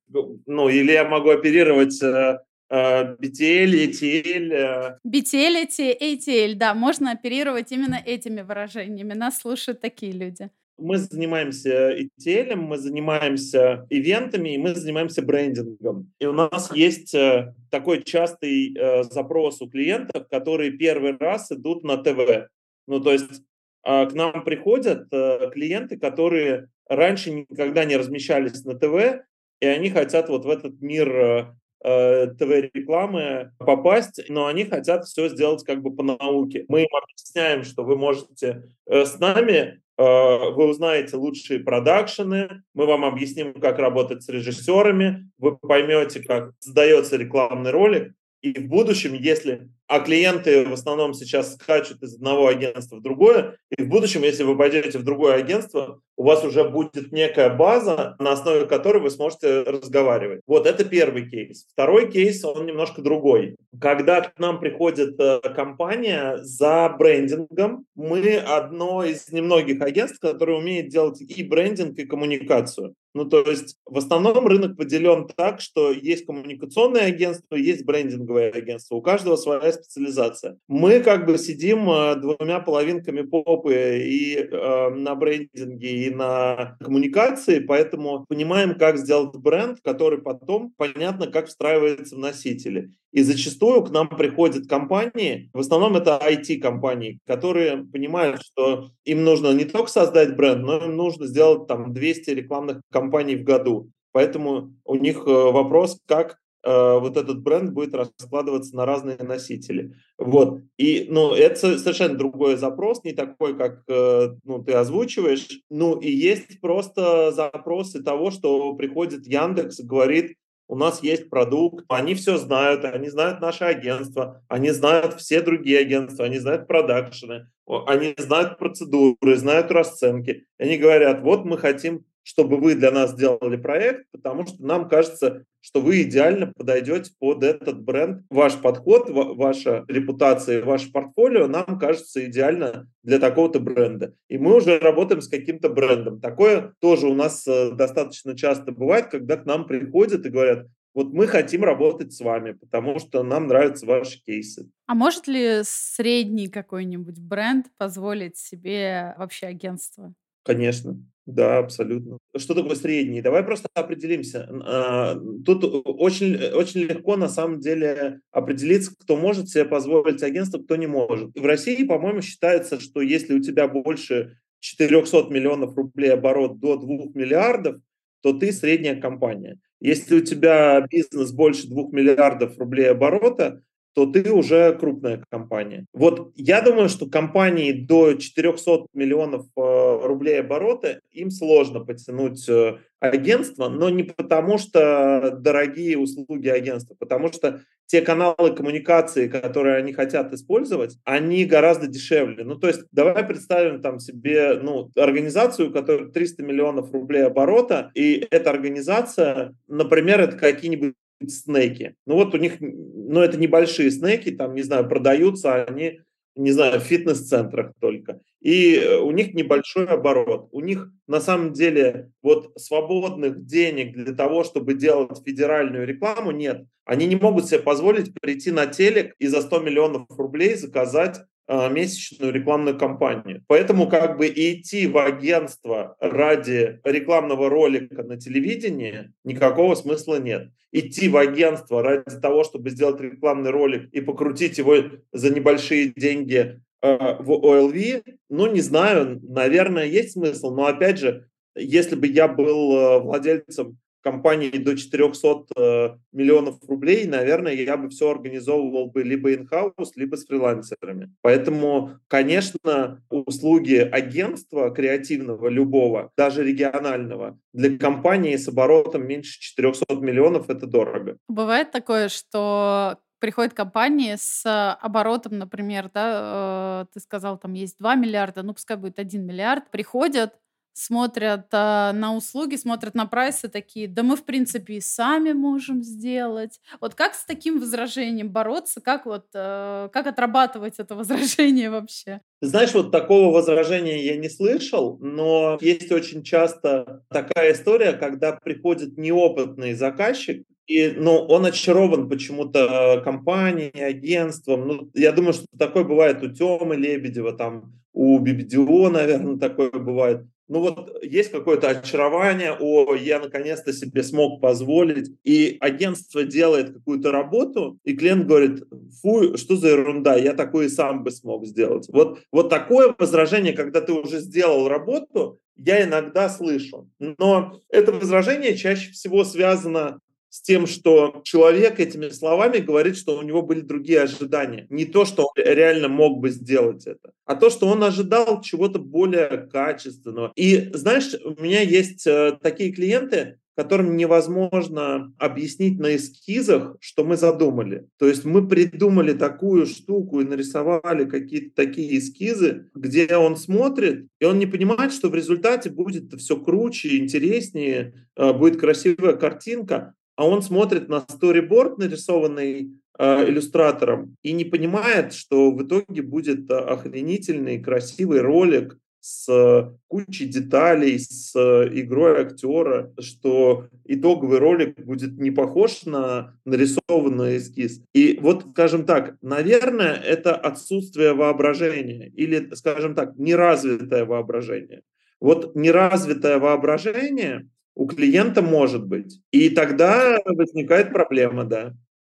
[0.46, 4.98] ну, или я могу оперировать BTL, ETL.
[5.06, 5.68] BTL,
[6.00, 9.12] ETL, да, можно оперировать именно этими выражениями.
[9.12, 10.50] Нас слушают такие люди.
[10.82, 16.12] Мы занимаемся ETL, мы занимаемся ивентами, и мы занимаемся брендингом.
[16.18, 21.84] И у нас есть э, такой частый э, запрос у клиентов, которые первый раз идут
[21.84, 22.48] на ТВ.
[22.88, 23.44] Ну, то есть
[23.84, 29.22] а, к нам приходят э, клиенты, которые раньше никогда не размещались на ТВ,
[29.60, 31.54] и они хотят вот в этот мир
[31.84, 36.64] ТВ-рекламы попасть, но они хотят все сделать как бы по науке.
[36.68, 43.55] Мы им объясняем, что вы можете с нами вы узнаете лучшие продакшены, мы вам объясним,
[43.55, 50.01] как работать с режиссерами, вы поймете, как создается рекламный ролик, и в будущем, если а
[50.01, 54.57] клиенты в основном сейчас скачут из одного агентства в другое, и в будущем, если вы
[54.57, 59.62] пойдете в другое агентство, у вас уже будет некая база, на основе которой вы сможете
[59.62, 60.40] разговаривать.
[60.47, 61.66] Вот это первый кейс.
[61.72, 63.57] Второй кейс, он немножко другой.
[63.80, 70.88] Когда к нам приходит э, компания за брендингом, мы одно из немногих агентств, которое умеет
[70.88, 72.95] делать и брендинг, и коммуникацию.
[73.14, 78.95] Ну, то есть в основном рынок поделен так, что есть коммуникационное агентство, есть брендинговое агентство.
[78.95, 80.58] У каждого своя специализация.
[80.68, 87.60] Мы как бы сидим э, двумя половинками попы и э, на брендинге, и на коммуникации,
[87.60, 92.90] поэтому понимаем, как сделать бренд, который потом понятно, как встраивается в носители.
[93.12, 99.52] И зачастую к нам приходят компании, в основном это IT-компании, которые понимают, что им нужно
[99.52, 103.90] не только создать бренд, но им нужно сделать там 200 рекламных кампаний в году.
[104.12, 109.94] Поэтому у них э, вопрос, как вот этот бренд будет раскладываться на разные носители.
[110.18, 110.60] Вот.
[110.76, 115.48] И, ну, это совершенно другой запрос, не такой, как э, ну, ты озвучиваешь.
[115.70, 120.36] Ну, и есть просто запросы того, что приходит Яндекс и говорит,
[120.68, 125.80] у нас есть продукт, они все знают, они знают наше агентство, они знают все другие
[125.80, 130.46] агентства, они знают продакшены, они знают процедуры, знают расценки.
[130.58, 135.44] Они говорят, вот мы хотим чтобы вы для нас сделали проект, потому что нам кажется,
[135.60, 138.24] что вы идеально подойдете под этот бренд.
[138.30, 144.14] Ваш подход, ваша репутация, ваше портфолио нам кажется идеально для такого-то бренда.
[144.28, 146.20] И мы уже работаем с каким-то брендом.
[146.20, 151.12] Такое тоже у нас э, достаточно часто бывает, когда к нам приходят и говорят, вот
[151.12, 154.68] мы хотим работать с вами, потому что нам нравятся ваши кейсы.
[154.86, 160.12] А может ли средний какой-нибудь бренд позволить себе вообще агентство?
[160.45, 160.99] Конечно.
[161.24, 162.18] Да, абсолютно.
[162.36, 163.22] Что такое средний?
[163.22, 164.49] Давай просто определимся.
[164.64, 165.14] А,
[165.45, 170.88] тут очень, очень легко на самом деле определиться, кто может себе позволить агентство, кто не
[170.88, 171.30] может.
[171.38, 177.12] В России, по-моему, считается, что если у тебя больше 400 миллионов рублей оборот до 2
[177.14, 177.76] миллиардов,
[178.20, 179.59] то ты средняя компания.
[179.80, 183.62] Если у тебя бизнес больше 2 миллиардов рублей оборота,
[183.95, 185.86] то ты уже крупная компания.
[185.93, 192.78] Вот я думаю, что компании до 400 миллионов э, рублей оборота, им сложно потянуть э,
[193.01, 199.93] агентство, но не потому, что дорогие услуги агентства, потому что те каналы коммуникации, которые они
[199.93, 202.45] хотят использовать, они гораздо дешевле.
[202.45, 207.90] Ну, то есть давай представим там себе ну, организацию, у которой 300 миллионов рублей оборота,
[207.95, 210.95] и эта организация, например, это какие-нибудь
[211.30, 211.94] снеки.
[212.06, 216.00] Ну вот у них, ну это небольшие снеки, там, не знаю, продаются они,
[216.34, 218.20] не знаю, в фитнес-центрах только.
[218.40, 220.48] И э, у них небольшой оборот.
[220.52, 226.64] У них на самом деле вот свободных денег для того, чтобы делать федеральную рекламу, нет.
[226.84, 232.32] Они не могут себе позволить прийти на телек и за 100 миллионов рублей заказать месячную
[232.32, 233.43] рекламную кампанию.
[233.47, 240.51] Поэтому как бы идти в агентство ради рекламного ролика на телевидении никакого смысла нет.
[240.70, 244.76] Идти в агентство ради того, чтобы сделать рекламный ролик и покрутить его
[245.12, 251.28] за небольшие деньги э, в OLV, ну не знаю, наверное, есть смысл, но опять же,
[251.55, 257.88] если бы я был э, владельцем компании до 400 э, миллионов рублей, наверное, я бы
[257.88, 261.12] все организовывал бы либо in-house, либо с фрилансерами.
[261.22, 270.50] Поэтому, конечно, услуги агентства креативного любого, даже регионального, для компании с оборотом меньше 400 миллионов
[270.50, 271.16] это дорого.
[271.28, 274.42] Бывает такое, что приходят компании с
[274.80, 279.70] оборотом, например, да, э, ты сказал, там есть 2 миллиарда, ну пускай будет 1 миллиард,
[279.70, 280.34] приходят,
[280.72, 285.82] смотрят а, на услуги, смотрят на прайсы такие, да мы, в принципе, и сами можем
[285.82, 286.60] сделать.
[286.80, 288.80] Вот как с таким возражением бороться?
[288.80, 292.20] Как вот, э, как отрабатывать это возражение вообще?
[292.40, 298.96] Знаешь, вот такого возражения я не слышал, но есть очень часто такая история, когда приходит
[298.98, 304.66] неопытный заказчик, и, ну, он очарован почему-то компанией, агентством.
[304.66, 310.24] Ну, я думаю, что такое бывает у Тёмы Лебедева, там, у BBDO, наверное, такое бывает
[310.49, 317.11] ну вот есть какое-то очарование, о, я наконец-то себе смог позволить, и агентство делает какую-то
[317.12, 318.64] работу, и клиент говорит,
[319.01, 321.88] фу, что за ерунда, я такое и сам бы смог сделать.
[321.88, 326.88] Вот, вот такое возражение, когда ты уже сделал работу, я иногда слышу.
[326.99, 330.01] Но это возражение чаще всего связано
[330.32, 334.66] с тем, что человек этими словами говорит, что у него были другие ожидания.
[334.70, 338.78] Не то, что он реально мог бы сделать это, а то, что он ожидал чего-то
[338.78, 340.32] более качественного.
[340.34, 347.18] И знаешь, у меня есть э, такие клиенты, которым невозможно объяснить на эскизах, что мы
[347.18, 347.86] задумали.
[347.98, 354.24] То есть мы придумали такую штуку и нарисовали какие-то такие эскизы, где он смотрит, и
[354.24, 360.26] он не понимает, что в результате будет все круче, интереснее, э, будет красивая картинка, а
[360.26, 366.54] он смотрит на сториборд, нарисованный э, иллюстратором, и не понимает, что в итоге будет э,
[366.54, 375.18] охренительный, красивый ролик с э, кучей деталей, с э, игрой актера, что итоговый ролик будет
[375.18, 377.82] не похож на нарисованный эскиз.
[377.94, 384.82] И вот, скажем так, наверное, это отсутствие воображения или, скажем так, неразвитое воображение.
[385.18, 389.20] Вот неразвитое воображение у клиента может быть.
[389.30, 391.74] И тогда возникает проблема, да.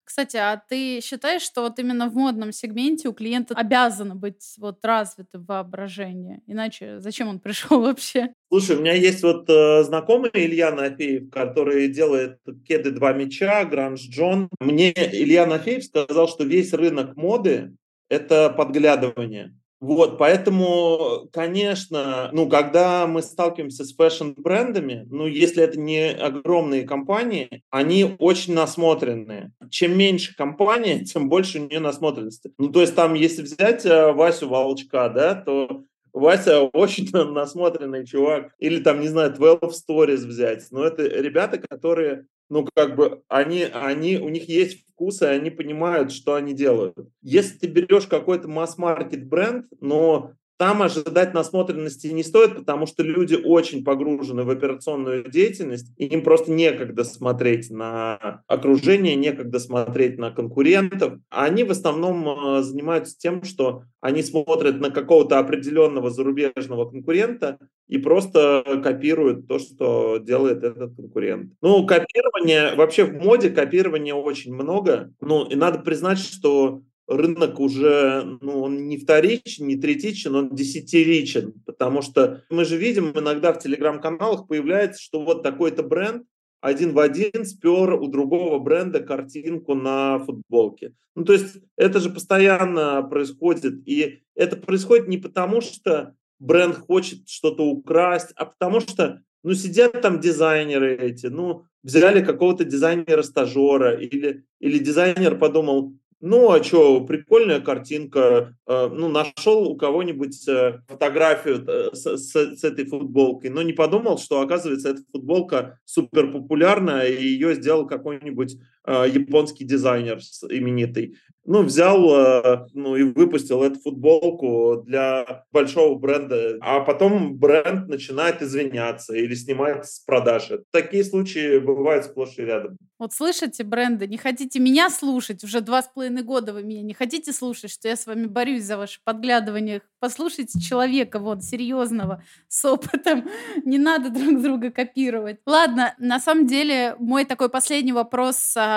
[0.05, 4.85] Кстати, а ты считаешь, что вот именно в модном сегменте у клиента обязано быть вот
[4.85, 6.43] развито воображение?
[6.47, 8.35] Иначе зачем он пришел вообще?
[8.51, 14.01] Слушай, у меня есть вот э, знакомый Илья Нафеев, который делает кеды «Два меча», «Гранж
[14.03, 14.51] Джон».
[14.61, 17.75] Мне Илья Нафеев сказал, что весь рынок моды–
[18.11, 19.55] это подглядывание.
[19.83, 27.65] Вот, поэтому, конечно, ну, когда мы сталкиваемся с фэшн-брендами, ну, если это не огромные компании,
[27.69, 29.51] они очень насмотренные.
[29.71, 32.53] Чем меньше компания, тем больше у нее насмотренности.
[32.59, 38.53] Ну, то есть там, если взять э, Васю Волчка, да, то Вася очень насмотренный чувак.
[38.61, 40.65] Или там, не знаю, 12 Stories взять.
[40.71, 45.49] Но это ребята, которые ну, как бы, они, они, у них есть вкус, и они
[45.49, 47.09] понимают, что они делают.
[47.23, 53.35] Если ты берешь какой-то масс-маркет бренд, но там ожидать насмотренности не стоит, потому что люди
[53.35, 60.31] очень погружены в операционную деятельность, и им просто некогда смотреть на окружение, некогда смотреть на
[60.31, 61.15] конкурентов.
[61.31, 67.59] Они в основном э, занимаются тем, что они смотрят на какого-то определенного зарубежного конкурента
[67.89, 71.55] и просто копируют то, что делает этот конкурент.
[71.61, 75.13] Ну, копирование, вообще в моде копирования очень много.
[75.21, 76.83] Ну, и надо признать, что
[77.17, 83.13] рынок уже, ну, он не вторичен, не третичен, он десятиричен, потому что мы же видим
[83.17, 86.25] иногда в телеграм-каналах появляется, что вот такой-то бренд
[86.61, 90.95] один в один спер у другого бренда картинку на футболке.
[91.17, 97.29] Ну, то есть это же постоянно происходит, и это происходит не потому, что бренд хочет
[97.29, 104.45] что-то украсть, а потому что ну, сидят там дизайнеры эти, ну, взяли какого-то дизайнера-стажера, или,
[104.61, 105.95] или дизайнер подумал,
[106.25, 108.57] ну, а что, прикольная картинка.
[108.69, 113.73] Э, ну, нашел у кого-нибудь э, фотографию э, с, с, с этой футболкой, но не
[113.73, 118.57] подумал, что, оказывается, эта футболка супер популярная, и ее сделал какой-нибудь
[118.87, 120.19] японский дизайнер
[120.51, 127.89] именитый ну, взял, э, ну, и выпустил эту футболку для большого бренда, а потом бренд
[127.89, 130.63] начинает извиняться или снимает с продажи.
[130.71, 132.77] Такие случаи бывают сплошь и рядом.
[132.99, 136.95] Вот слышите, бренды, не хотите меня слушать, уже два с половиной года вы меня не
[136.95, 139.83] хотите слушать, что я с вами борюсь за ваше подглядывание.
[139.99, 143.29] Послушайте человека, вот, серьезного, с опытом.
[143.65, 145.39] Не надо друг друга копировать.
[145.47, 148.72] Ладно, на самом деле, мой такой последний вопрос а,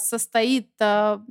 [0.00, 1.22] состоит а,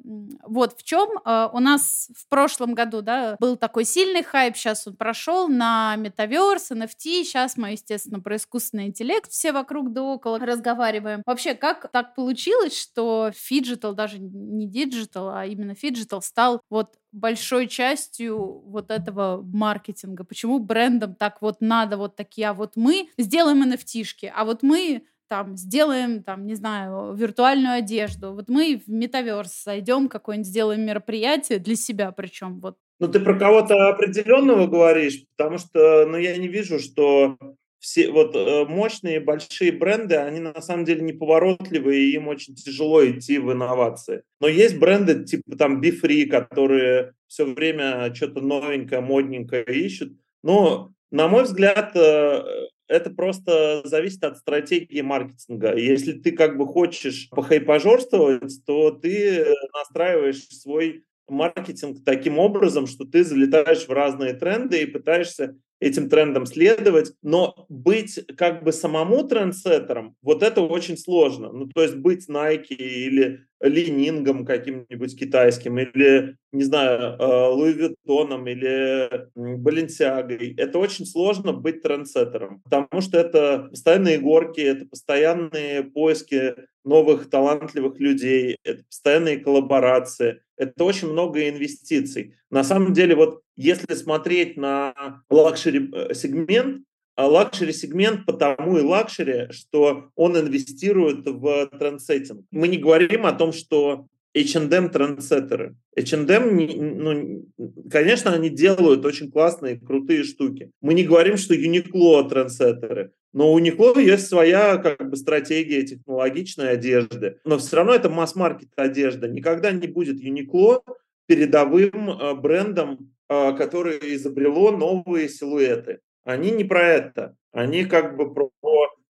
[0.43, 4.87] вот в чем э, у нас в прошлом году, да, был такой сильный хайп, сейчас
[4.87, 10.39] он прошел на metaverse, NFT, сейчас мы, естественно, про искусственный интеллект все вокруг да около
[10.39, 11.21] разговариваем.
[11.25, 17.67] Вообще, как так получилось, что фиджитал, даже не диджитал, а именно фиджитал стал вот большой
[17.67, 20.23] частью вот этого маркетинга?
[20.23, 25.03] Почему брендам так вот надо вот такие, а вот мы сделаем NFT-шки, а вот мы
[25.27, 28.33] там сделаем, там, не знаю, виртуальную одежду.
[28.33, 32.59] Вот мы в метаверс зайдем, какое-нибудь сделаем мероприятие для себя причем.
[32.59, 32.77] Вот.
[32.99, 37.37] Ну, ты про кого-то определенного говоришь, потому что, ну, я не вижу, что
[37.79, 43.05] все вот э, мощные большие бренды, они на самом деле неповоротливые, и им очень тяжело
[43.05, 44.23] идти в инновации.
[44.39, 50.13] Но есть бренды типа там BeFree, которые все время что-то новенькое, модненькое ищут.
[50.43, 55.75] Но, на мой взгляд, э, это просто зависит от стратегии маркетинга.
[55.75, 63.23] Если ты как бы хочешь похайпожорствовать, то ты настраиваешь свой маркетинг таким образом, что ты
[63.23, 70.15] залетаешь в разные тренды и пытаешься этим трендам следовать, но быть как бы самому трендсеттером,
[70.21, 71.51] вот это очень сложно.
[71.51, 78.47] Ну, то есть быть Nike или Ленингом каким-нибудь китайским, или, не знаю, э, Луи Виттоном,
[78.47, 80.53] или Баленсиагой.
[80.57, 87.99] Это очень сложно быть трендсеттером, потому что это постоянные горки, это постоянные поиски новых талантливых
[87.99, 92.35] людей, это постоянные коллаборации, это очень много инвестиций.
[92.49, 94.93] На самом деле, вот если смотреть на
[95.29, 96.83] luxury-сегмент,
[97.17, 102.45] э, luxury-сегмент потому и luxury, что он инвестирует в трендсеттинг.
[102.51, 104.05] Мы не говорим о том, что
[104.35, 105.75] H&M трендсеттеры.
[105.97, 107.45] H&M, ну,
[107.89, 110.69] конечно, они делают очень классные, крутые штуки.
[110.81, 113.11] Мы не говорим, что Uniqlo трендсеттеры.
[113.33, 117.39] Но у Uniqlo есть своя как бы, стратегия технологичной одежды.
[117.45, 119.27] Но все равно это масс-маркет одежда.
[119.27, 120.81] Никогда не будет Uniqlo
[121.25, 125.99] передовым э, брендом а, которое изобрело новые силуэты.
[126.23, 127.35] Они не про это.
[127.51, 128.51] Они как бы про,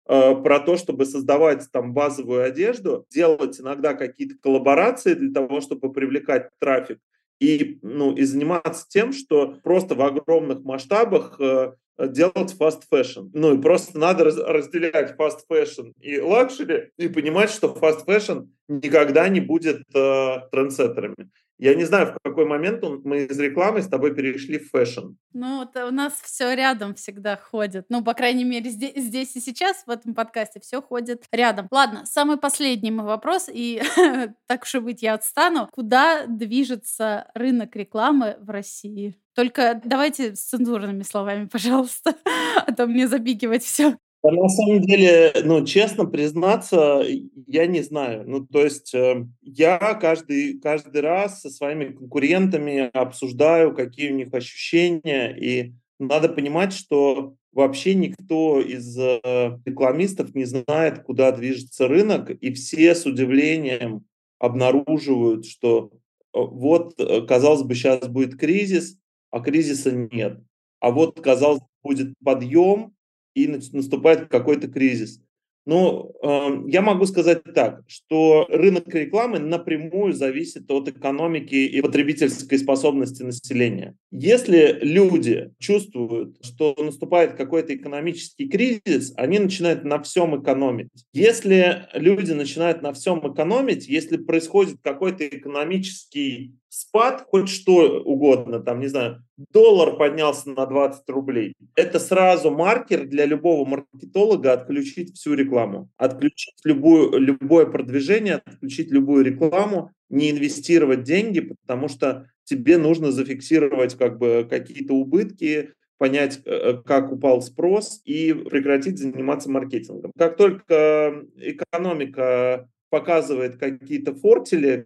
[0.07, 5.93] а, про то, чтобы создавать там базовую одежду, делать иногда какие-то коллаборации для того, чтобы
[5.93, 6.99] привлекать трафик
[7.41, 13.31] и, ну, и заниматься тем, что просто в огромных масштабах э, делать fast fashion.
[13.33, 19.29] Ну и просто надо разделять fast fashion и luxury и понимать, что fast fashion никогда
[19.29, 21.31] не будет э, трендсеттерами.
[21.65, 25.15] Я не знаю, в какой момент мы из рекламы с тобой перешли в фэшн.
[25.33, 27.87] Ну, это у нас все рядом всегда ходит.
[27.89, 31.69] Ну, по крайней мере, здесь, здесь и сейчас, в этом подкасте, все ходит рядом.
[31.71, 33.83] Ладно, самый последний мой вопрос, и
[34.47, 35.71] так уж и быть, я отстану.
[35.73, 39.17] Куда движется рынок рекламы в России?
[39.35, 42.15] Только давайте с цензурными словами, пожалуйста,
[42.57, 43.97] а то мне запикивать все.
[44.27, 47.05] На самом деле, ну, честно признаться,
[47.47, 48.25] я не знаю.
[48.27, 54.33] Ну, то есть э, я каждый, каждый раз со своими конкурентами обсуждаю, какие у них
[54.33, 59.21] ощущения, и надо понимать, что вообще никто из э,
[59.67, 64.07] рекламистов не знает, куда движется рынок, и все с удивлением
[64.39, 66.95] обнаруживают, что э, вот,
[67.29, 68.97] казалось бы, сейчас будет кризис,
[69.31, 70.41] а кризиса нет.
[70.81, 72.94] А вот, казалось, будет подъем,
[73.35, 75.21] и наступает какой-то кризис.
[75.67, 82.59] Ну, э, я могу сказать так, что рынок рекламы напрямую зависит от экономики и потребительской
[82.59, 83.97] способности населения.
[84.11, 90.91] Если люди чувствуют, что наступает какой-то экономический кризис, они начинают на всем экономить.
[91.15, 98.81] Если люди начинают на всем экономить, если происходит какой-то экономический спад, хоть что угодно, там,
[98.81, 105.35] не знаю, доллар поднялся на 20 рублей, это сразу маркер для любого маркетолога отключить всю
[105.35, 113.11] рекламу, отключить любую, любое продвижение, отключить любую рекламу, не инвестировать деньги, потому что тебе нужно
[113.11, 120.13] зафиксировать как бы какие-то убытки, понять, э, э, как упал спрос и прекратить заниматься маркетингом.
[120.17, 124.85] Как только экономика показывает какие-то фортили,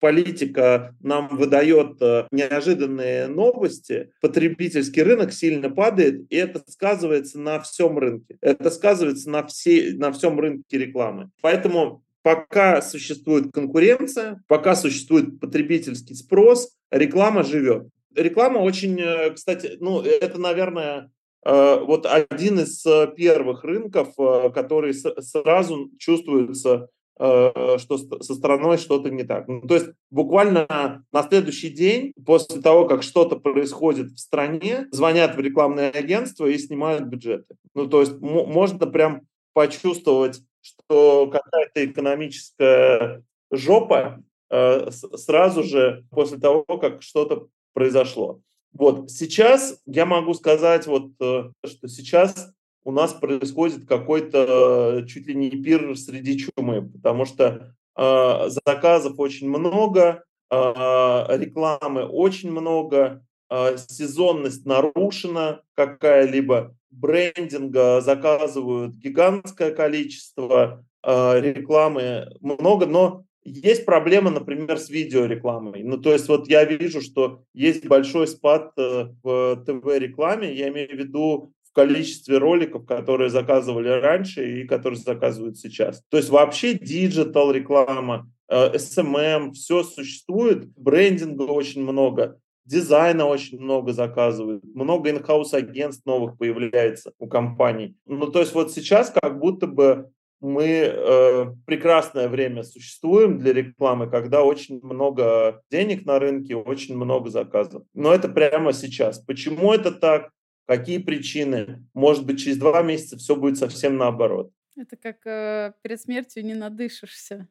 [0.00, 7.98] политика нам выдает э, неожиданные новости, потребительский рынок сильно падает, и это сказывается на всем
[7.98, 8.36] рынке.
[8.40, 11.30] Это сказывается на, все, на всем рынке рекламы.
[11.42, 17.88] Поэтому пока существует конкуренция, пока существует потребительский спрос, реклама живет.
[18.14, 21.10] Реклама очень, э, кстати, ну, это, наверное,
[21.44, 22.84] э, вот один из
[23.16, 24.14] первых рынков,
[24.54, 26.88] который сразу чувствуется
[27.18, 29.48] что со стороной что-то не так.
[29.48, 35.36] Ну, то есть буквально на следующий день, после того, как что-то происходит в стране, звонят
[35.36, 37.56] в рекламное агентство и снимают бюджеты.
[37.74, 39.22] Ну, то есть можно прям
[39.52, 48.40] почувствовать, что какая-то экономическая жопа э, сразу же после того, как что-то произошло.
[48.72, 52.52] Вот сейчас я могу сказать, вот, э, что сейчас
[52.84, 59.18] у нас происходит какой-то э, чуть ли не пир среди чумы, потому что э, заказов
[59.18, 71.40] очень много, э, рекламы очень много, э, сезонность нарушена какая-либо, брендинга заказывают гигантское количество, э,
[71.40, 75.82] рекламы много, но есть проблема, например, с видеорекламой.
[75.82, 80.90] Ну, то есть вот я вижу, что есть большой спад э, в ТВ-рекламе, я имею
[80.90, 86.02] в виду в количестве роликов, которые заказывали раньше и которые заказывают сейчас.
[86.10, 93.26] То есть вообще диджитал реклама, SMM, э, эм эм, все существует, брендинга очень много, дизайна
[93.26, 97.96] очень много заказывают, много in-house агентств новых появляется у компаний.
[98.06, 104.08] Ну, то есть вот сейчас как будто бы мы э, прекрасное время существуем для рекламы,
[104.08, 107.82] когда очень много денег на рынке, очень много заказов.
[107.92, 109.18] Но это прямо сейчас.
[109.18, 110.30] Почему это так?
[110.68, 111.82] Какие причины?
[111.94, 114.52] Может быть, через два месяца все будет совсем наоборот.
[114.76, 117.48] Это как э, перед смертью не надышишься.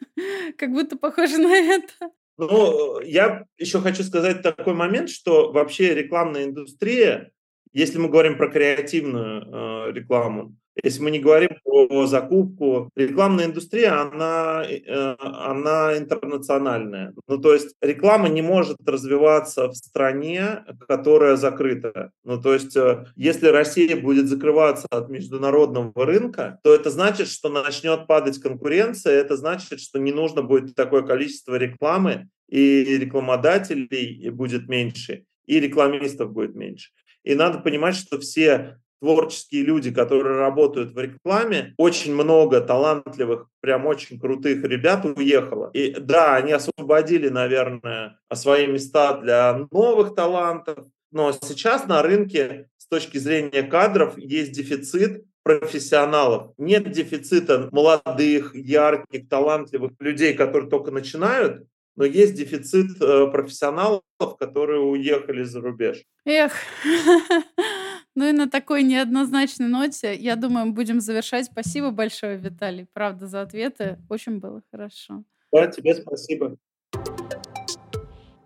[0.58, 2.10] Как будто похоже на это.
[2.36, 7.30] Ну, я еще хочу сказать такой момент, что вообще рекламная индустрия,
[7.72, 14.00] если мы говорим про креативную э, рекламу, если мы не говорим про закупку, рекламная индустрия,
[14.00, 17.14] она, э, она интернациональная.
[17.26, 22.10] Ну, то есть реклама не может развиваться в стране, которая закрыта.
[22.24, 27.48] Ну, то есть э, если Россия будет закрываться от международного рынка, то это значит, что
[27.48, 34.68] начнет падать конкуренция, это значит, что не нужно будет такое количество рекламы, и рекламодателей будет
[34.68, 36.90] меньше, и рекламистов будет меньше.
[37.24, 43.86] И надо понимать, что все творческие люди, которые работают в рекламе, очень много талантливых, прям
[43.86, 45.70] очень крутых ребят уехало.
[45.72, 52.86] И да, они освободили, наверное, свои места для новых талантов, но сейчас на рынке с
[52.86, 56.52] точки зрения кадров есть дефицит профессионалов.
[56.58, 64.02] Нет дефицита молодых, ярких, талантливых людей, которые только начинают, но есть дефицит э, профессионалов,
[64.38, 66.02] которые уехали за рубеж.
[66.24, 66.52] Эх,
[68.16, 71.44] Ну и на такой неоднозначной ноте, я думаю, мы будем завершать.
[71.44, 73.98] Спасибо большое, Виталий, правда, за ответы.
[74.08, 75.22] Очень было хорошо.
[75.52, 76.56] Да, тебе спасибо.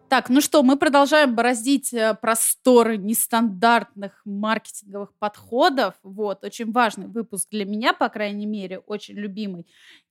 [0.09, 5.95] Так, ну что, мы продолжаем бороздить э, просторы нестандартных маркетинговых подходов.
[6.03, 9.69] Вот, очень важный выпуск для меня, по крайней мере, очень любимый.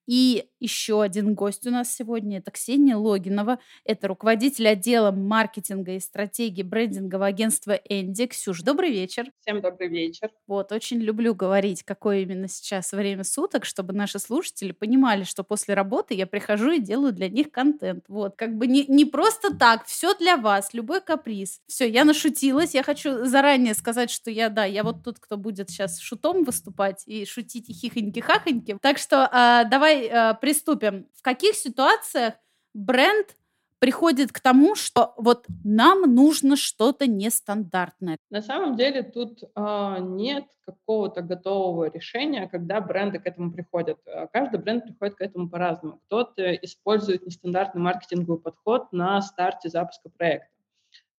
[0.10, 3.60] И еще один гость у нас сегодня– это Ксения Логинова.
[3.86, 8.26] Это руководитель отдела маркетинга и стратегии брендингового агентства «Энди».
[8.26, 9.32] Ксюш, добрый вечер.
[9.42, 10.32] Всем добрый вечер.
[10.48, 15.76] Вот, очень люблю говорить, какое именно сейчас время суток, чтобы наши слушатели понимали, что после
[15.76, 18.06] работы я прихожу и делаю для них контент.
[18.08, 21.62] Вот, как бы не, не просто так, все для вас, любой каприз.
[21.68, 25.70] Все, я нашутилась, я хочу заранее сказать, что я, да, я вот тот, кто будет
[25.70, 28.80] сейчас шутом выступать и шутить и хихоньки-хахоньки.
[28.82, 31.08] Так что э, давай э, приступим.
[31.14, 32.36] В каких ситуациях
[32.74, 33.36] бренд
[33.80, 38.18] приходит к тому, что вот нам нужно что-то нестандартное?
[38.30, 43.98] На самом деле тут э, нет какого-то готового решения, когда бренды к этому приходят.
[44.06, 46.00] А, каждый бренд приходит к этому по-разному.
[46.06, 50.50] Кто-то использует нестандартный маркетинговый подход на старте запуска проекта,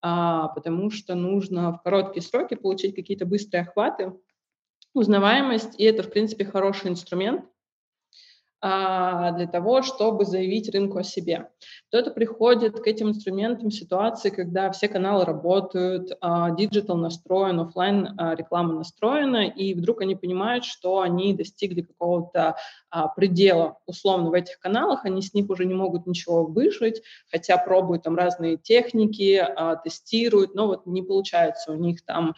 [0.03, 4.13] а, потому что нужно в короткие сроки получить какие-то быстрые охваты,
[4.95, 7.45] узнаваемость, и это, в принципе, хороший инструмент,
[8.63, 11.49] для того, чтобы заявить рынку о себе.
[11.89, 18.15] Кто-то приходит к этим инструментам в ситуации, когда все каналы работают, а, диджитал настроен, офлайн
[18.17, 22.57] а, реклама настроена, и вдруг они понимают, что они достигли какого-то
[23.17, 28.03] предела условно в этих каналах, они с них уже не могут ничего выжать, хотя пробуют
[28.03, 29.47] там разные техники,
[29.85, 32.35] тестируют, но вот не получается у них там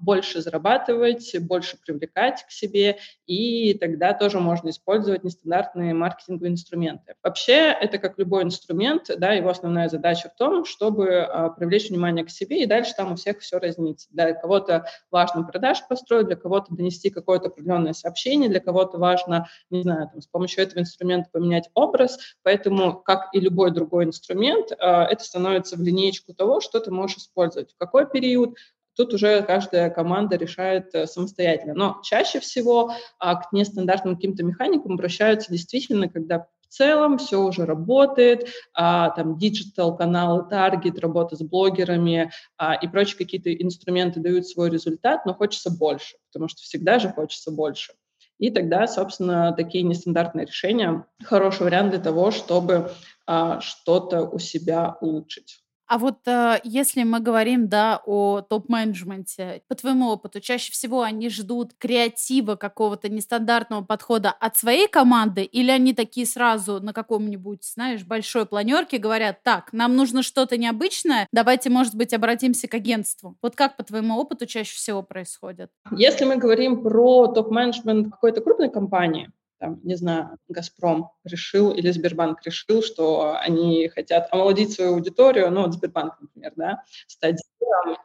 [0.00, 7.14] больше зарабатывать, больше привлекать к себе, и тогда тоже можно использовать нестандартные маркетинговые инструменты.
[7.22, 12.24] Вообще, это как любой инструмент, да, его основная задача в том, чтобы а, привлечь внимание
[12.24, 14.08] к себе, и дальше там у всех все разнится.
[14.10, 19.82] Для кого-то важно продаж построить, для кого-то донести какое-то определенное сообщение, для кого-то важно, не
[19.82, 25.04] знаю, там, с помощью этого инструмента поменять образ, поэтому, как и любой другой инструмент, а,
[25.04, 28.56] это становится в линейку того, что ты можешь использовать, в какой период,
[28.96, 31.72] Тут уже каждая команда решает э, самостоятельно.
[31.72, 32.90] Но чаще всего
[33.20, 39.38] а, к нестандартным каким-то механикам обращаются действительно, когда в целом все уже работает, а, там
[39.38, 45.32] диджитал каналы, таргет, работа с блогерами а, и прочие какие-то инструменты дают свой результат, но
[45.32, 47.92] хочется больше, потому что всегда же хочется больше.
[48.38, 52.92] И тогда, собственно, такие нестандартные решения– хороший вариант для того, чтобы
[53.26, 55.60] а, что-то у себя улучшить.
[55.88, 61.30] А вот э, если мы говорим, да, о топ-менеджменте, по твоему опыту, чаще всего они
[61.30, 68.04] ждут креатива какого-то нестандартного подхода от своей команды, или они такие сразу на каком-нибудь, знаешь,
[68.04, 73.38] большой планерке говорят, так, нам нужно что-то необычное, давайте, может быть, обратимся к агентству.
[73.40, 75.70] Вот как по твоему опыту чаще всего происходит?
[75.90, 82.42] Если мы говорим про топ-менеджмент какой-то крупной компании, там, не знаю, Газпром решил или Сбербанк
[82.44, 87.38] решил, что они хотят омолодить свою аудиторию, ну, вот Сбербанк, например, да, стать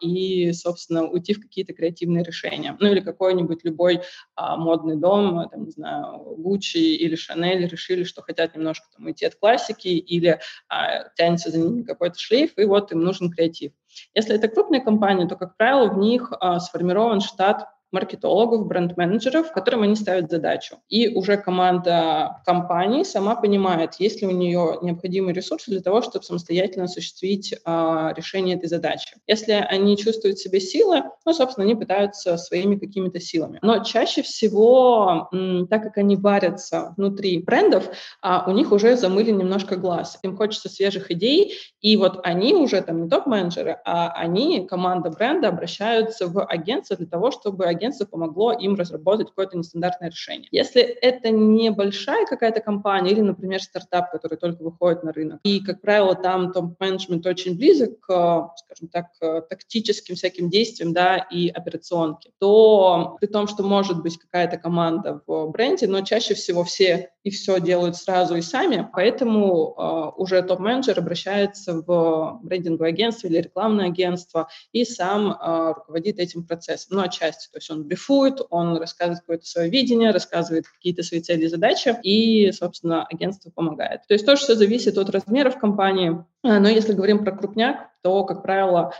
[0.01, 2.75] и, собственно, уйти в какие-то креативные решения.
[2.79, 4.01] Ну или какой-нибудь любой
[4.35, 9.25] а, модный дом, там, не знаю, Gucci или Chanel решили, что хотят немножко там уйти
[9.25, 10.39] от классики или
[10.69, 13.73] а, тянется за ними какой-то шлейф, и вот им нужен креатив.
[14.13, 19.83] Если это крупные компании, то, как правило, в них а, сформирован штат маркетологов, бренд-менеджеров, которым
[19.83, 20.77] они ставят задачу.
[20.89, 26.25] И уже команда компании сама понимает, есть ли у нее необходимые ресурсы для того, чтобы
[26.25, 29.15] самостоятельно осуществить а, решение этой задачи.
[29.27, 33.59] Если они чувствуют в себе силы, ну, собственно, они пытаются своими какими-то силами.
[33.61, 37.89] Но чаще всего, м, так как они варятся внутри брендов,
[38.21, 40.17] а, у них уже замыли немножко глаз.
[40.23, 45.49] Им хочется свежих идей, и вот они уже там не топ-менеджеры, а они, команда бренда,
[45.49, 50.47] обращаются в агентство для того, чтобы агентство агентство помогло им разработать какое-то нестандартное решение.
[50.51, 55.81] Если это небольшая какая-то компания или, например, стартап, который только выходит на рынок, и, как
[55.81, 59.07] правило, там топ-менеджмент очень близок к, скажем так,
[59.49, 65.49] тактическим всяким действиям, да, и операционке, то при том, что может быть какая-то команда в
[65.51, 70.99] бренде, но чаще всего все и все делают сразу и сами, поэтому э, уже топ-менеджер
[70.99, 77.49] обращается в брендинговое агентство или рекламное агентство и сам э, руководит этим процессом, ну, отчасти,
[77.49, 81.95] то есть он брифует, он рассказывает какое-то свое видение, рассказывает какие-то свои цели и задачи,
[82.03, 84.01] и, собственно, агентство помогает.
[84.07, 88.23] То есть тоже все зависит от размеров компании, а, но если говорим про крупняк, то,
[88.23, 88.93] как правило,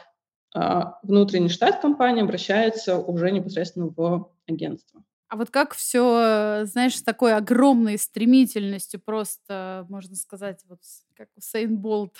[0.53, 5.03] а, внутренний штат компании обращается уже непосредственно в агентство.
[5.33, 10.77] А вот как все, знаешь, с такой огромной стремительностью, просто, можно сказать, вот
[11.15, 12.15] как у Сейн Болт,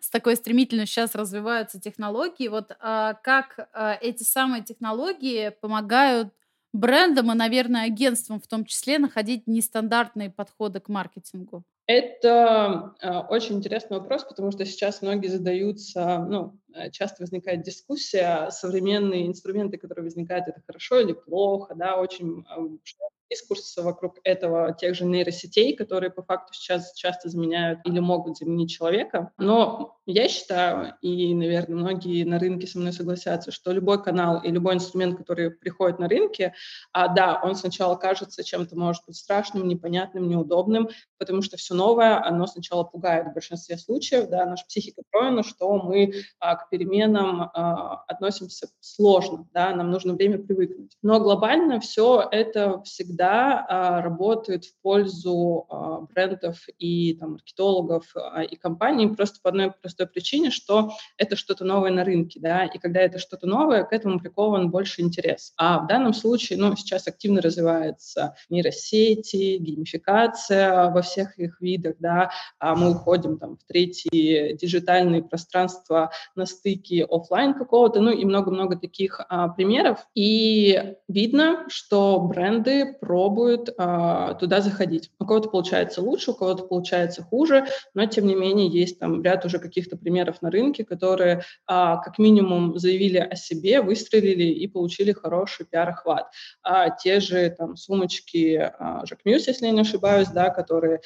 [0.00, 2.46] с такой стремительностью сейчас развиваются технологии.
[2.46, 6.32] Вот а, как а, эти самые технологии помогают
[6.72, 11.64] брендам и, наверное, агентствам в том числе находить нестандартные подходы к маркетингу?
[11.88, 18.50] Это э, очень интересный вопрос, потому что сейчас многие задаются, ну, э, часто возникает дискуссия,
[18.50, 22.92] современные инструменты, которые возникают, это хорошо или плохо, да, очень э,
[23.30, 28.70] дискурс вокруг этого, тех же нейросетей, которые по факту сейчас часто заменяют или могут заменить
[28.70, 29.32] человека.
[29.38, 34.50] Но я считаю, и, наверное, многие на рынке со мной согласятся, что любой канал и
[34.50, 36.54] любой инструмент, который приходит на рынке,
[36.92, 42.24] а, да, он сначала кажется чем-то, может быть, страшным, непонятным, неудобным, потому что все новое,
[42.24, 47.42] оно сначала пугает в большинстве случаев, да, наша психика устроена, что мы а, к переменам
[47.42, 50.96] а, относимся сложно, да, нам нужно время привыкнуть.
[51.02, 58.42] Но глобально все это всегда а, работают в пользу а, брендов и там, маркетологов а,
[58.42, 62.78] и компаний просто по одной простой причине, что это что-то новое на рынке, да, и
[62.78, 65.52] когда это что-то новое, к этому прикован больше интерес.
[65.56, 72.30] А в данном случае, ну, сейчас активно развивается нейросети, геймификация во всех их видах, да,
[72.58, 78.76] а мы уходим там в третьи диджитальные пространства на стыке офлайн какого-то, ну и много-много
[78.76, 80.06] таких а, примеров.
[80.14, 85.10] И видно, что бренды пробуют а, туда заходить.
[85.18, 89.44] У кого-то получается лучше, у кого-то получается хуже, но тем не менее есть там ряд
[89.44, 89.58] уже
[89.88, 95.66] каких-то примеров на рынке, которые а, как минимум заявили о себе, выстрелили и получили хороший
[95.66, 96.26] пиар-охват.
[96.62, 101.00] А, те же там сумочки а, Жак Мьюз, если я не ошибаюсь, да, которые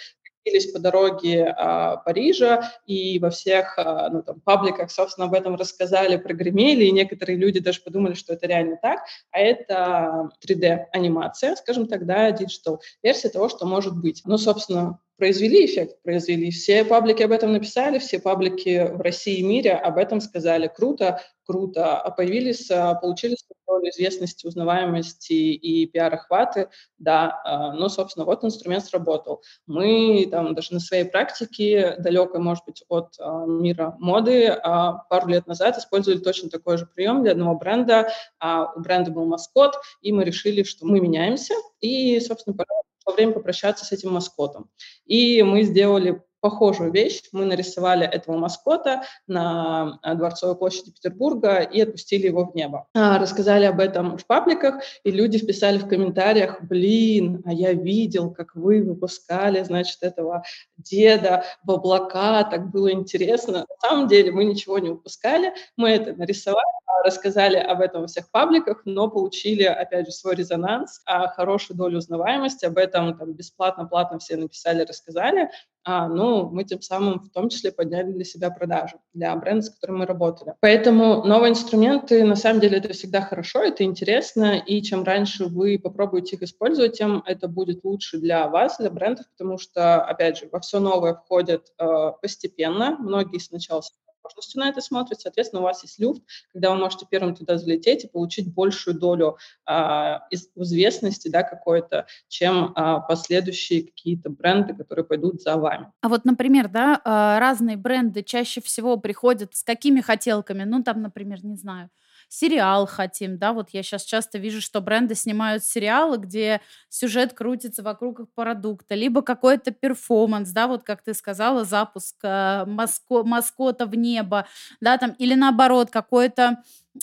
[0.72, 6.16] по дороге а, Парижа, и во всех а, ну, там, пабликах, собственно, об этом рассказали,
[6.16, 9.00] прогремели, и некоторые люди даже подумали, что это реально так,
[9.30, 14.22] а это 3D-анимация, скажем так, да, диджитал-версия того, что может быть.
[14.24, 16.50] Ну, собственно, произвели эффект, произвели.
[16.50, 20.66] Все паблики об этом написали, все паблики в России и мире об этом сказали.
[20.66, 21.96] Круто, круто.
[21.96, 23.36] А появились, а, получили
[23.68, 27.40] долю известности, узнаваемости и пиар-охваты, да.
[27.44, 29.44] А, но, собственно, вот инструмент сработал.
[29.68, 34.60] Мы там даже на своей практике, далекой, может быть, от а, мира моды,
[35.08, 38.08] пару лет назад использовали точно такой же прием для одного бренда.
[38.42, 43.32] У бренда был маскот, и мы решили, что мы меняемся, и, собственно, пора пришло время
[43.32, 44.70] попрощаться с этим маскотом.
[45.04, 47.22] И мы сделали похожую вещь.
[47.32, 52.88] Мы нарисовали этого маскота на э, Дворцовой площади Петербурга и отпустили его в небо.
[52.94, 58.30] А, рассказали об этом в пабликах, и люди вписали в комментариях, блин, а я видел,
[58.30, 60.42] как вы выпускали, значит, этого
[60.76, 63.64] деда в облака, так было интересно.
[63.68, 66.66] На самом деле мы ничего не выпускали, мы это нарисовали,
[67.04, 71.98] рассказали об этом во всех пабликах, но получили, опять же, свой резонанс, а, хорошую долю
[71.98, 75.50] узнаваемости, об этом там бесплатно, платно все написали, рассказали,
[75.84, 79.70] а, ну, мы тем самым в том числе подняли для себя продажи, для бренда, с
[79.70, 80.54] которым мы работали.
[80.60, 85.78] Поэтому новые инструменты, на самом деле, это всегда хорошо, это интересно, и чем раньше вы
[85.78, 90.48] попробуете их использовать, тем это будет лучше для вас, для брендов, потому что, опять же,
[90.50, 93.82] во все новое входят э, постепенно, многие сначала
[94.22, 95.20] возможностью на это смотрит.
[95.20, 96.22] Соответственно, у вас есть люфт,
[96.52, 100.26] когда вы можете первым туда залететь и получить большую долю а,
[100.56, 105.92] известности да, какой-то, чем а, последующие какие-то бренды, которые пойдут за вами.
[106.00, 110.64] А вот, например, да, а, разные бренды чаще всего приходят с какими хотелками?
[110.64, 111.90] Ну, там, например, не знаю,
[112.32, 117.82] сериал хотим, да, вот я сейчас часто вижу, что бренды снимают сериалы, где сюжет крутится
[117.82, 123.84] вокруг их продукта, либо какой-то перформанс, да, вот как ты сказала, запуск э, маско маскота
[123.84, 124.46] в небо,
[124.80, 126.56] да, там, или наоборот, какой-то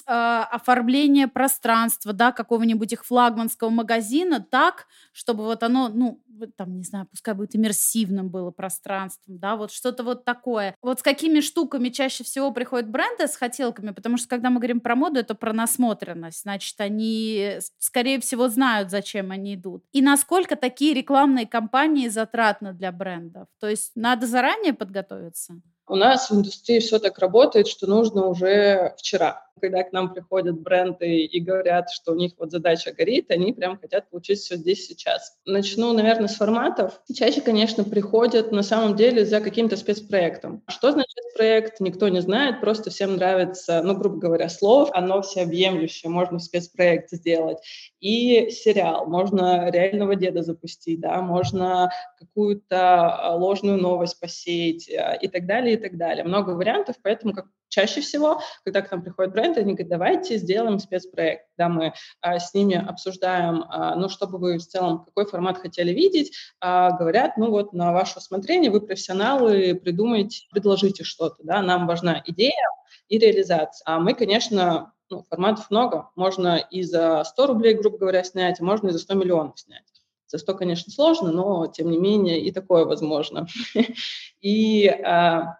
[0.05, 6.21] оформление пространства, да, какого-нибудь их флагманского магазина так, чтобы вот оно, ну,
[6.55, 10.75] там, не знаю, пускай будет иммерсивным было пространством, да, вот что-то вот такое.
[10.81, 14.79] Вот с какими штуками чаще всего приходят бренды с хотелками, потому что когда мы говорим
[14.79, 19.83] про моду, это про насмотренность, значит, они, скорее всего, знают, зачем они идут.
[19.91, 23.47] И насколько такие рекламные кампании затратны для брендов?
[23.59, 25.61] То есть надо заранее подготовиться?
[25.87, 30.59] У нас в индустрии все так работает, что нужно уже вчера когда к нам приходят
[30.59, 34.87] бренды и говорят, что у них вот задача горит, они прям хотят получить все здесь
[34.87, 35.37] сейчас.
[35.45, 37.01] Начну, наверное, с форматов.
[37.13, 40.63] Чаще, конечно, приходят на самом деле за каким-то спецпроектом.
[40.67, 46.09] Что значит спецпроект, никто не знает, просто всем нравится, ну, грубо говоря, слово, оно всеобъемлющее,
[46.09, 47.57] можно спецпроект сделать.
[47.99, 55.27] И сериал, можно реального деда запустить, да, можно какую-то а, ложную новость посеять а, и
[55.27, 56.23] так далее, и так далее.
[56.23, 60.79] Много вариантов, поэтому как чаще всего, когда к нам приходят бренды, они говорят, давайте сделаем
[60.79, 61.45] спецпроект.
[61.57, 65.91] Да, мы а, с ними обсуждаем, а, ну, чтобы вы в целом, какой формат хотели
[65.91, 71.87] видеть, а, говорят, ну, вот на ваше усмотрение, вы профессионалы, придумайте, предложите что-то, да, нам
[71.87, 72.67] важна идея
[73.07, 73.83] и реализация.
[73.85, 78.89] А мы, конечно, ну, форматов много, можно и за 100 рублей, грубо говоря, снять, можно
[78.89, 79.83] и за 100 миллионов снять.
[80.27, 83.47] За 100, конечно, сложно, но, тем не менее, и такое возможно.
[84.41, 85.57] И а,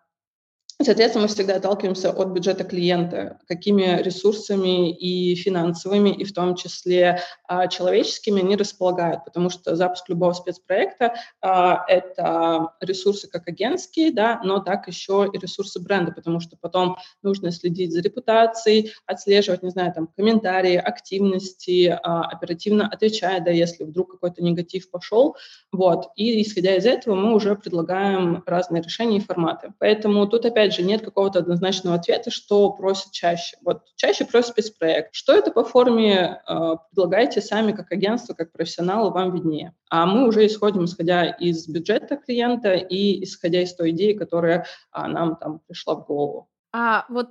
[0.82, 7.20] Соответственно, мы всегда отталкиваемся от бюджета клиента, какими ресурсами и финансовыми, и в том числе
[7.50, 14.40] а, человеческими они располагают, потому что запуск любого спецпроекта а,— это ресурсы как агентские, да,
[14.46, 19.72] но так еще и ресурсы бренда, потому что потом нужно следить за репутацией, отслеживать, не
[19.72, 25.36] знаю, там, комментарии, активности, а, оперативно отвечать, да, если вдруг какой-то негатив пошел,
[25.74, 26.06] вот.
[26.16, 29.74] И исходя из этого мы уже предлагаем разные решения и форматы.
[29.78, 33.58] Поэтому тут опять опять же, нет какого-то однозначного ответа, что просят чаще.
[33.64, 35.16] Вот чаще просят спецпроект.
[35.16, 39.74] Что это по форме, э, предлагайте сами как агентство, как профессионалы, вам виднее.
[39.90, 45.08] А мы уже исходим, исходя из бюджета клиента и исходя из той идеи, которая а,
[45.08, 46.48] нам там пришла в голову.
[46.72, 47.30] А вот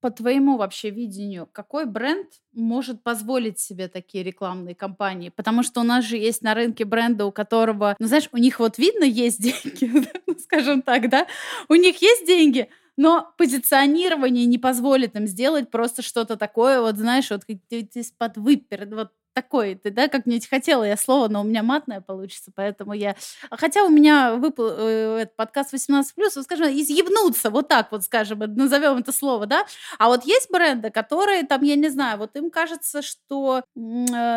[0.00, 5.28] по твоему вообще видению, какой бренд может позволить себе такие рекламные кампании?
[5.28, 8.58] Потому что у нас же есть на рынке бренды, у которого, ну знаешь, у них
[8.58, 11.26] вот видно есть деньги, ну, скажем так, да,
[11.68, 17.30] у них есть деньги, но позиционирование не позволит им сделать просто что-то такое, вот знаешь,
[17.30, 21.62] вот из-под выпер, вот такой ты, да, как мне хотела я слово, но у меня
[21.62, 23.16] матное получится, поэтому я...
[23.50, 28.38] Хотя у меня выпал э, этот подкаст 18+, вот, скажем, изъебнуться, вот так вот, скажем,
[28.38, 29.66] назовем это слово, да,
[29.98, 33.62] а вот есть бренды, которые там, я не знаю, вот им кажется, что, э,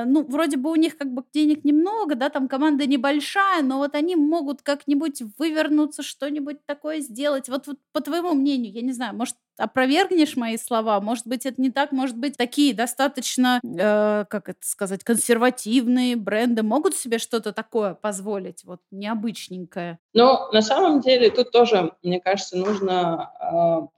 [0.05, 3.95] ну, вроде бы у них как бы денег немного, да, там команда небольшая, но вот
[3.95, 7.49] они могут как-нибудь вывернуться, что-нибудь такое сделать.
[7.49, 10.99] Вот, вот по твоему мнению, я не знаю, может, опровергнешь мои слова.
[11.01, 11.91] Может быть, это не так.
[11.91, 18.63] Может быть, такие достаточно, э, как это сказать, консервативные бренды могут себе что-то такое позволить,
[18.65, 19.99] вот необычненькое.
[20.13, 23.31] Но на самом деле тут тоже, мне кажется, нужно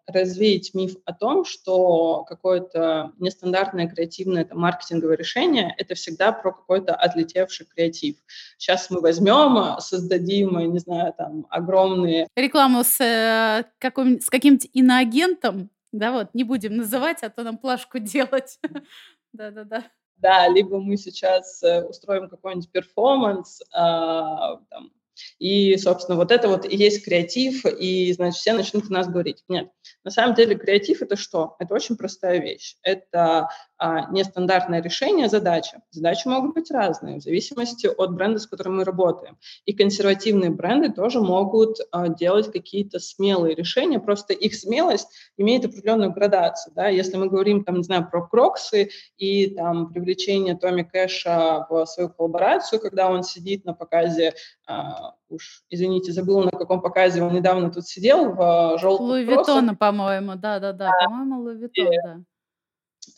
[0.07, 6.53] э, развеять миф о том, что какое-то нестандартное креативное там, маркетинговое решение— это всегда про
[6.53, 8.15] какой-то отлетевший креатив.
[8.57, 12.27] Сейчас мы возьмем, создадим, не знаю, там, огромные...
[12.37, 17.57] Рекламу с, э, каким, с каким-то иноагентом, да, вот, не будем называть, а то нам
[17.57, 18.59] плашку делать.
[19.33, 19.83] Да-да-да.
[20.17, 24.91] Да, либо мы сейчас э, устроим какой-нибудь перформанс, а, там,
[25.39, 29.43] и, собственно, вот это вот и есть креатив, и, значит, все начнут у нас говорить.
[29.47, 29.69] Нет,
[30.05, 31.55] на самом деле креатив— это что?
[31.57, 32.77] Это очень простая вещь.
[32.83, 35.81] Это а, нестандартное решение задачи.
[35.89, 39.37] Задачи могут быть разные в зависимости от бренда, с которым мы работаем.
[39.65, 45.07] И консервативные бренды тоже могут а, делать какие-то смелые решения, просто их смелость
[45.37, 46.71] имеет определенную градацию.
[46.75, 46.87] Да?
[46.87, 52.09] Если мы говорим, там, не знаю, про кроксы и там привлечение Томми Кэша в свою
[52.09, 54.35] коллаборацию, когда он сидит на показе
[54.67, 60.35] а, уж, извините, забыла, на каком показе он недавно тут сидел, в желтом Луи по-моему,
[60.35, 62.19] да-да-да, а, по-моему, Луи да.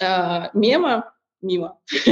[0.01, 1.79] А, мема, мимо,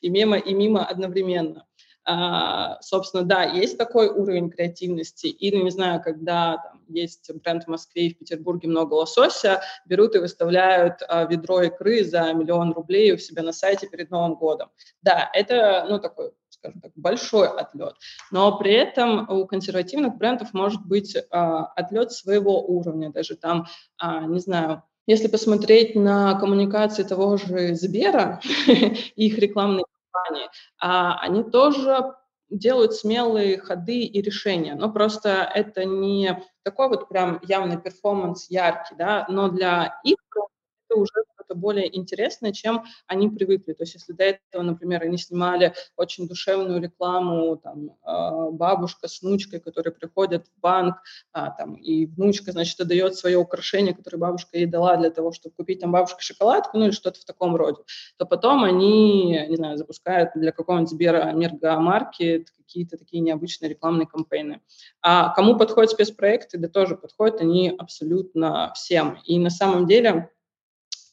[0.00, 1.66] и мема, и мимо одновременно.
[2.04, 5.28] А, собственно, да, есть такой уровень креативности.
[5.28, 10.16] Или, не знаю, когда там, есть бренд в Москве и в Петербурге много лосося, берут
[10.16, 14.70] и выставляют а, ведро икры за миллион рублей у себя на сайте перед Новым годом.
[15.00, 16.32] Да, это, ну, такой
[16.62, 17.96] скажем так, большой отлет.
[18.30, 23.66] Но при этом у консервативных брендов может быть а, отлет своего уровня, даже там,
[23.98, 28.94] а, не знаю, если посмотреть на коммуникации того же Сбера и
[29.26, 30.48] их рекламные кампании,
[30.78, 32.14] а, они тоже
[32.48, 34.76] делают смелые ходы и решения.
[34.76, 40.16] Но просто это не такой вот прям явный перформанс яркий, да, но для их
[40.88, 43.72] это уже что-то более интересное, чем они привыкли.
[43.72, 49.22] То есть если до этого, например, они снимали очень душевную рекламу, там, а, бабушка с
[49.22, 50.96] внучкой, которые приходят в банк,
[51.32, 55.54] а, там, и внучка, значит, отдает свое украшение, которое бабушка ей дала для того, чтобы
[55.56, 57.78] купить там бабушке шоколадку, ну или что-то в таком роде,
[58.16, 64.60] то потом они, не знаю, запускают для какого-нибудь Сбера Мергамаркет какие-то такие необычные рекламные кампейны.
[65.02, 66.58] А кому подходят спецпроекты?
[66.58, 69.18] Да тоже подходят они абсолютно всем.
[69.26, 70.30] И на самом деле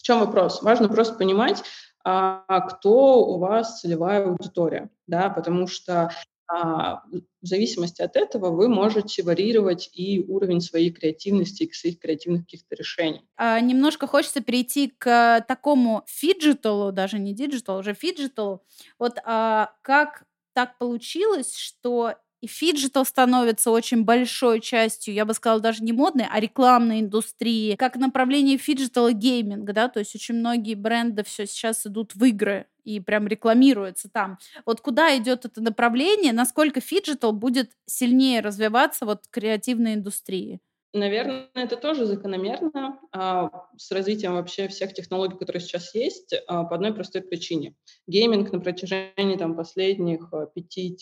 [0.09, 0.63] чем вопрос?
[0.63, 1.61] Важно просто понимать,
[2.03, 6.11] а, кто у вас целевая аудитория, да, потому что
[6.47, 12.45] а, в зависимости от этого вы можете варьировать и уровень своей креативности, и своих креативных
[12.45, 13.21] каких-то решений.
[13.37, 18.63] А, немножко хочется перейти к такому фиджиталу, даже не диджитал, уже фиджиталу.
[18.97, 20.23] Вот а, как
[20.53, 26.25] так получилось, что и фиджитал становится очень большой частью, я бы сказала, даже не модной,
[26.29, 31.85] а рекламной индустрии, как направление фиджитала гейминг, да, то есть очень многие бренды все сейчас
[31.85, 34.37] идут в игры и прям рекламируются там.
[34.65, 40.59] Вот куда идет это направление, насколько фиджитал будет сильнее развиваться вот в креативной индустрии?
[40.91, 46.75] Наверное, это тоже закономерно а, с развитием вообще всех технологий, которые сейчас есть, а, по
[46.75, 47.75] одной простой причине.
[48.07, 50.97] Гейминг на протяжении там, последних а, пяти,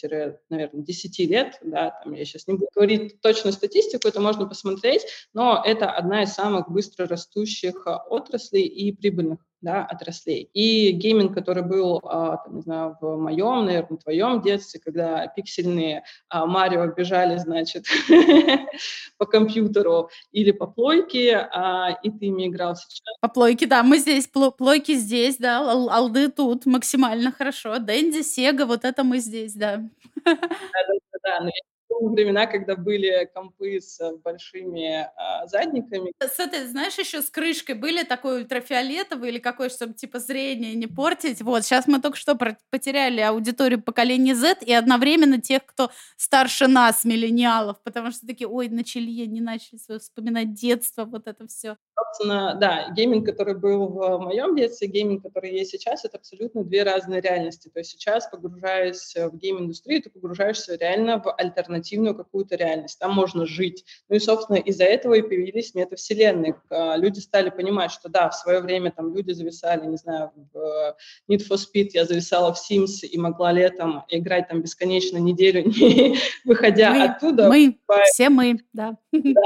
[0.50, 5.06] наверное, десяти лет, да, там, я сейчас не буду говорить точную статистику, это можно посмотреть,
[5.34, 10.50] но это одна из самых быстро растущих а, отраслей и прибыльных да, отраслей.
[10.54, 16.04] И гейминг, который был, а, там, не знаю, в моем, наверное, твоем детстве, когда пиксельные
[16.30, 17.86] а, Марио бежали, значит,
[19.18, 23.02] по компьютеру или по плойке, а, и ты ими играл сейчас.
[23.22, 27.80] По плойке, да, мы здесь, плойки здесь, да, алды тут, максимально хорошо.
[27.80, 29.84] Дэнди, Сега, вот это мы здесь, да.
[30.26, 36.12] Да, да, да, но я времена, когда были компы с э, большими а, задниками.
[36.20, 40.88] С этой, знаешь, еще с крышкой были такой ультрафиолетовый или какой, чтобы типа зрение не
[40.88, 41.42] портить.
[41.42, 42.38] Вот, сейчас мы только что
[42.70, 48.70] потеряли аудиторию поколения Z и одновременно тех, кто старше нас, миллениалов, потому что такие, ой,
[48.70, 51.78] начали, не начали свое вспоминать детство, вот это все.
[52.14, 56.84] Собственно, да, гейминг, который был в моем детстве, гейминг, который есть сейчас, это абсолютно две
[56.84, 57.70] разные реальности.
[57.70, 63.00] То есть сейчас, погружаясь в гейм-индустрию, ты погружаешься реально в альтернативную какую-то реальность.
[63.00, 63.86] Там можно жить.
[64.10, 66.60] Ну и, собственно, из-за этого и появились метавселенные.
[66.70, 70.96] А, люди стали понимать, что да, в свое время там люди зависали, не знаю, в
[71.30, 76.18] Need for Speed, я зависала в Sims и могла летом играть там бесконечно неделю, не
[76.46, 77.48] выходя мы, оттуда.
[77.48, 77.78] Мы,
[78.12, 78.98] все мы, да.
[79.12, 79.42] Да,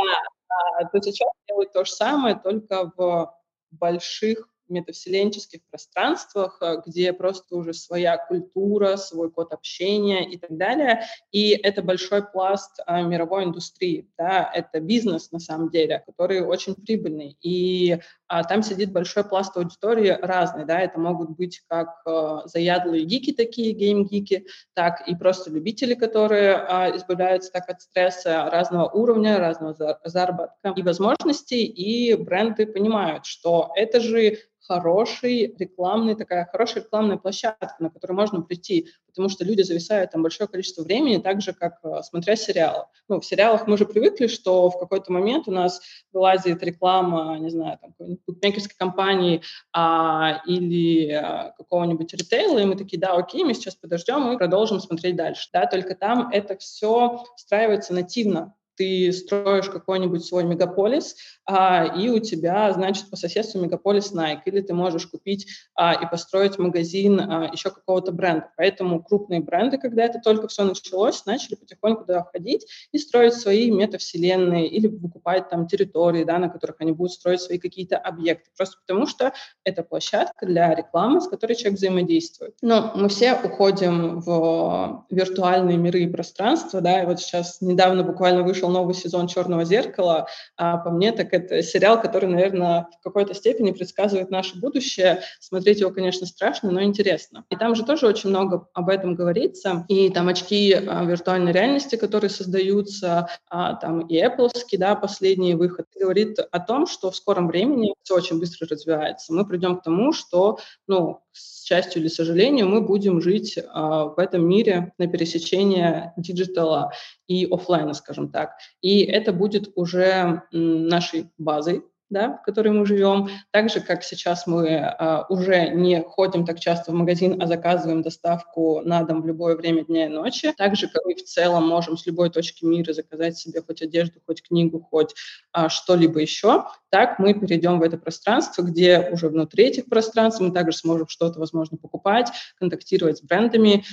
[0.91, 3.35] то сейчас делают то же самое, только в
[3.71, 11.03] больших метавселенческих пространствах, э, где просто уже своя культура, свой код общения и так далее.
[11.31, 14.09] И это большой пласт а, мировой индустрии.
[14.17, 14.49] Да?
[14.53, 17.37] Это бизнес, на самом деле, который очень прибыльный.
[17.41, 20.65] И а, там сидит большой пласт аудитории разный.
[20.65, 20.79] Да?
[20.79, 26.95] Это могут быть как а, заядлые гики такие, гейм-гики, так и просто любители, которые а,
[26.95, 31.65] избавляются так от стресса разного уровня, разного заработка и возможностей.
[31.65, 38.41] И бренды понимают, что это же хороший рекламный, такая хорошая рекламная площадка, на которую можно
[38.41, 42.85] прийти, потому что люди зависают там большое количество времени, так же, как э, смотря сериалы.
[43.07, 45.81] Ну, в сериалах мы уже привыкли, что в какой-то момент у нас
[46.13, 49.41] вылазит реклама, не знаю, там, букмекерской компании
[49.73, 54.79] а, или а, какого-нибудь ритейла, и мы такие, да, окей, мы сейчас подождем и продолжим
[54.79, 55.49] смотреть дальше.
[55.51, 61.15] Да, только там это все встраивается нативно ты строишь какой-нибудь свой мегаполис,
[61.45, 66.09] а, и у тебя, значит, по соседству мегаполис Nike, или ты можешь купить а, и
[66.09, 68.49] построить магазин а, еще какого-то бренда.
[68.57, 73.69] Поэтому крупные бренды, когда это только все началось, начали потихоньку туда входить и строить свои
[73.71, 78.49] метавселенные или выкупать там территории, да, на которых они будут строить свои какие-то объекты.
[78.55, 79.33] Просто потому что
[79.63, 82.55] это площадка для рекламы, с которой человек взаимодействует.
[82.61, 88.43] Но мы все уходим в виртуальные миры и пространства, да, и вот сейчас недавно буквально
[88.43, 93.03] вышел вышел новый сезон «Черного зеркала», а по мне так это сериал, который, наверное, в
[93.03, 95.21] какой-то степени предсказывает наше будущее.
[95.39, 97.43] Смотреть его, конечно, страшно, но интересно.
[97.49, 99.85] И там же тоже очень много об этом говорится.
[99.87, 105.87] И там очки а, виртуальной реальности, которые создаются, а, там и Apple, да, последний выход,
[105.99, 109.33] говорит о том, что в скором времени все очень быстро развивается.
[109.33, 114.19] Мы придем к тому, что, ну, к счастью или сожалению, мы будем жить а, в
[114.19, 116.91] этом мире на пересечении диджитала
[117.31, 118.57] и офлайна, скажем так.
[118.81, 123.29] И это будет уже нашей базой да, в которой мы живем.
[123.51, 128.01] Так же, как сейчас мы а, уже не ходим так часто в магазин, а заказываем
[128.01, 130.53] доставку на дом в любое время дня и ночи.
[130.57, 134.19] Так же, как мы в целом можем с любой точки мира заказать себе хоть одежду,
[134.25, 135.15] хоть книгу, хоть
[135.53, 140.51] а, что-либо еще, так мы перейдем в это пространство, где уже внутри этих пространств мы
[140.51, 142.29] также сможем что-то, возможно, покупать,
[142.59, 143.85] контактировать с брендами,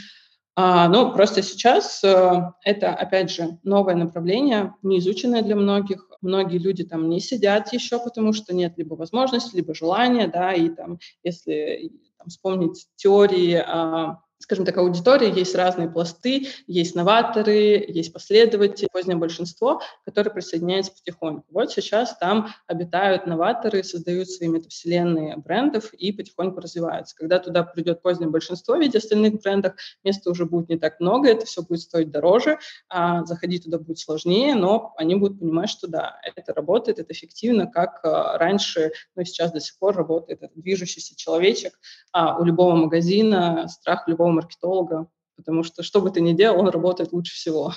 [0.60, 6.10] ну, просто сейчас э, это, опять же, новое направление, не изученное для многих.
[6.20, 10.68] Многие люди там не сидят еще, потому что нет либо возможности, либо желания, да, и
[10.68, 18.12] там, если там, вспомнить теории а, скажем так, аудитории есть разные пласты, есть новаторы, есть
[18.12, 21.44] последователи, позднее большинство, которые присоединяются потихоньку.
[21.50, 27.16] Вот сейчас там обитают новаторы, создают свои метавселенные брендов и потихоньку развиваются.
[27.16, 29.74] Когда туда придет позднее большинство в виде остальных брендов,
[30.04, 32.58] места уже будет не так много, это все будет стоить дороже,
[32.88, 37.66] а заходить туда будет сложнее, но они будут понимать, что да, это работает, это эффективно,
[37.66, 41.78] как а, раньше, но сейчас до сих пор работает этот движущийся человечек,
[42.12, 46.60] а у любого магазина страх любого любого маркетолога, потому что что бы ты ни делал,
[46.60, 47.72] он работает лучше всего.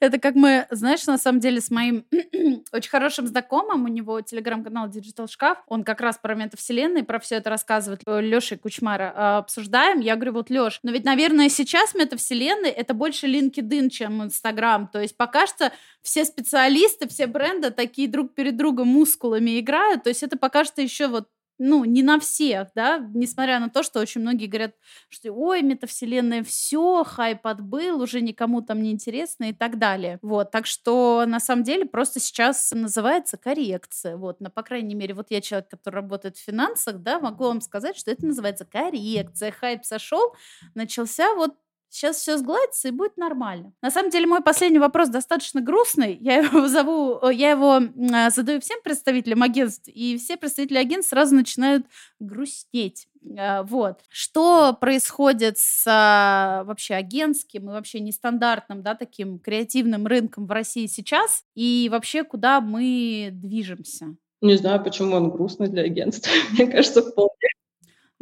[0.00, 2.04] Это как мы, знаешь, на самом деле с моим
[2.72, 7.36] очень хорошим знакомым, у него телеграм-канал Digital Шкаф, он как раз про метавселенные, про все
[7.36, 9.98] это рассказывает, Леша Кучмара а, обсуждаем.
[9.98, 14.86] Я говорю, вот, Леш, но ведь, наверное, сейчас метавселенные это больше LinkedIn, чем Инстаграм.
[14.86, 15.72] То есть пока что
[16.02, 20.04] все специалисты, все бренды такие друг перед другом мускулами играют.
[20.04, 21.26] То есть это пока что еще вот
[21.58, 24.74] ну, не на всех, да, несмотря на то, что очень многие говорят,
[25.08, 30.18] что ой, метавселенная, все, хайп отбыл, уже никому там не интересно и так далее.
[30.22, 34.16] Вот, так что на самом деле просто сейчас называется коррекция.
[34.16, 37.60] Вот, но, по крайней мере, вот я человек, который работает в финансах, да, могу вам
[37.60, 39.52] сказать, что это называется коррекция.
[39.52, 40.34] Хайп сошел,
[40.74, 41.54] начался вот
[41.92, 43.74] Сейчас все сгладится и будет нормально.
[43.82, 46.16] На самом деле мой последний вопрос достаточно грустный.
[46.22, 47.80] Я его зову, я его
[48.14, 51.84] а, задаю всем представителям агентств, и все представители агентств сразу начинают
[52.18, 53.08] грустнеть.
[53.38, 54.00] А, вот.
[54.08, 60.86] Что происходит с а, вообще агентским и вообще нестандартным, да, таким креативным рынком в России
[60.86, 61.44] сейчас?
[61.54, 64.16] И вообще, куда мы движемся?
[64.40, 66.32] Не знаю, почему он грустный для агентства.
[66.52, 67.48] Мне кажется, вполне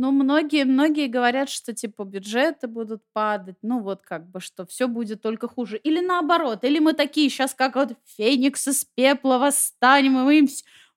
[0.01, 4.89] ну, многие, многие говорят, что типа бюджеты будут падать, ну вот как бы, что все
[4.89, 5.77] будет только хуже.
[5.77, 10.49] Или наоборот, или мы такие сейчас как вот феникс из пепла восстанем, и мы им,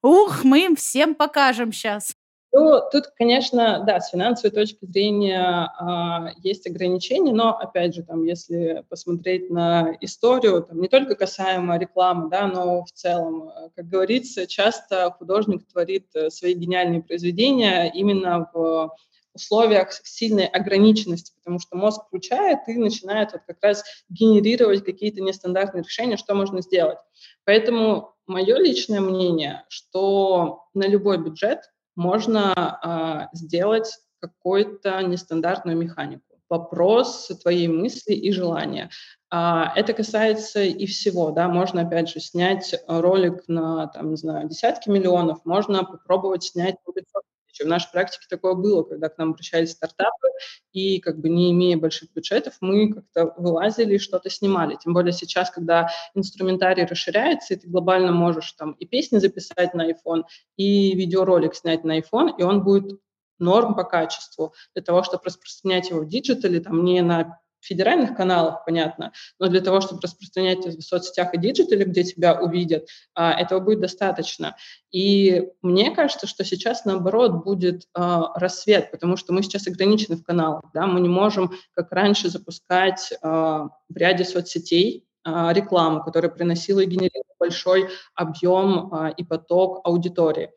[0.02, 2.16] ух, мы им всем покажем сейчас.
[2.56, 8.24] Ну, тут, конечно, да, с финансовой точки зрения а, есть ограничения, но, опять же, там,
[8.26, 13.88] если посмотреть на историю, там, не только касаемо рекламы, да, но в целом, э, как
[13.88, 18.96] говорится, часто художник творит э, свои гениальные произведения именно в
[19.34, 25.82] условиях сильной ограниченности, потому что мозг включает и начинает вот как раз генерировать какие-то нестандартные
[25.82, 27.00] решения, что можно сделать.
[27.46, 31.62] Поэтому мое личное мнение, что на любой бюджет
[31.96, 36.24] можно а, сделать какую-то нестандартную механику.
[36.50, 38.90] Вопрос твоей мысли и желания.
[39.30, 44.48] А, это касается и всего, да, можно, опять же, снять ролик на, там, не знаю,
[44.48, 47.24] десятки миллионов, можно попробовать снять 500
[47.62, 50.28] в нашей практике такое было, когда к нам обращались стартапы,
[50.72, 54.78] и как бы не имея больших бюджетов, мы как-то вылазили и что-то снимали.
[54.82, 59.92] Тем более сейчас, когда инструментарий расширяется, и ты глобально можешь там и песни записать на
[59.92, 60.24] iPhone,
[60.58, 63.00] и видеоролик снять на iPhone, и он будет
[63.40, 68.66] норм по качеству для того, чтобы распространять его в диджитале, там не на федеральных каналах,
[68.66, 73.60] понятно, но для того, чтобы распространять в соцсетях и диджитале, где тебя увидят, а, этого
[73.60, 74.56] будет достаточно.
[74.92, 80.24] И мне кажется, что сейчас, наоборот, будет а, рассвет, потому что мы сейчас ограничены в
[80.24, 86.82] каналах, да, мы не можем, как раньше, запускать а, в ряде соцсетей рекламу, которая приносила
[86.82, 90.50] и генерировала большой объем и поток аудитории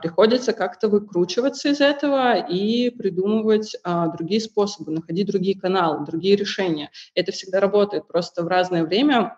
[0.00, 6.90] приходится как-то выкручиваться из этого и придумывать а, другие способы, находить другие каналы, другие решения.
[7.14, 9.36] Это всегда работает, просто в разное время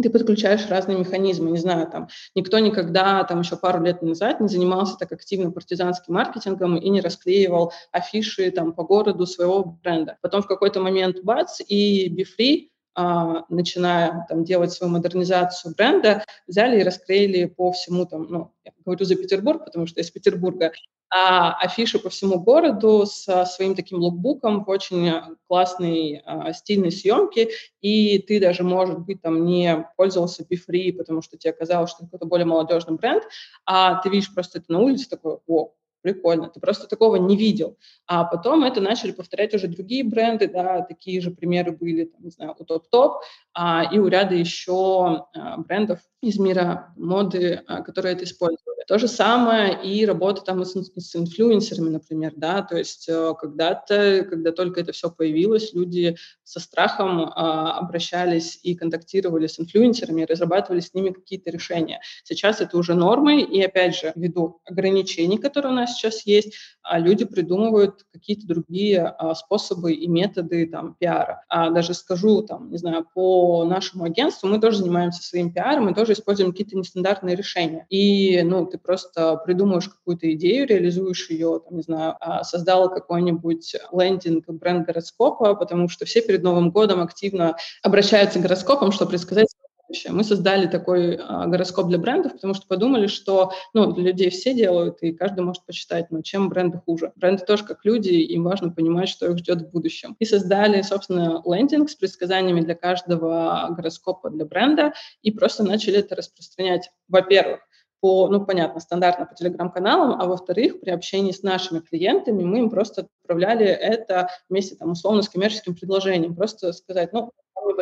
[0.00, 1.50] ты подключаешь разные механизмы.
[1.50, 6.14] Не знаю, там никто никогда, там еще пару лет назад не занимался так активно партизанским
[6.14, 10.18] маркетингом и не расклеивал афиши там по городу своего бренда.
[10.22, 16.80] Потом в какой-то момент бац, и BeFree а, начиная там, делать свою модернизацию бренда, взяли
[16.80, 20.72] и расклеили по всему, там, ну, я говорю за Петербург, потому что из Петербурга,
[21.14, 25.12] а афиши по всему городу с своим таким лукбуком в очень
[25.46, 27.50] классной а, стильной съемке,
[27.82, 32.06] и ты даже, может быть, там не пользовался Be потому что тебе казалось, что это
[32.06, 33.24] какой-то более молодежный бренд,
[33.66, 37.78] а ты видишь просто это на улице, такой, о, прикольно, ты просто такого не видел.
[38.06, 42.30] А потом это начали повторять уже другие бренды, да, такие же примеры были, там, не
[42.30, 43.22] знаю, у Топ-Топ
[43.54, 48.72] а, и у ряда еще а, брендов из мира моды, а, которые это использовали.
[48.86, 54.26] То же самое и работа там с, с инфлюенсерами, например, да, то есть э, когда-то,
[54.28, 60.80] когда только это все появилось, люди со страхом а, обращались и контактировали с инфлюенсерами, разрабатывали
[60.80, 62.00] с ними какие-то решения.
[62.24, 66.98] Сейчас это уже нормой, и опять же, ввиду ограничений, которые у нас сейчас есть, а
[66.98, 71.44] люди придумывают какие-то другие а, способы и методы там пиара.
[71.48, 75.94] А даже скажу, там, не знаю, по нашему агентству мы тоже занимаемся своим пиаром, мы
[75.94, 77.86] тоже используем какие-то нестандартные решения.
[77.88, 83.76] И, ну, ты просто придумаешь какую-то идею, реализуешь ее, там, не знаю, а, создала какой-нибудь
[83.92, 89.51] лендинг бренд гороскопа, потому что все перед Новым годом активно обращаются к гороскопам, чтобы предсказать
[89.92, 90.12] будущее.
[90.12, 94.54] Мы создали такой а, гороскоп для брендов, потому что подумали, что ну, для людей все
[94.54, 97.12] делают, и каждый может почитать, но чем бренды хуже.
[97.16, 100.16] Бренды тоже как люди, им важно понимать, что их ждет в будущем.
[100.18, 106.16] И создали, собственно, лендинг с предсказаниями для каждого гороскопа для бренда, и просто начали это
[106.16, 107.60] распространять, во-первых,
[108.00, 112.70] по, ну, понятно, стандартно по телеграм-каналам, а во-вторых, при общении с нашими клиентами мы им
[112.70, 117.30] просто отправляли это вместе, там, условно, с коммерческим предложением, просто сказать, ну,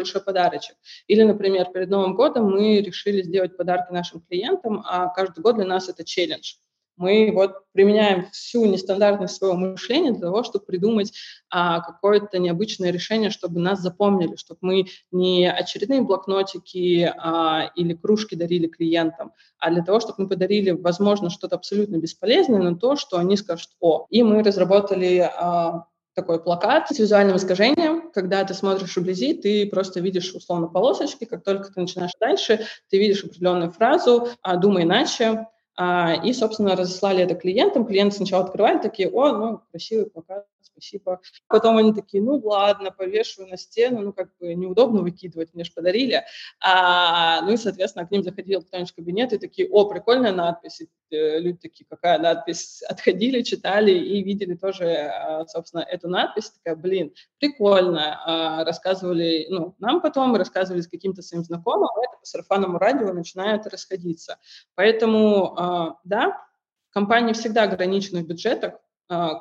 [0.01, 0.77] небольшой подарочек.
[1.07, 5.67] Или, например, перед Новым годом мы решили сделать подарки нашим клиентам, а каждый год для
[5.67, 6.55] нас это челлендж.
[6.97, 11.15] Мы вот применяем всю нестандартность своего мышления для того, чтобы придумать
[11.49, 18.35] а, какое-то необычное решение, чтобы нас запомнили, чтобы мы не очередные блокнотики а, или кружки
[18.35, 23.17] дарили клиентам, а для того, чтобы мы подарили, возможно, что-то абсолютно бесполезное, но то, что
[23.17, 24.07] они скажут «О».
[24.11, 28.11] И мы разработали а, такой плакат с визуальным искажением.
[28.13, 31.25] Когда ты смотришь вблизи, ты просто видишь условно полосочки.
[31.25, 35.47] Как только ты начинаешь дальше, ты видишь определенную фразу а, «думай иначе»,
[35.77, 37.87] а, и, собственно, разослали это клиентам.
[37.87, 40.45] Клиенты сначала открывали, такие, о, ну, красивый плакат,
[40.81, 41.21] спасибо.
[41.49, 45.73] Потом они такие, ну, ладно, повешу на стену, ну, как бы неудобно выкидывать, мне же
[45.73, 46.25] подарили.
[46.61, 50.81] А, ну, и, соответственно, к ним заходил кто-нибудь в кабинет и такие, о, прикольная надпись.
[50.81, 52.83] И э, люди такие, какая надпись?
[52.89, 56.51] Отходили, читали и видели тоже, а, собственно, эту надпись.
[56.51, 58.21] Такая, блин, прикольно.
[58.25, 63.13] А, рассказывали, ну, нам потом, рассказывали с каким-то своим знакомым, а это по сарафанному радио
[63.13, 64.39] начинает расходиться.
[64.75, 66.47] Поэтому, а, да,
[66.91, 68.75] компании всегда ограничены в бюджетах,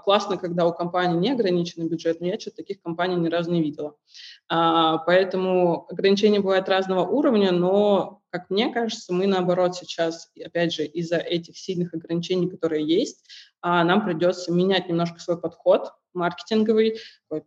[0.03, 3.61] классно, когда у компании не ограниченный бюджет, но я что-то таких компаний ни разу не
[3.61, 3.95] видела.
[4.47, 10.85] А, поэтому ограничения бывают разного уровня, но, как мне кажется, мы наоборот сейчас, опять же,
[10.85, 13.23] из-за этих сильных ограничений, которые есть,
[13.61, 16.97] а, нам придется менять немножко свой подход маркетинговый,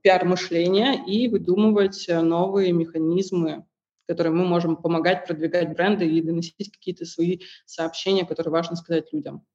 [0.02, 3.64] пиар-мышление и выдумывать новые механизмы
[4.08, 9.46] которые мы можем помогать продвигать бренды и доносить какие-то свои сообщения, которые важно сказать людям.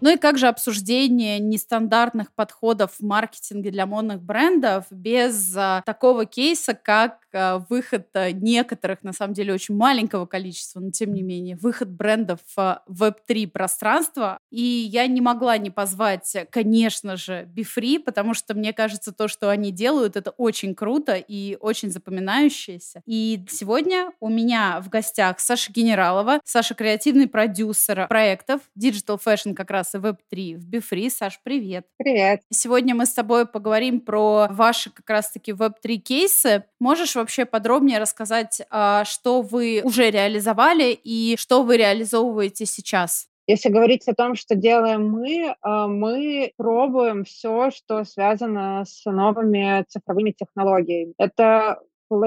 [0.00, 6.24] Ну и как же обсуждение нестандартных подходов в маркетинге для модных брендов без а, такого
[6.24, 11.22] кейса, как а, выход а, некоторых, на самом деле, очень маленького количества, но тем не
[11.22, 14.38] менее, выход брендов в Web3 пространство.
[14.50, 19.50] И я не могла не позвать, конечно же, Befree, потому что мне кажется, то, что
[19.50, 23.02] они делают, это очень круто и очень запоминающееся.
[23.04, 26.40] И сегодня у меня в гостях Саша Генералова.
[26.44, 31.10] Саша креативный продюсер проектов Digital Fashion как раз и Web3 в Befree.
[31.10, 31.86] Саш, привет.
[31.96, 32.42] Привет.
[32.50, 36.64] Сегодня мы с тобой поговорим про ваши как раз-таки Web3 кейсы.
[36.78, 43.28] Можешь вообще подробнее рассказать, а, что вы уже реализовали и что вы реализовываете сейчас?
[43.46, 49.84] Если говорить о том, что делаем мы, а, мы пробуем все, что связано с новыми
[49.88, 51.14] цифровыми технологиями.
[51.18, 51.80] Это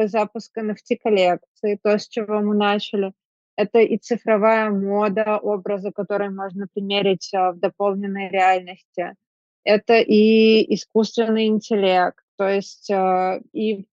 [0.06, 3.14] запуск NFT-коллекции, то, с чего мы начали.
[3.56, 9.16] Это и цифровая мода, образы, которые можно примерить а, в дополненной реальности.
[9.64, 13.86] Это и искусственный интеллект, то есть а, и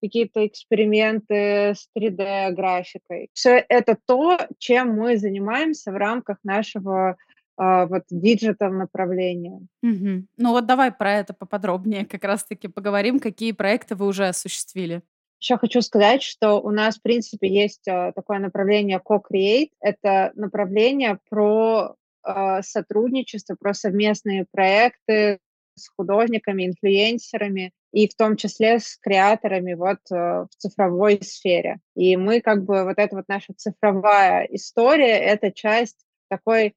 [0.00, 3.28] какие-то эксперименты с 3D-графикой.
[3.32, 7.16] Все это то, чем мы занимаемся в рамках нашего
[7.56, 9.60] а, вот диджитал направления.
[9.82, 10.26] Угу.
[10.36, 15.02] Ну вот давай про это поподробнее как раз-таки поговорим, какие проекты вы уже осуществили.
[15.40, 19.70] Еще хочу сказать, что у нас, в принципе, есть э, такое направление Co-Create.
[19.80, 21.94] Это направление про
[22.26, 25.38] э, сотрудничество, про совместные проекты
[25.74, 27.72] с художниками, инфлюенсерами.
[27.92, 31.78] и в том числе с креаторами вот э, в цифровой сфере.
[31.94, 36.74] И мы как бы вот эта вот наша цифровая история, это часть такой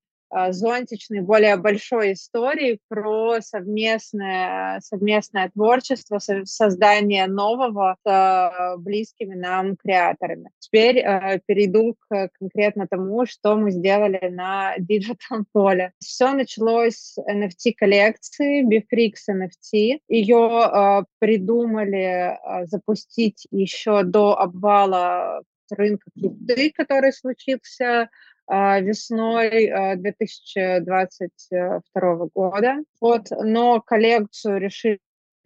[0.50, 10.50] зонтичной, более большой истории про совместное, совместное творчество, создание нового с а, близкими нам креаторами.
[10.60, 15.94] Теперь э, перейду к конкретно тому, что мы сделали на digital поле.
[16.00, 20.00] Все началось с NFT-коллекции Befree X NFT.
[20.08, 25.42] Ее э, придумали э, запустить еще до обвала
[25.72, 28.10] рынка крипты, который случился а,
[28.50, 32.78] весной 2022 а, года.
[33.00, 35.00] Вот, но коллекцию решили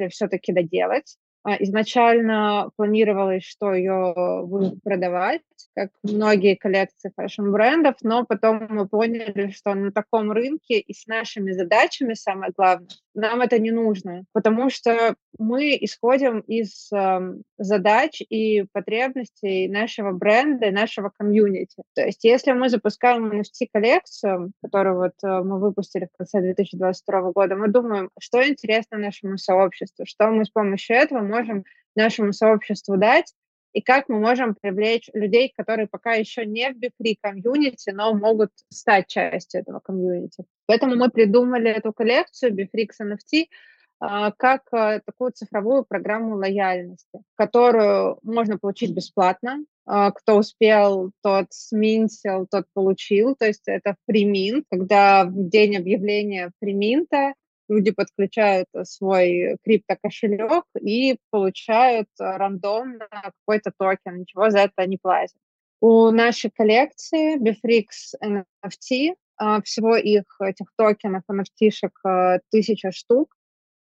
[0.09, 1.17] все-таки доделать.
[1.45, 5.41] А, изначально планировалось, что ее будут продавать,
[5.75, 11.51] как многие коллекции фэшн-брендов, но потом мы поняли, что на таком рынке и с нашими
[11.51, 17.19] задачами, самое главное, нам это не нужно, потому что мы исходим из э,
[17.57, 21.83] задач и потребностей нашего бренда нашего комьюнити.
[21.95, 27.55] То есть если мы запускаем NFT-коллекцию, которую вот э, мы выпустили в конце 2022 года,
[27.55, 31.63] мы думаем, что интересно нашему сообществу, что мы с помощью этого можем
[31.95, 33.33] нашему сообществу дать,
[33.73, 38.51] и как мы можем привлечь людей, которые пока еще не в Befree комьюнити, но могут
[38.69, 40.45] стать частью этого комьюнити.
[40.67, 43.47] Поэтому мы придумали эту коллекцию Befree X NFT
[43.99, 49.63] как а, такую цифровую программу лояльности, которую можно получить бесплатно.
[49.85, 53.35] А, кто успел, тот сминтил, тот получил.
[53.35, 57.33] То есть это фриминт, когда в день объявления фриминта
[57.69, 64.97] люди подключают э, свой криптокошелек и получают э, рандомно какой-то токен, ничего за это не
[64.97, 65.37] платят.
[65.81, 73.35] У нашей коллекции Bifrix NFT, а, всего их, этих токенов, NFT-шек, тысяча штук,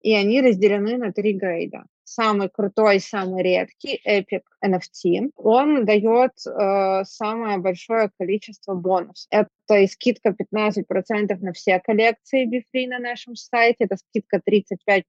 [0.04, 7.04] и они разделены на три грейда самый крутой, самый редкий Epic NFT, он дает э,
[7.04, 9.26] самое большое количество бонусов.
[9.30, 9.48] Это
[9.78, 15.02] и скидка 15% на все коллекции Befree на нашем сайте, это скидка 35%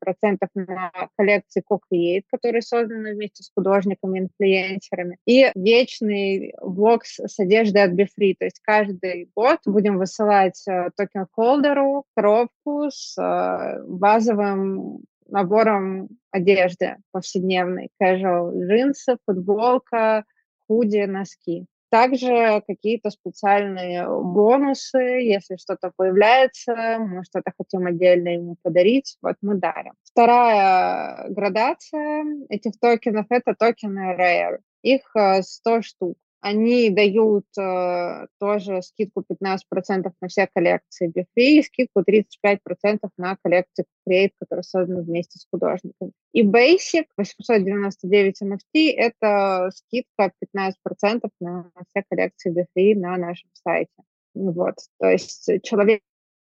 [0.55, 7.91] на коллекции Co-Create, которые созданы вместе с художниками, инфлюенсерами, и вечный бокс с одеждой от
[7.91, 8.35] Befree.
[8.37, 17.89] То есть каждый год будем высылать э, токен-холдеру коробку с э, базовым набором одежды повседневной,
[18.01, 20.25] casual, джинсы, футболка,
[20.67, 21.65] худи, носки.
[21.89, 29.55] Также какие-то специальные бонусы, если что-то появляется, мы что-то хотим отдельно ему подарить, вот мы
[29.55, 29.93] дарим.
[30.03, 34.57] Вторая градация этих токенов– это токены Rare.
[34.81, 36.17] Их 100 э, штук.
[36.45, 43.85] Они дают э, тоже скидку 15% на все коллекции Bifree и скидку 35% на коллекции
[44.07, 46.11] Create, которые созданы вместе с художниками.
[46.33, 53.95] И Basic 899 NFT– это скидка 15% на все коллекции Bifree на нашем сайте.
[54.35, 54.75] Вот.
[54.99, 56.01] То есть человек,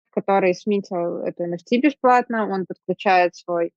[0.10, 3.72] который сменил эту NFT бесплатно, он подключает свой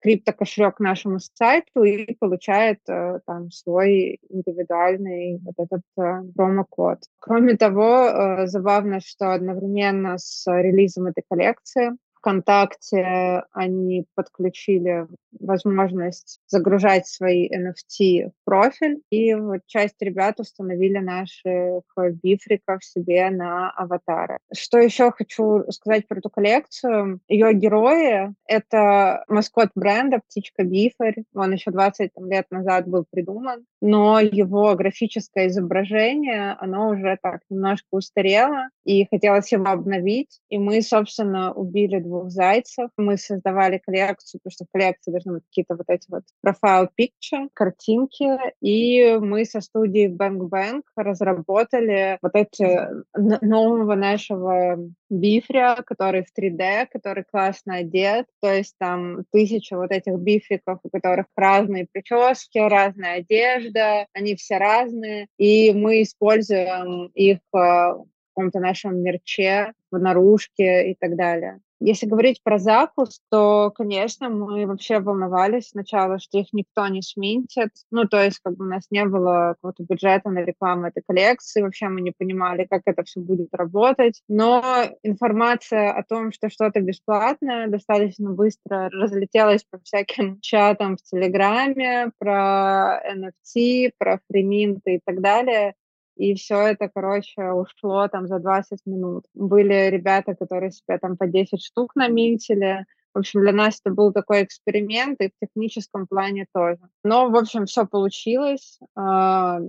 [0.00, 6.98] криптокошелек к нашему сайту и получает э, там свой индивидуальный вот этот э, промокод.
[7.18, 15.06] Кроме того, э, забавно, что одновременно с релизом этой коллекции ВКонтакте они подключили
[15.38, 21.82] возможность загружать свои NFT в профиль, и вот часть ребят установили наших
[22.22, 24.38] бифриков себе на аватары.
[24.54, 27.20] Что еще хочу сказать про эту коллекцию?
[27.28, 31.24] Ее герои— это маскот бренда «Птичка Бифарь».
[31.34, 37.86] Он еще 20 лет назад был придуман, но его графическое изображение, оно уже так немножко
[37.92, 42.90] устарело, и хотелось его обновить, и мы, собственно, убили двух зайцев.
[42.96, 47.48] Мы создавали коллекцию, потому что в коллекции должны быть какие-то вот эти вот профайл picture,
[47.54, 48.26] картинки,
[48.60, 54.78] и мы со студией Bang Bang разработали вот эти нового нашего
[55.08, 60.90] бифря, который в 3D, который классно одет, то есть там тысяча вот этих бифриков, у
[60.90, 67.94] которых разные прически, разная одежда, они все разные, и мы используем их а,
[68.40, 71.60] каком-то нашем мерче, в наружке и так далее.
[71.80, 77.70] Если говорить про запуск, то, конечно, мы вообще волновались сначала, что их никто не сменит.
[77.90, 81.62] Ну, то есть, как бы у нас не было какого-то бюджета на рекламу этой коллекции,
[81.62, 84.22] вообще мы не понимали, как это все будет работать.
[84.28, 84.62] Но
[85.02, 93.00] информация о том, что что-то бесплатное, достаточно быстро разлетелась по всяким чатам в Телеграме про
[93.10, 95.74] NFT, про фриминты и так далее
[96.20, 99.24] и все это, короче, ушло там за 20 минут.
[99.34, 102.84] Были ребята, которые себе там по 10 штук наминтили,
[103.14, 106.78] В общем, для нас это был такой эксперимент, и в техническом плане тоже.
[107.02, 108.78] Но, в общем, все получилось.
[108.94, 109.60] А,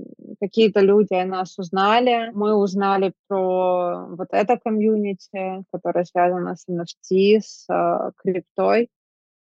[0.42, 2.32] какие-то люди о нас узнали.
[2.34, 8.90] Мы узнали про вот это комьюнити, которое связано с NFT, с а, криптой.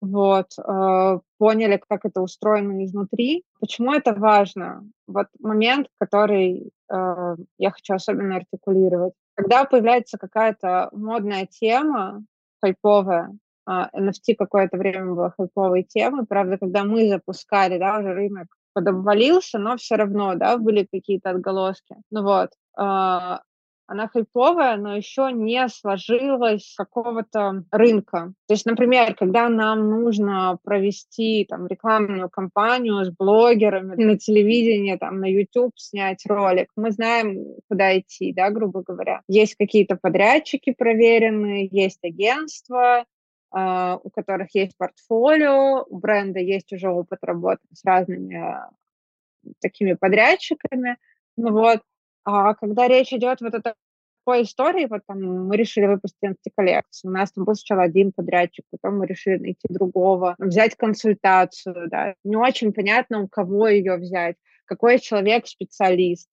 [0.00, 3.44] Вот, э, поняли, как это устроено изнутри.
[3.60, 4.84] Почему это важно?
[5.06, 9.14] Вот момент, который я хочу особенно артикулировать.
[9.34, 12.24] Когда появляется какая-то модная тема,
[12.62, 13.36] хайповая,
[13.68, 19.58] э, NFT какое-то время было хайповой темой, правда, когда мы запускали, да, уже рынок подобвалился,
[19.58, 21.96] но все равно, да, были какие-то отголоски.
[22.10, 23.38] Ну вот, э,
[23.86, 28.32] она хайповая, но еще не сложилась какого-то рынка.
[28.48, 35.20] То есть, например, когда нам нужно провести там, рекламную кампанию с блогерами на телевидении, там,
[35.20, 39.22] на YouTube снять ролик, мы знаем, куда идти, да, грубо говоря.
[39.28, 43.04] Есть какие-то подрядчики проверенные, есть агентства,
[43.54, 49.94] Uh, у которых есть портфолио, у бренда есть уже опыт работы с разными uh, такими
[49.94, 50.96] подрядчиками.
[51.36, 51.80] Ну вот,
[52.26, 57.10] а когда речь идет вот о такой истории, вот там мы решили выпустить антиколлекцию.
[57.10, 62.14] У нас там был сначала один подрядчик, потом мы решили найти другого, взять консультацию, да.
[62.24, 64.34] Не очень понятно, у кого ее взять,
[64.64, 66.28] какой человек специалист,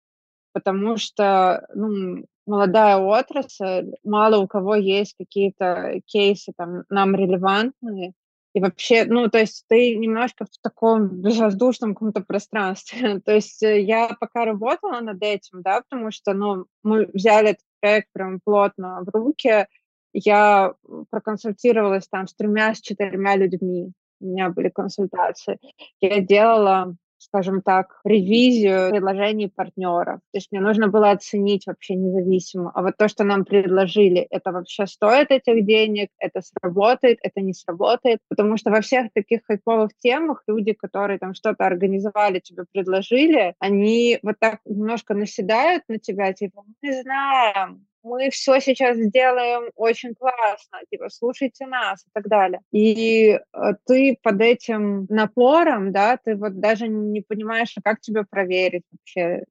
[0.51, 8.13] потому что, ну, молодая отрасль, мало у кого есть какие-то кейсы там нам релевантные,
[8.53, 13.19] и вообще, ну, то есть ты немножко в таком безвоздушном каком-то пространстве.
[13.25, 17.65] то есть э, я пока работала над этим, да, потому что, ну, мы взяли этот
[17.80, 19.67] проект прям плотно в руки,
[20.13, 20.73] я
[21.09, 23.91] проконсультировалась там с тремя, с четырьмя людьми.
[24.19, 25.57] У меня были консультации.
[25.99, 30.19] Я делала скажем так, ревизию предложений партнеров.
[30.31, 32.71] То есть мне нужно было оценить вообще независимо.
[32.73, 37.53] А вот то, что нам предложили, это вообще стоит этих денег, это сработает, это не
[37.53, 38.19] сработает.
[38.29, 44.19] Потому что во всех таких хайповых темах люди, которые там что-то организовали, тебе предложили, они
[44.23, 50.80] вот так немножко наседают на тебя, типа, мы знаем, мы все сейчас сделаем очень классно,
[50.91, 52.59] типа, слушайте нас и так далее.
[52.71, 53.39] И э,
[53.85, 59.43] ты под этим напором, да, ты вот даже не понимаешь, а как тебя проверить вообще,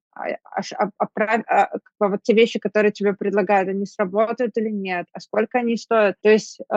[1.98, 6.16] вот те вещи, которые тебе предлагают, они сработают или нет, а сколько они стоят.
[6.22, 6.76] То есть э,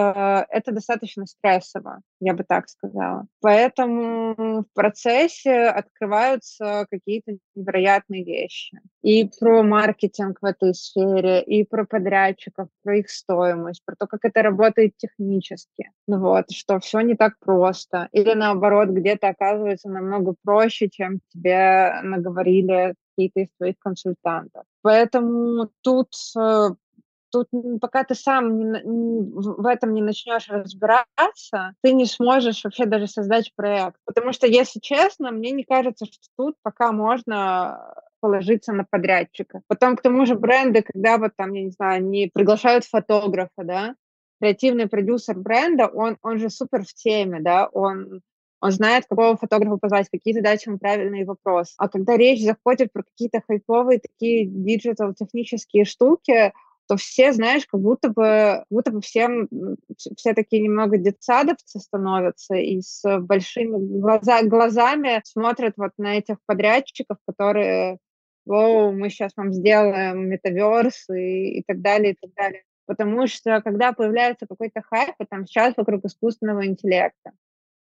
[0.49, 3.25] это достаточно стрессово, я бы так сказала.
[3.41, 8.79] Поэтому в процессе открываются какие-то невероятные вещи.
[9.01, 14.23] И про маркетинг в этой сфере, и про подрядчиков, про их стоимость, про то, как
[14.23, 15.91] это работает технически.
[16.07, 18.09] Ну вот, что все не так просто.
[18.11, 24.63] Или наоборот, где-то оказывается намного проще, чем тебе наговорили какие-то из твоих консультантов.
[24.81, 26.69] Поэтому тут э,
[27.31, 27.49] тут
[27.81, 33.51] пока ты сам не, в этом не начнешь разбираться, ты не сможешь вообще даже создать
[33.55, 33.97] проект.
[34.05, 39.61] Потому что, если честно, мне не кажется, что тут пока можно положиться на подрядчика.
[39.67, 43.95] Потом, к тому же, бренды, когда вот там, я не знаю, они приглашают фотографа, да,
[44.39, 48.21] креативный продюсер бренда, он, он же супер в теме, да, он
[48.65, 51.75] он знает, какого фотографа позвать, какие задачи ему правильные вопросы.
[51.77, 56.51] А когда речь заходит про какие-то хайповые такие диджитал-технические штуки,
[56.87, 59.47] то все, знаешь, как будто бы, как будто бы всем,
[60.17, 67.17] все такие немного детсадовцы становятся и с большими глаза, глазами смотрят вот на этих подрядчиков,
[67.27, 67.99] которые,
[68.47, 72.63] о, мы сейчас вам сделаем метаверс и, и так далее, и так далее.
[72.87, 77.31] Потому что когда появляется какой-то хайп, там сейчас вокруг искусственного интеллекта,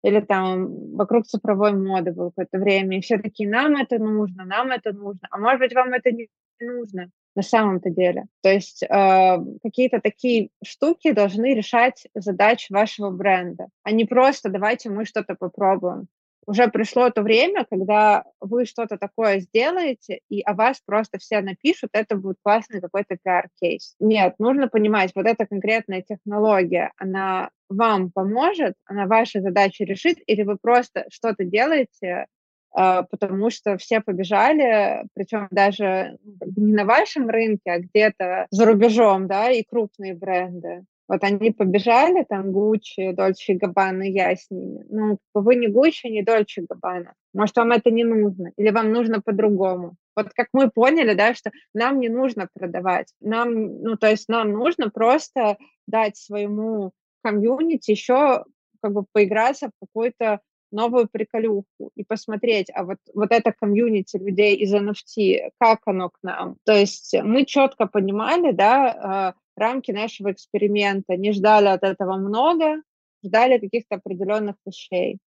[0.02, 4.70] или там вокруг цифровой моды было какое-то время, и все такие, нам это нужно, нам
[4.70, 6.28] это нужно, а может быть, вам это не
[6.60, 8.24] нужно на самом-то деле.
[8.42, 14.90] То есть э, какие-то такие штуки должны решать задачи вашего бренда, а не просто давайте
[14.90, 16.08] мы что-то попробуем
[16.50, 21.90] уже пришло то время, когда вы что-то такое сделаете, и о вас просто все напишут,
[21.92, 23.94] это будет классный какой-то пиар-кейс.
[24.00, 30.42] Нет, нужно понимать, вот эта конкретная технология, она вам поможет, она ваши задачи решит, или
[30.42, 32.26] вы просто что-то делаете,
[32.72, 36.18] а, потому что все побежали, причем даже
[36.56, 40.84] не на вашем рынке, а где-то за рубежом, да, и крупные бренды.
[41.10, 44.84] Вот они побежали, там, Гуччи, Дольче Габбана, я с ними.
[44.88, 47.14] Ну, вы не Гуччи, не Дольче Габбана.
[47.34, 49.96] Может, вам это не нужно, или вам нужно по-другому.
[50.14, 53.12] Вот как мы поняли, да, что нам не нужно продавать.
[53.20, 55.58] Нам, ну, то есть нам нужно просто
[55.88, 56.92] дать своему
[57.24, 58.44] комьюнити еще
[58.80, 60.38] как бы поиграться в какую-то
[60.72, 66.18] новую приколюху и посмотреть, а вот, вот это комьюнити людей из NFT, как оно к
[66.22, 66.56] нам.
[66.64, 72.82] То есть мы четко понимали, да, а, рамки нашего эксперимента, не ждали от этого много,
[73.24, 75.18] ждали каких-то определенных вещей.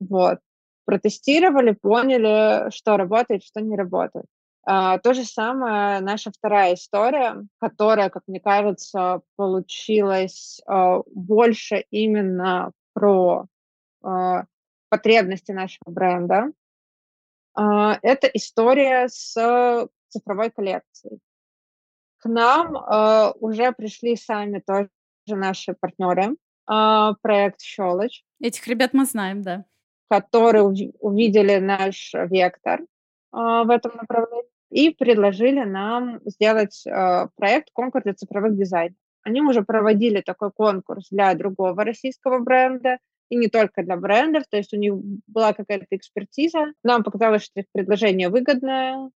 [0.00, 0.40] Вот.
[0.84, 4.26] Протестировали, поняли, что работает, что не работает.
[4.62, 12.72] А, то же самое наша вторая история, которая, как мне кажется, получилась а, больше именно
[12.92, 13.46] про
[14.02, 14.44] а,
[14.90, 16.52] потребности нашего бренда.
[17.54, 21.20] А, это история с цифровой коллекцией.
[22.18, 24.90] К нам а, уже пришли сами тоже
[25.26, 26.36] наши партнеры,
[26.66, 28.24] а, проект «Щелочь».
[28.40, 29.64] Этих ребят мы знаем, да.
[30.08, 30.64] Которые
[30.98, 32.80] увидели наш вектор
[33.32, 36.84] в этом направлении и предложили нам сделать
[37.36, 38.96] проект «Конкурс для цифровых дизайнеров».
[39.22, 42.98] Они уже проводили такой конкурс для другого российского бренда,
[43.30, 44.94] и не только для брендов, то есть у них
[45.26, 46.72] была какая-то экспертиза.
[46.84, 49.10] Нам показалось, что их предложение выгодное,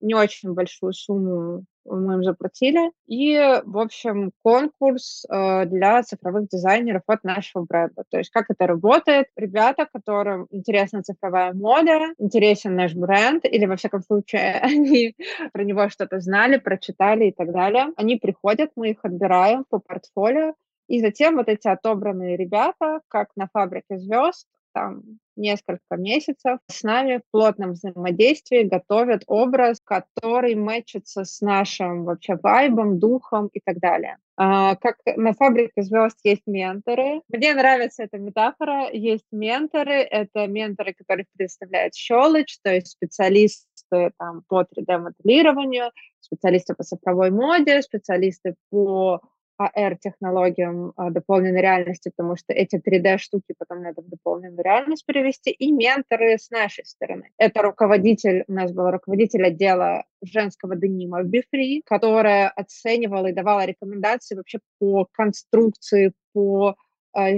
[0.00, 2.92] не очень большую сумму мы им заплатили.
[3.06, 8.04] И, в общем, конкурс э, для цифровых дизайнеров от нашего бренда.
[8.10, 9.28] То есть как это работает.
[9.36, 15.16] Ребята, которым интересна цифровая мода, интересен наш бренд, или, во всяком случае, они
[15.52, 20.54] про него что-то знали, прочитали и так далее, они приходят, мы их отбираем по портфолио,
[20.88, 25.02] и затем вот эти отобранные ребята, как на фабрике звезд, там
[25.36, 32.98] несколько месяцев с нами в плотном взаимодействии готовят образ, который мэчится с нашим вообще вайбом,
[32.98, 34.18] духом и так далее.
[34.36, 37.22] А, как на фабрике звезд есть менторы.
[37.28, 38.90] Мне нравится эта метафора.
[38.92, 39.94] Есть менторы.
[39.94, 45.90] Это менторы, которых представляет Щелочь, то есть специалисты там, по 3D-моделированию,
[46.20, 49.20] специалисты по цифровой моде, специалисты по
[49.60, 55.72] AR-технологиям а, дополненной реальности, потому что эти 3D-штуки потом надо в дополненную реальность перевести, и
[55.72, 57.30] менторы с нашей стороны.
[57.38, 63.64] Это руководитель, у нас был руководитель отдела женского денима в Бифри, которая оценивала и давала
[63.64, 66.74] рекомендации вообще по конструкции, по а,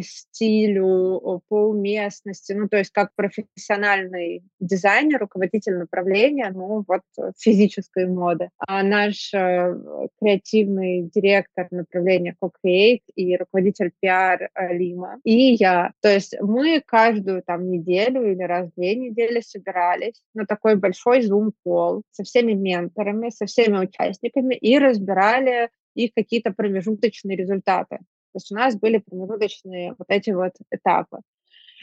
[0.03, 7.03] стилю, по уместности, ну, то есть как профессиональный дизайнер, руководитель направления, ну, вот
[7.39, 8.51] физической моды.
[8.59, 9.75] А наш э,
[10.21, 15.93] креативный директор направления Co-Create и руководитель пиар э, Лима, и я.
[16.01, 21.23] То есть мы каждую там неделю или раз в две недели собирались на такой большой
[21.23, 27.99] зум-кол со всеми менторами, со всеми участниками и разбирали их какие-то промежуточные результаты.
[28.33, 31.19] То есть у нас были промежуточные вот эти вот этапы.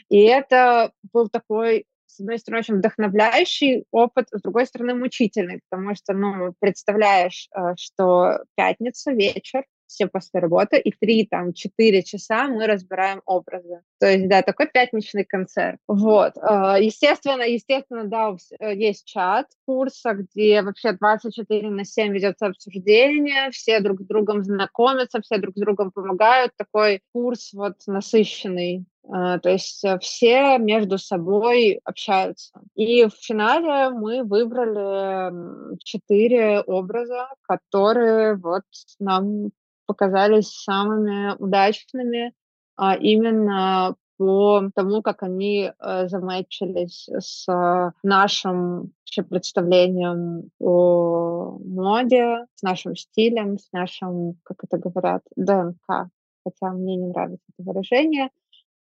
[0.08, 5.94] И это был такой, с одной стороны, очень вдохновляющий опыт, с другой стороны, мучительный, потому
[5.94, 12.46] что, ну, представляешь, э, что пятница, вечер, все после работы, и три, там, четыре часа
[12.46, 13.80] мы разбираем образы.
[13.98, 15.78] То есть, да, такой пятничный концерт.
[15.88, 16.36] Вот.
[16.36, 23.50] Э, естественно, естественно, да, э, есть чат курса, где вообще 24 на 7 ведется обсуждение,
[23.50, 26.52] все друг с другом знакомятся, все друг с другом помогают.
[26.56, 32.60] Такой курс вот насыщенный э, то есть все между собой общаются.
[32.74, 38.64] И в финале мы выбрали четыре образа, которые вот
[39.00, 39.50] нам
[39.88, 42.32] показались самыми удачными
[42.76, 47.46] а, именно по тому, как они э, замечились с
[48.02, 56.10] нашим вообще представлением о моде, с нашим стилем, с нашим, как это говорят, ДНК.
[56.44, 58.30] Хотя мне не нравится это выражение.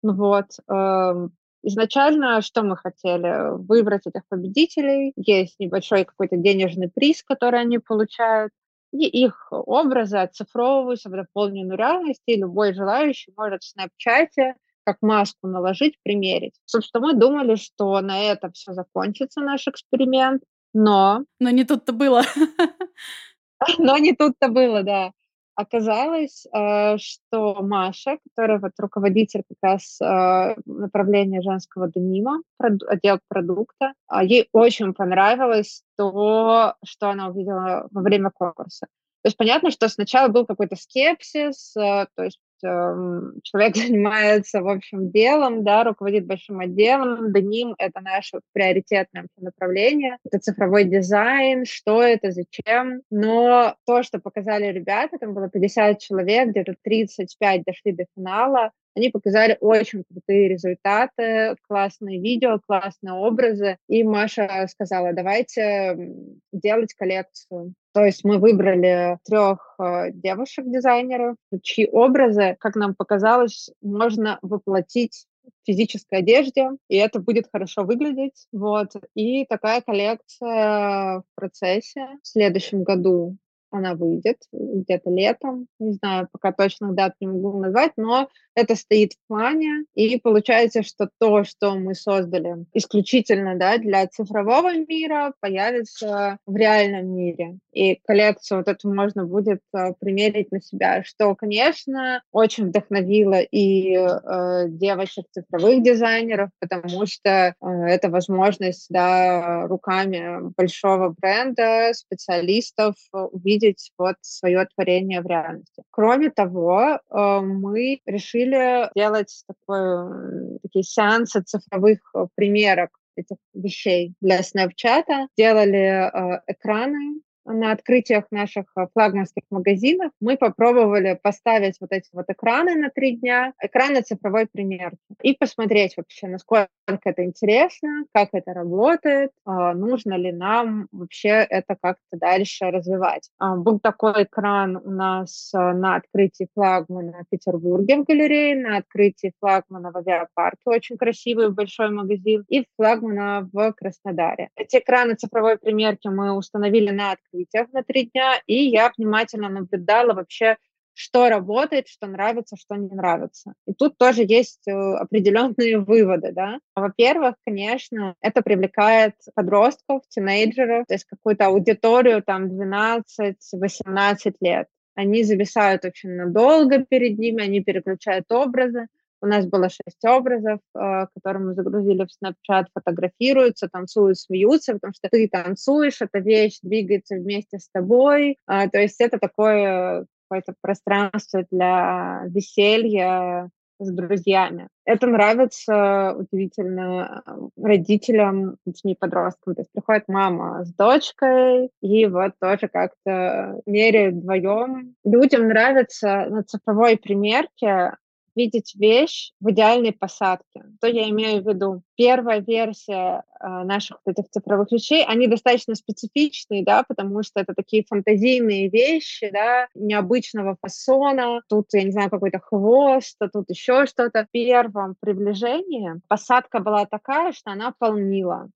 [0.03, 0.47] Ну вот.
[0.69, 1.29] Э,
[1.63, 3.59] изначально что мы хотели?
[3.59, 5.13] Выбрать этих победителей.
[5.17, 8.53] Есть небольшой какой-то денежный приз, который они получают
[8.97, 14.55] и их образы оцифровываются в дополненную реальность, и любой желающий может в Снапчате
[14.85, 16.55] как маску наложить, примерить.
[16.65, 20.43] Собственно, мы думали, что на этом все закончится, наш эксперимент,
[20.73, 21.25] но...
[21.41, 22.23] Но не тут-то было.
[23.79, 25.13] Но не тут-то было, да.
[25.57, 33.95] Оказалось, э, что Маша, которая вот руководитель как раз э, направления женского денима, отдел продукта,
[34.07, 38.87] а, ей очень понравилось то, что она увидела во время конкурса.
[39.23, 45.11] То есть понятно, что сначала был какой-то скепсис, э, то есть человек занимается, в общем,
[45.11, 52.31] делом, да, руководит большим отделом, деним— это наше приоритетное направление, это цифровой дизайн, что это,
[52.31, 53.03] зачем.
[53.11, 59.11] Но то, что показали ребята, там было 50 человек, где-то 35 дошли до финала, они
[59.11, 63.77] показали очень крутые результаты, классные видео, классные образы.
[63.89, 66.15] И Маша сказала, давайте
[66.51, 67.75] делать коллекцию.
[67.97, 75.67] То есть мы выбрали трех э, девушек-дизайнеров, чьи образы, как нам показалось, можно воплотить в
[75.67, 78.49] физической одежде, и это будет хорошо выглядеть.
[78.53, 78.89] Вот.
[79.15, 83.39] И такая коллекция в процессе в следующем году
[83.71, 89.13] она выйдет где-то летом, не знаю, пока точных дат не могу назвать, но это стоит
[89.13, 96.39] в плане, и получается, что то, что мы создали исключительно да, для цифрового мира, появится
[96.47, 97.59] в реальном мире.
[97.73, 103.95] И коллекцию вот эту можно будет э, примерить на себя, что, конечно, очень вдохновило и
[103.95, 113.56] э, девочек цифровых дизайнеров, потому что э, это возможность да, руками большого бренда, специалистов увидеть
[113.99, 115.83] вот свое творение в реальности.
[115.91, 124.41] Кроме того, э, мы решили делать такой, такие сеансы цифровых э, примерок этих вещей для
[124.41, 125.29] Snapchat.
[125.37, 132.27] Делали э, экраны на открытиях наших э, флагманских магазинов мы попробовали поставить вот эти вот
[132.29, 136.69] экраны на три дня, экраны цифровой примерки, и посмотреть вообще, насколько
[137.05, 143.31] это интересно, как это работает, а, нужно ли нам вообще это как-то дальше развивать.
[143.39, 148.79] А, был такой экран у нас э, на открытии флагмана в Петербурге в галерее, на
[148.79, 154.51] открытии флагмана в авиапарке, очень красивый большой магазин, и флагмана в Краснодаре.
[154.57, 159.49] Эти экраны цифровой примерки мы установили на открытии событиях на три дня, и я внимательно
[159.49, 160.57] наблюдала вообще,
[160.95, 163.53] что работает, что нравится, что не нравится.
[163.67, 166.59] И тут тоже есть э, определенные выводы, да.
[166.75, 174.69] Во-первых, конечно, это привлекает подростков, тинейджеров, то есть какую-то аудиторию там 12-18 лет.
[174.95, 178.87] Они зависают очень надолго перед ними, они переключают образы.
[179.23, 184.93] У нас было шесть образов, э, которые мы загрузили в Snapchat, фотографируются, танцуют, смеются, потому
[184.95, 188.39] что ты танцуешь, эта вещь двигается вместе с тобой.
[188.47, 194.69] А, то есть это такое какое-то пространство для веселья с друзьями.
[194.85, 197.23] Это нравится удивительно
[197.57, 199.55] родителям, детьми, подросткам.
[199.55, 204.95] То есть приходит мама с дочкой, и вот тоже как-то меряют вдвоем.
[205.05, 207.93] Людям нравится на цифровой примерке
[208.37, 210.65] видеть вещь в идеальной посадке.
[210.81, 211.83] То я имею в виду.
[211.97, 217.55] Первая версия э, наших вот этих цифровых вещей, они достаточно специфичные, да, потому что это
[217.55, 221.41] такие фантазийные вещи, да, необычного фасона.
[221.49, 224.25] Тут, я не знаю, какой-то хвост, а тут еще что-то.
[224.25, 228.51] В первом приближении посадка была такая, что она полнила.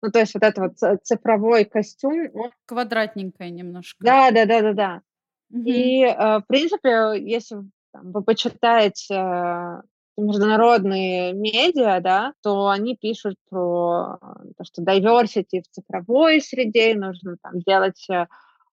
[0.00, 2.28] Ну, то есть вот это вот цифровой костюм.
[2.34, 2.50] Он...
[2.66, 3.96] Квадратненькая немножко.
[4.00, 5.02] Да, да, да, да, да.
[5.50, 7.58] И, э, в принципе, если
[7.98, 9.82] там, вы почитаете э,
[10.16, 14.18] международные медиа, да, то они пишут про
[14.56, 18.26] то, что diversity в цифровой среде, нужно там делать э,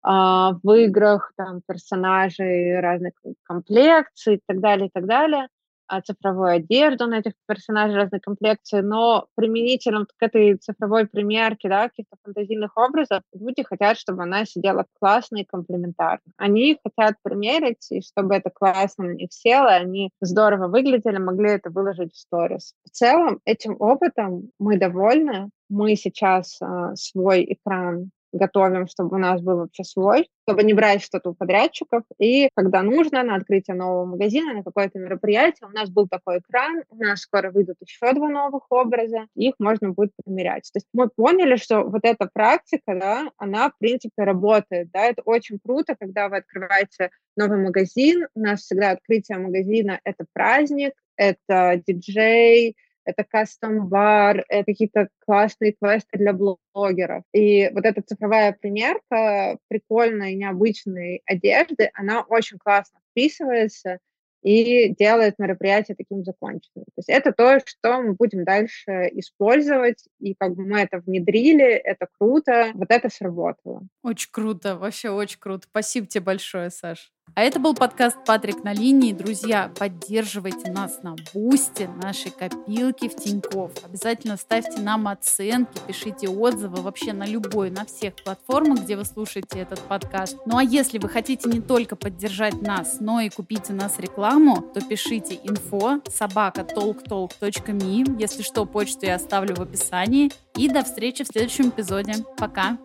[0.03, 5.49] в играх там персонажей разных комплекций и так далее, и так далее.
[5.87, 11.89] А, цифровую одежду на этих персонажей разной комплекции, но применительно к этой цифровой примерке, да,
[11.89, 16.25] каких-то фантазийных образов, люди хотят, чтобы она сидела классно и комплементарно.
[16.39, 21.71] Они хотят примерить, и чтобы это классно на них село, они здорово выглядели, могли это
[21.71, 22.75] выложить в сторис.
[22.85, 25.51] В целом, этим опытом мы довольны.
[25.69, 31.03] Мы сейчас э, свой экран готовим, чтобы у нас был вообще свой, чтобы не брать
[31.03, 32.03] что-то у подрядчиков.
[32.19, 36.83] И когда нужно, на открытие нового магазина, на какое-то мероприятие, у нас был такой экран,
[36.91, 40.71] у нас скоро выйдут еще два новых образа, их можно будет примерять.
[40.73, 45.23] То есть мы поняли, что вот эта практика, да, она, в принципе, работает, да, это
[45.23, 51.81] очень круто, когда вы открываете новый магазин, у нас всегда открытие магазина— это праздник, это
[51.87, 57.23] диджей, это кастом-бар, это какие-то классные квесты для блогеров.
[57.33, 63.99] И вот эта цифровая примерка прикольной, необычной одежды, она очень классно вписывается
[64.45, 66.85] и делает мероприятие таким законченным.
[66.85, 71.65] То есть это то, что мы будем дальше использовать, и как бы мы это внедрили,
[71.65, 73.83] это круто, вот это сработало.
[74.03, 75.67] Очень круто, вообще очень круто.
[75.71, 77.11] Спасибо тебе большое, Саш.
[77.37, 79.13] А это был подкаст «Патрик на линии».
[79.13, 83.73] Друзья, поддерживайте нас на Бусте, нашей копилке в Тинькофф.
[83.85, 89.59] Обязательно ставьте нам оценки, пишите отзывы вообще на любой, на всех платформах, где вы слушаете
[89.59, 90.39] этот подкаст.
[90.47, 94.63] Ну а если вы хотите не только поддержать нас, но и купить у нас рекламу,
[94.73, 98.17] то пишите info собака talktalk.me.
[98.21, 100.31] Если что, почту я оставлю в описании.
[100.57, 102.15] И до встречи в следующем эпизоде.
[102.37, 102.79] Пока!